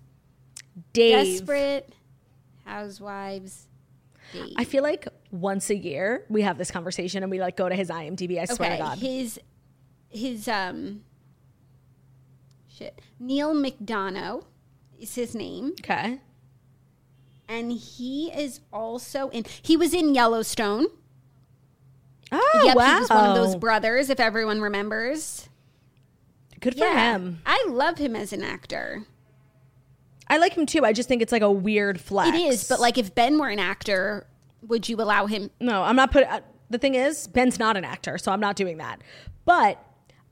Dave. 0.93 1.39
Desperate 1.41 1.93
Housewives. 2.65 3.69
Dave. 4.33 4.55
I 4.57 4.65
feel 4.65 4.83
like 4.83 5.07
once 5.31 5.71
a 5.71 5.77
year 5.77 6.25
we 6.29 6.43
have 6.43 6.59
this 6.59 6.71
conversation 6.71 7.23
and 7.23 7.31
we 7.31 7.41
like 7.41 7.57
go 7.57 7.69
to 7.69 7.75
his 7.75 7.89
IMDb. 7.91 8.41
I 8.41 8.47
swear 8.47 8.71
to 8.71 8.79
God. 8.79 8.99
His 8.99 9.39
his 10.09 10.49
um 10.49 11.03
shit. 12.69 13.01
Neal 13.19 13.55
McDonough 13.55 14.45
is 14.99 15.15
his 15.15 15.35
name. 15.35 15.75
okay. 15.81 16.21
And 17.47 17.73
he 17.73 18.33
is 18.33 18.61
also 18.73 19.29
in 19.29 19.45
he 19.63 19.77
was 19.77 19.93
in 19.93 20.15
Yellowstone. 20.15 20.87
Oh, 22.33 22.63
yep, 22.65 22.77
wow. 22.77 22.95
he 22.95 23.01
was 23.01 23.11
one 23.11 23.27
of 23.27 23.35
those 23.37 23.55
brothers, 23.55 24.11
if 24.11 24.19
everyone 24.19 24.61
remembers. 24.61 25.49
Good 26.61 26.77
for 26.77 26.87
him. 26.87 27.43
I 27.45 27.65
love 27.69 27.99
him 27.99 28.17
as 28.17 28.33
an 28.33 28.43
actor. 28.43 29.05
I 30.35 30.39
like 30.39 30.55
him 30.55 30.67
too. 30.67 30.85
I 30.85 30.93
just 30.93 31.09
think 31.09 31.23
it's 31.23 31.33
like 31.33 31.43
a 31.43 31.51
weird 31.51 32.01
flex. 32.01 32.29
It 32.37 32.41
is, 32.41 32.69
but 32.69 32.81
like 32.81 32.99
if 32.99 33.15
Ben 33.15 33.39
were 33.39 33.49
an 33.49 33.59
actor, 33.61 34.27
would 34.67 34.89
you 34.89 34.97
allow 34.97 35.27
him? 35.27 35.51
No, 35.61 35.83
I'm 35.83 35.97
not 35.97 36.11
putting. 36.11 36.29
Uh, 36.29 36.41
the 36.71 36.79
thing 36.79 36.95
is, 36.95 37.29
Ben's 37.29 37.59
not 37.59 37.77
an 37.77 37.85
actor, 37.85 38.19
so 38.19 38.33
I'm 38.33 38.41
not 38.41 38.57
doing 38.57 38.79
that. 38.79 39.01
But 39.45 39.79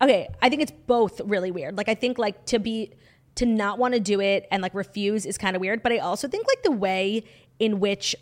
okay, 0.01 0.29
I 0.43 0.49
think 0.49 0.63
it's 0.63 0.73
both 0.73 1.21
really 1.21 1.51
weird. 1.51 1.77
Like 1.77 1.89
I 1.89 1.95
think 1.95 2.19
like 2.19 2.45
to 2.47 2.59
be 2.59 2.93
to 3.37 3.47
not 3.47 3.79
want 3.79 3.95
to 3.95 4.01
do 4.01 4.21
it 4.21 4.47
and 4.51 4.61
like 4.63 4.75
refuse 4.75 5.25
is 5.25 5.39
kind 5.39 5.55
of 5.57 5.61
weird. 5.61 5.83
But 5.83 5.93
I 5.93 5.99
also 5.99 6.27
think 6.29 6.47
like 6.49 6.63
the 6.65 6.73
way 6.73 7.23
in 7.59 7.79
which 7.81 8.17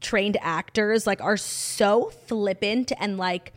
trained 0.00 0.36
actors 0.40 1.06
like 1.06 1.20
are 1.22 1.36
so 1.36 2.10
flippant 2.26 2.92
and 2.98 3.16
like 3.16 3.52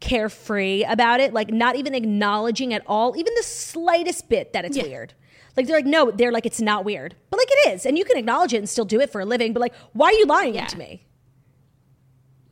carefree 0.00 0.82
about 0.84 1.20
it, 1.20 1.32
like 1.32 1.50
not 1.50 1.76
even 1.76 1.94
acknowledging 1.94 2.72
at 2.74 2.82
all, 2.86 3.16
even 3.16 3.32
the 3.36 3.42
slightest 3.42 4.28
bit 4.28 4.52
that 4.52 4.64
it's 4.64 4.76
Yeah. 4.76 4.84
weird. 4.84 5.14
Like 5.56 5.66
they're 5.66 5.76
like, 5.76 5.86
no, 5.86 6.10
they're 6.10 6.32
like, 6.32 6.46
it's 6.46 6.60
not 6.60 6.84
weird. 6.84 7.14
But 7.30 7.38
like 7.38 7.48
it 7.50 7.72
is. 7.74 7.86
And 7.86 7.98
you 7.98 8.04
can 8.04 8.16
acknowledge 8.16 8.52
it 8.54 8.58
and 8.58 8.68
still 8.68 8.84
do 8.84 9.00
it 9.00 9.10
for 9.10 9.20
a 9.20 9.24
living. 9.24 9.52
But 9.52 9.60
like, 9.60 9.74
why 9.92 10.08
are 10.08 10.12
you 10.12 10.26
lying 10.26 10.54
Yeah. 10.54 10.66
to 10.66 10.78
me? 10.78 11.06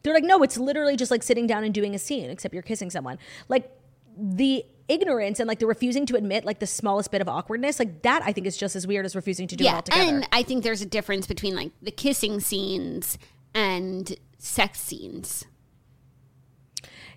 They're 0.02 0.14
like, 0.14 0.24
no, 0.24 0.42
it's 0.42 0.56
literally 0.56 0.96
just 0.96 1.10
like 1.10 1.22
sitting 1.22 1.46
down 1.46 1.64
and 1.64 1.74
doing 1.74 1.94
a 1.94 1.98
scene, 1.98 2.30
except 2.30 2.54
you're 2.54 2.62
kissing 2.62 2.90
someone. 2.90 3.18
Like 3.48 3.70
the 4.16 4.64
ignorance 4.88 5.38
and 5.38 5.46
like 5.46 5.58
the 5.58 5.66
refusing 5.66 6.06
to 6.06 6.16
admit 6.16 6.44
like 6.44 6.60
the 6.60 6.66
smallest 6.66 7.10
bit 7.10 7.20
of 7.20 7.28
awkwardness, 7.28 7.78
like 7.78 8.02
that 8.02 8.22
I 8.24 8.32
think 8.32 8.46
is 8.46 8.56
just 8.56 8.74
as 8.74 8.86
weird 8.86 9.04
as 9.04 9.14
refusing 9.14 9.46
to 9.48 9.56
do 9.56 9.64
it 9.64 9.66
Yeah, 9.66 9.74
altogether. 9.76 10.02
and 10.10 10.28
I 10.32 10.42
think 10.42 10.64
there's 10.64 10.80
a 10.82 10.86
difference 10.86 11.26
between 11.26 11.54
like 11.54 11.72
the 11.82 11.90
kissing 11.90 12.40
scenes 12.40 13.18
and 13.54 14.14
sex 14.38 14.80
scenes. 14.80 15.44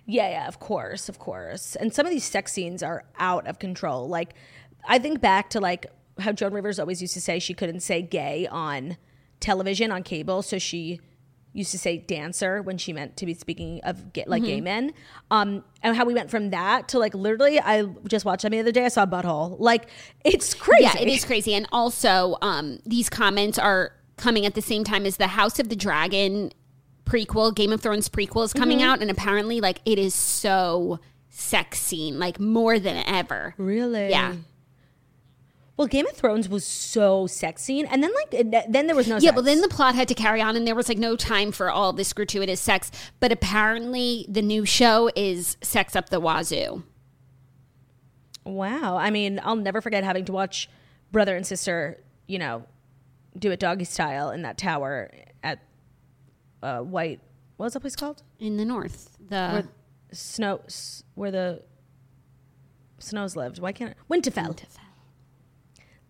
Yeah, 0.04 0.28
yeah, 0.30 0.48
of 0.48 0.58
course, 0.58 1.08
of 1.08 1.18
course. 1.18 1.76
And 1.76 1.94
some 1.94 2.04
of 2.06 2.10
these 2.12 2.24
sex 2.24 2.52
scenes 2.52 2.82
are 2.82 3.04
out 3.18 3.46
of 3.46 3.58
control. 3.60 4.08
Like, 4.08 4.34
I 4.86 4.98
think 4.98 5.20
back 5.20 5.50
to 5.50 5.60
like 5.60 5.86
how 6.18 6.32
Joan 6.32 6.52
Rivers 6.52 6.78
always 6.78 7.00
used 7.00 7.14
to 7.14 7.20
say 7.20 7.38
she 7.38 7.54
couldn't 7.54 7.80
say 7.80 8.02
gay 8.02 8.46
on 8.48 8.96
television 9.40 9.90
on 9.90 10.02
cable, 10.02 10.42
so 10.42 10.58
she 10.58 11.00
used 11.54 11.70
to 11.70 11.78
say 11.78 11.98
dancer 11.98 12.62
when 12.62 12.78
she 12.78 12.92
meant 12.94 13.14
to 13.18 13.26
be 13.26 13.34
speaking 13.34 13.78
of 13.84 14.12
gay, 14.14 14.24
like 14.26 14.42
gay 14.42 14.56
Mm-hmm. 14.56 14.64
men. 14.64 14.92
Um, 15.30 15.64
and 15.82 15.94
how 15.96 16.04
we 16.06 16.14
went 16.14 16.30
from 16.30 16.50
that 16.50 16.88
to 16.88 16.98
like 16.98 17.14
literally, 17.14 17.60
I 17.60 17.84
just 18.08 18.24
watched 18.24 18.42
something 18.42 18.56
the 18.58 18.62
other 18.62 18.72
day. 18.72 18.86
I 18.86 18.88
saw 18.88 19.02
a 19.02 19.06
butthole. 19.06 19.56
Like, 19.58 19.88
it's 20.24 20.54
crazy. 20.54 20.84
Yeah, 20.84 20.98
it 20.98 21.08
is 21.08 21.24
crazy. 21.26 21.54
And 21.54 21.66
also, 21.70 22.36
um, 22.40 22.78
these 22.86 23.10
comments 23.10 23.58
are 23.58 23.92
coming 24.16 24.46
at 24.46 24.54
the 24.54 24.62
same 24.62 24.82
time 24.84 25.04
as 25.04 25.18
the 25.18 25.26
House 25.26 25.58
of 25.58 25.68
the 25.68 25.76
Dragon 25.76 26.52
prequel, 27.04 27.54
Game 27.54 27.72
of 27.72 27.80
Thrones 27.82 28.08
prequel 28.08 28.44
is 28.44 28.52
coming 28.54 28.80
out, 28.80 29.02
and 29.02 29.10
apparently, 29.10 29.60
like, 29.60 29.80
it 29.84 29.98
is 29.98 30.14
so 30.14 31.00
sex 31.28 31.80
scene, 31.80 32.18
like 32.18 32.38
more 32.40 32.78
than 32.78 33.02
ever. 33.06 33.54
Really? 33.58 34.08
Yeah. 34.08 34.36
Well, 35.76 35.88
Game 35.88 36.06
of 36.06 36.12
Thrones 36.12 36.48
was 36.48 36.64
so 36.64 37.26
sex 37.26 37.62
scene, 37.62 37.86
and 37.86 38.02
then 38.02 38.12
like 38.14 38.52
then 38.68 38.86
there 38.86 38.94
was 38.94 39.08
no. 39.08 39.14
Yeah, 39.16 39.30
sex. 39.30 39.34
but 39.34 39.44
then 39.46 39.60
the 39.62 39.68
plot 39.68 39.94
had 39.94 40.06
to 40.08 40.14
carry 40.14 40.42
on, 40.42 40.54
and 40.54 40.66
there 40.66 40.74
was 40.74 40.88
like 40.88 40.98
no 40.98 41.16
time 41.16 41.50
for 41.50 41.70
all 41.70 41.92
this 41.92 42.12
gratuitous 42.12 42.60
sex. 42.60 42.90
But 43.20 43.32
apparently, 43.32 44.26
the 44.28 44.42
new 44.42 44.66
show 44.66 45.10
is 45.16 45.56
sex 45.62 45.96
up 45.96 46.10
the 46.10 46.20
wazoo. 46.20 46.84
Wow. 48.44 48.96
I 48.96 49.10
mean, 49.10 49.40
I'll 49.42 49.56
never 49.56 49.80
forget 49.80 50.04
having 50.04 50.24
to 50.26 50.32
watch 50.32 50.68
brother 51.10 51.36
and 51.36 51.46
sister, 51.46 52.02
you 52.26 52.38
know, 52.38 52.64
do 53.38 53.50
it 53.50 53.60
doggy 53.60 53.84
style 53.84 54.30
in 54.30 54.42
that 54.42 54.58
tower 54.58 55.10
at 55.42 55.60
uh, 56.62 56.80
White. 56.80 57.20
What 57.56 57.66
was 57.66 57.72
that 57.74 57.80
place 57.80 57.96
called? 57.96 58.22
In 58.38 58.56
the 58.56 58.64
north, 58.64 59.16
the 59.28 59.48
Where 59.48 59.64
snow, 60.12 60.60
where 61.14 61.30
the 61.30 61.62
snows 62.98 63.36
lived. 63.36 63.58
Why 63.58 63.72
can't 63.72 63.94
I? 63.96 64.14
Winterfell. 64.14 64.60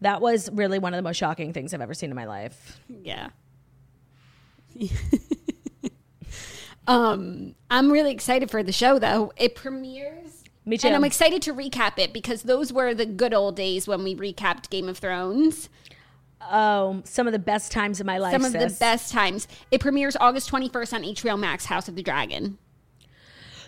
That 0.03 0.21
was 0.21 0.51
really 0.53 0.79
one 0.79 0.95
of 0.95 0.99
the 0.99 1.03
most 1.03 1.17
shocking 1.17 1.53
things 1.53 1.73
I've 1.73 1.81
ever 1.81 1.95
seen 1.95 2.11
in 2.11 2.17
my 2.17 2.27
life. 2.27 2.81
Yeah. 2.89 3.31
um, 6.87 7.55
I'm 7.71 7.91
really 7.91 8.13
excited 8.13 8.51
for 8.51 8.63
the 8.63 8.73
show 8.73 8.99
though. 8.99 9.33
It 9.37 9.55
premieres. 9.55 10.43
Me 10.65 10.77
too. 10.77 10.89
And 10.89 10.97
I'm 10.97 11.05
excited 11.05 11.43
to 11.43 11.55
recap 11.55 11.99
it 11.99 12.13
because 12.13 12.43
those 12.43 12.73
were 12.73 12.95
the 12.95 13.07
good 13.07 13.35
old 13.35 13.57
days 13.57 13.89
when 13.89 14.05
we 14.05 14.15
recapped 14.15 14.71
Game 14.71 14.89
of 14.89 14.99
Thrones. 14.99 15.69
Oh, 16.51 17.03
some 17.05 17.27
of 17.27 17.33
the 17.33 17.39
best 17.39 17.71
times 17.71 18.01
of 18.01 18.07
my 18.07 18.19
life. 18.19 18.33
Some 18.33 18.45
of 18.45 18.53
the 18.53 18.77
best 18.81 19.13
times. 19.13 19.47
It 19.71 19.81
premieres 19.81 20.17
August 20.17 20.51
21st 20.51 20.93
on 20.93 21.03
HBO 21.03 21.39
Max, 21.39 21.67
House 21.67 21.89
of 21.89 21.95
the 21.95 22.03
Dragon. 22.03 22.59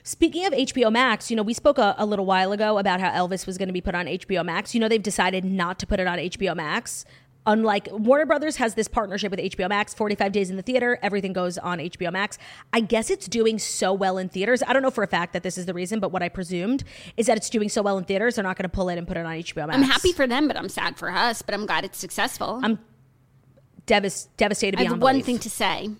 Speaking 0.06 0.44
of 0.44 0.52
HBO 0.52 0.92
Max, 0.92 1.30
you 1.30 1.36
know, 1.36 1.42
we 1.42 1.54
spoke 1.54 1.78
a, 1.78 1.94
a 1.96 2.04
little 2.04 2.26
while 2.26 2.52
ago 2.52 2.76
about 2.76 3.00
how 3.00 3.10
Elvis 3.10 3.46
was 3.46 3.56
going 3.56 3.68
to 3.68 3.72
be 3.72 3.80
put 3.80 3.94
on 3.94 4.04
HBO 4.04 4.44
Max. 4.44 4.74
You 4.74 4.80
know, 4.80 4.88
they've 4.88 5.02
decided 5.02 5.46
not 5.46 5.78
to 5.78 5.86
put 5.86 5.98
it 5.98 6.06
on 6.06 6.18
HBO 6.18 6.54
Max. 6.54 7.06
Unlike 7.46 7.88
Warner 7.90 8.26
Brothers 8.26 8.56
has 8.56 8.74
this 8.74 8.86
partnership 8.86 9.30
with 9.30 9.40
HBO 9.40 9.66
Max, 9.68 9.94
45 9.94 10.30
days 10.32 10.50
in 10.50 10.56
the 10.56 10.62
theater, 10.62 10.98
everything 11.02 11.32
goes 11.32 11.56
on 11.56 11.78
HBO 11.78 12.12
Max. 12.12 12.36
I 12.72 12.80
guess 12.80 13.08
it's 13.08 13.26
doing 13.26 13.58
so 13.58 13.94
well 13.94 14.18
in 14.18 14.28
theaters. 14.28 14.62
I 14.66 14.74
don't 14.74 14.82
know 14.82 14.90
for 14.90 15.04
a 15.04 15.06
fact 15.06 15.32
that 15.32 15.42
this 15.42 15.56
is 15.56 15.64
the 15.64 15.74
reason, 15.74 16.00
but 16.00 16.12
what 16.12 16.22
I 16.22 16.28
presumed 16.28 16.84
is 17.16 17.26
that 17.26 17.38
it's 17.38 17.48
doing 17.48 17.70
so 17.70 17.80
well 17.80 17.96
in 17.96 18.04
theaters, 18.04 18.34
they're 18.36 18.44
not 18.44 18.56
going 18.56 18.68
to 18.68 18.74
pull 18.74 18.90
it 18.90 18.98
and 18.98 19.06
put 19.08 19.16
it 19.16 19.24
on 19.24 19.32
HBO 19.32 19.66
Max. 19.66 19.76
I'm 19.76 19.82
happy 19.82 20.12
for 20.12 20.26
them, 20.26 20.48
but 20.48 20.56
I'm 20.58 20.68
sad 20.68 20.98
for 20.98 21.10
us, 21.10 21.40
but 21.40 21.54
I'm 21.54 21.64
glad 21.64 21.84
it's 21.84 21.98
successful. 21.98 22.60
I'm 22.62 22.78
Devas- 23.86 24.28
devastated 24.36 24.80
I 24.80 24.84
have 24.84 24.92
one 25.00 25.14
belief. 25.14 25.26
thing 25.26 25.38
to 25.40 25.50
say. 25.50 25.90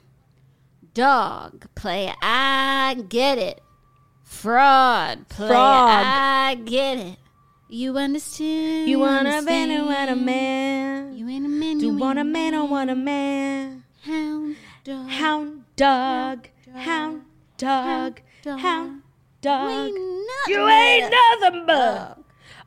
Dog 0.95 1.67
play, 1.75 2.13
I 2.23 3.03
get 3.09 3.39
it. 3.39 3.61
Fraud 4.35 5.29
play, 5.29 5.49
Frog. 5.49 5.89
I 6.05 6.57
get 6.65 6.99
it. 6.99 7.19
You 7.69 7.97
understand? 7.97 8.89
You 8.89 8.99
want 8.99 9.27
a 9.27 9.43
man 9.43 9.71
or 9.71 9.87
want 9.87 10.11
a 10.11 10.17
man? 10.17 11.17
You 11.17 11.29
ain't 11.29 11.47
a 11.47 11.49
man. 11.49 11.79
Do 11.79 11.87
you 11.87 11.97
want 11.97 12.19
a 12.19 12.25
man 12.25 12.55
or 12.55 12.69
want 12.69 12.91
a 12.91 12.95
man? 12.95 13.85
Hound 14.03 14.57
dog. 14.85 15.09
Hound 15.09 15.65
dog, 15.77 16.49
hound 16.75 17.23
dog, 17.57 18.21
hound 18.45 19.03
dog. 19.41 19.93
You 20.47 20.69
ain't 20.69 21.15
nothing 21.41 21.67
but. 21.67 22.19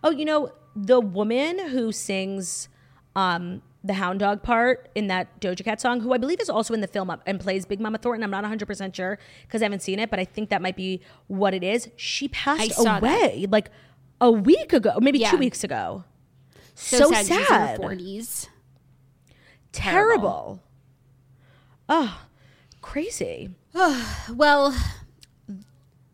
Oh, 0.04 0.10
you 0.10 0.26
know 0.26 0.52
the 0.76 1.00
woman 1.00 1.70
who 1.70 1.92
sings 1.92 2.70
um, 3.16 3.62
the 3.84 3.94
hound 3.94 4.20
dog 4.20 4.44
part 4.44 4.90
in 4.96 5.08
that 5.08 5.40
Doja 5.40 5.64
Cat 5.64 5.80
song, 5.80 6.02
who 6.02 6.12
I 6.14 6.18
believe 6.18 6.40
is 6.42 6.50
also 6.50 6.74
in 6.74 6.82
the 6.82 6.88
film 6.88 7.16
and 7.26 7.40
plays 7.40 7.66
Big 7.66 7.80
Mama 7.80 7.98
Thornton. 8.00 8.24
I'm 8.24 8.32
not 8.32 8.44
100 8.44 8.66
percent 8.66 8.96
sure 8.96 9.18
because 9.44 9.62
I 9.62 9.66
haven't 9.66 9.82
seen 9.82 10.00
it, 10.00 10.10
but 10.10 10.20
I 10.20 10.26
think 10.26 10.50
that 10.50 10.62
might 10.62 10.76
be 10.76 11.02
what 11.28 11.54
it 11.54 11.64
is. 11.64 11.90
She 11.96 12.28
passed 12.28 12.74
saw 12.74 12.84
that. 13.00 13.04
away 13.04 13.46
like 13.50 13.70
a 14.20 14.32
week 14.32 14.74
ago, 14.74 14.98
maybe 15.00 15.20
Yeah. 15.20 15.32
two 15.32 15.38
weeks 15.38 15.64
ago. 15.64 16.04
So, 16.76 16.98
So, 16.98 17.12
sad. 17.12 17.26
sad, 17.26 17.28
She's 17.28 17.38
in 17.50 17.54
her 17.54 17.96
40s. 17.96 18.50
terrible. 19.72 20.62
Oh, 21.90 22.22
crazy. 22.82 23.52
Well, 24.34 24.72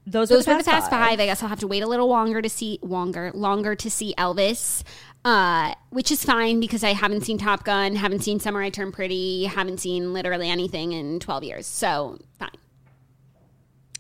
Those, 0.06 0.28
those 0.30 0.46
were 0.46 0.54
were 0.54 0.60
the 0.60 0.70
past 0.70 0.90
five. 0.90 1.20
I 1.20 1.26
guess 1.26 1.42
I'll 1.42 1.50
have 1.50 1.62
to 1.62 1.68
wait 1.68 1.82
a 1.82 1.88
little 1.88 2.08
longer 2.08 2.42
to 2.42 2.50
see 2.50 2.78
longer, 2.82 3.32
longer 3.34 3.74
to 3.74 3.90
see 3.90 4.14
Elvis, 4.18 4.84
uh, 5.26 5.74
which 5.90 6.12
is 6.12 6.24
fine 6.24 6.60
because 6.60 6.84
I 6.84 6.94
haven't 6.94 7.22
seen 7.22 7.38
Top 7.38 7.64
Gun, 7.64 7.96
haven't 7.96 8.24
seen 8.24 8.40
Summer 8.40 8.62
I 8.62 8.70
Turned 8.70 8.94
Pretty, 8.94 9.46
haven't 9.46 9.80
seen 9.80 10.14
literally 10.14 10.50
anything 10.50 10.92
in 10.92 11.20
twelve 11.20 11.44
years. 11.44 11.66
So 11.66 12.20
fine. 12.40 12.50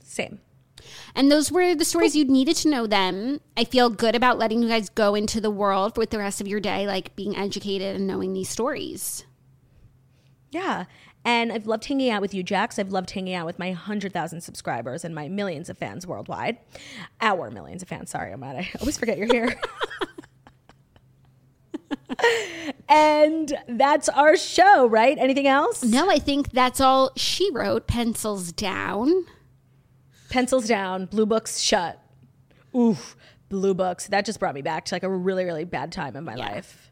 Same. 0.04 0.40
And 1.16 1.32
those 1.32 1.52
were 1.52 1.76
the 1.76 1.86
stories 1.86 2.16
you 2.16 2.26
needed 2.26 2.56
to 2.58 2.70
know 2.70 2.88
them. 2.88 3.40
I 3.56 3.64
feel 3.64 3.90
good 3.90 4.16
about 4.16 4.38
letting 4.38 4.62
you 4.62 4.68
guys 4.68 4.90
go 4.90 5.16
into 5.16 5.40
the 5.40 5.52
world 5.52 5.98
with 5.98 6.10
the 6.10 6.18
rest 6.18 6.42
of 6.42 6.48
your 6.48 6.60
day, 6.60 6.88
like 6.88 7.16
being 7.16 7.36
educated 7.36 7.96
and 7.96 8.08
knowing 8.08 8.34
these 8.34 8.50
stories. 8.50 9.26
Yeah. 10.52 10.86
And 11.26 11.52
I've 11.54 11.68
loved 11.68 11.86
hanging 11.86 12.10
out 12.10 12.22
with 12.22 12.34
you, 12.34 12.44
Jax. 12.44 12.78
I've 12.78 12.92
loved 12.92 13.12
hanging 13.12 13.34
out 13.34 13.46
with 13.46 13.58
my 13.58 13.70
100,000 13.70 14.42
subscribers 14.42 15.06
and 15.06 15.16
my 15.16 15.30
millions 15.30 15.70
of 15.70 15.78
fans 15.78 16.06
worldwide. 16.06 16.58
Our 17.22 17.50
millions 17.50 17.82
of 17.82 17.88
fans. 17.88 18.10
Sorry, 18.10 18.34
I'm 18.34 18.42
mad. 18.42 18.58
I 18.58 18.70
always 18.80 18.98
forget 18.98 19.18
you're 19.18 19.32
here. 19.32 19.56
and 22.90 23.54
that's 23.68 24.10
our 24.10 24.36
show, 24.38 24.88
right? 24.88 25.18
Anything 25.18 25.48
else? 25.48 25.84
No, 25.84 26.10
I 26.10 26.20
think 26.20 26.52
that's 26.52 26.80
all 26.80 27.12
she 27.16 27.52
wrote. 27.52 27.88
Pencils 27.88 28.52
down. 28.52 29.26
Pencils 30.30 30.68
down, 30.68 31.06
blue 31.06 31.26
books 31.26 31.60
shut. 31.60 32.00
Oof, 32.76 33.16
blue 33.50 33.74
books. 33.74 34.08
That 34.08 34.26
just 34.26 34.40
brought 34.40 34.56
me 34.56 34.62
back 34.62 34.86
to 34.86 34.96
like 34.96 35.04
a 35.04 35.10
really, 35.10 35.46
really 35.46 35.66
bad 35.66 35.92
time 35.92 36.16
in 36.16 36.24
my 36.24 36.36
life. 36.36 36.92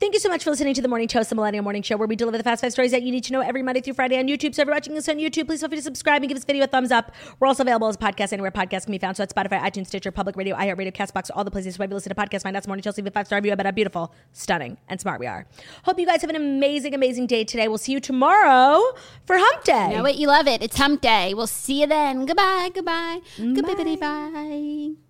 Thank 0.00 0.14
you 0.14 0.20
so 0.20 0.28
much 0.28 0.44
for 0.44 0.50
listening 0.50 0.74
to 0.74 0.80
the 0.80 0.86
Morning 0.86 1.08
Toast, 1.08 1.28
the 1.28 1.34
Millennial 1.34 1.64
Morning 1.64 1.82
Show, 1.82 1.96
where 1.96 2.06
we 2.06 2.14
deliver 2.14 2.38
the 2.38 2.44
fast 2.44 2.60
five 2.60 2.70
stories 2.70 2.92
that 2.92 3.02
you 3.02 3.10
need 3.10 3.24
to 3.24 3.32
know 3.32 3.40
every 3.40 3.64
Monday 3.64 3.80
through 3.80 3.94
Friday 3.94 4.16
on 4.16 4.28
YouTube. 4.28 4.54
So 4.54 4.62
if 4.62 4.66
you're 4.66 4.74
watching 4.76 4.94
this 4.94 5.08
on 5.08 5.16
YouTube, 5.16 5.46
please 5.46 5.58
feel 5.58 5.68
free 5.68 5.78
to 5.78 5.82
subscribe 5.82 6.22
and 6.22 6.28
give 6.28 6.36
this 6.36 6.44
video 6.44 6.62
a 6.62 6.66
thumbs 6.68 6.92
up. 6.92 7.12
We're 7.40 7.48
also 7.48 7.64
available 7.64 7.88
as 7.88 7.96
a 7.96 7.98
podcast 7.98 8.32
anywhere 8.32 8.52
podcasts 8.52 8.84
can 8.84 8.92
be 8.92 8.98
found. 8.98 9.16
So 9.16 9.24
at 9.24 9.34
Spotify, 9.34 9.60
iTunes, 9.60 9.88
Stitcher, 9.88 10.12
Public 10.12 10.36
Radio, 10.36 10.54
iHeartRadio, 10.54 10.94
CastBox, 10.94 11.30
all 11.34 11.42
the 11.42 11.50
places 11.50 11.80
where 11.80 11.88
you 11.88 11.94
listen 11.96 12.14
to 12.14 12.14
podcasts. 12.14 12.44
Find 12.44 12.56
us 12.56 12.68
Morning 12.68 12.82
Toast, 12.84 12.96
leave 12.96 13.08
a 13.08 13.10
five 13.10 13.26
star 13.26 13.38
review 13.38 13.52
about 13.52 13.66
how 13.66 13.72
beautiful, 13.72 14.14
stunning, 14.32 14.78
and 14.88 15.00
smart 15.00 15.18
we 15.18 15.26
are. 15.26 15.48
Hope 15.82 15.98
you 15.98 16.06
guys 16.06 16.20
have 16.20 16.30
an 16.30 16.36
amazing, 16.36 16.94
amazing 16.94 17.26
day 17.26 17.42
today. 17.42 17.66
We'll 17.66 17.78
see 17.78 17.90
you 17.90 17.98
tomorrow 18.00 18.80
for 19.26 19.36
Hump 19.36 19.64
Day. 19.64 19.96
Know 19.96 20.06
it, 20.06 20.14
you 20.14 20.28
love 20.28 20.46
it. 20.46 20.62
It's 20.62 20.76
hump 20.76 21.00
day. 21.00 21.34
We'll 21.34 21.48
see 21.48 21.80
you 21.80 21.88
then. 21.88 22.24
Goodbye, 22.24 22.70
goodbye. 22.72 23.18
Goodbye, 23.36 23.96
bye. 23.96 25.07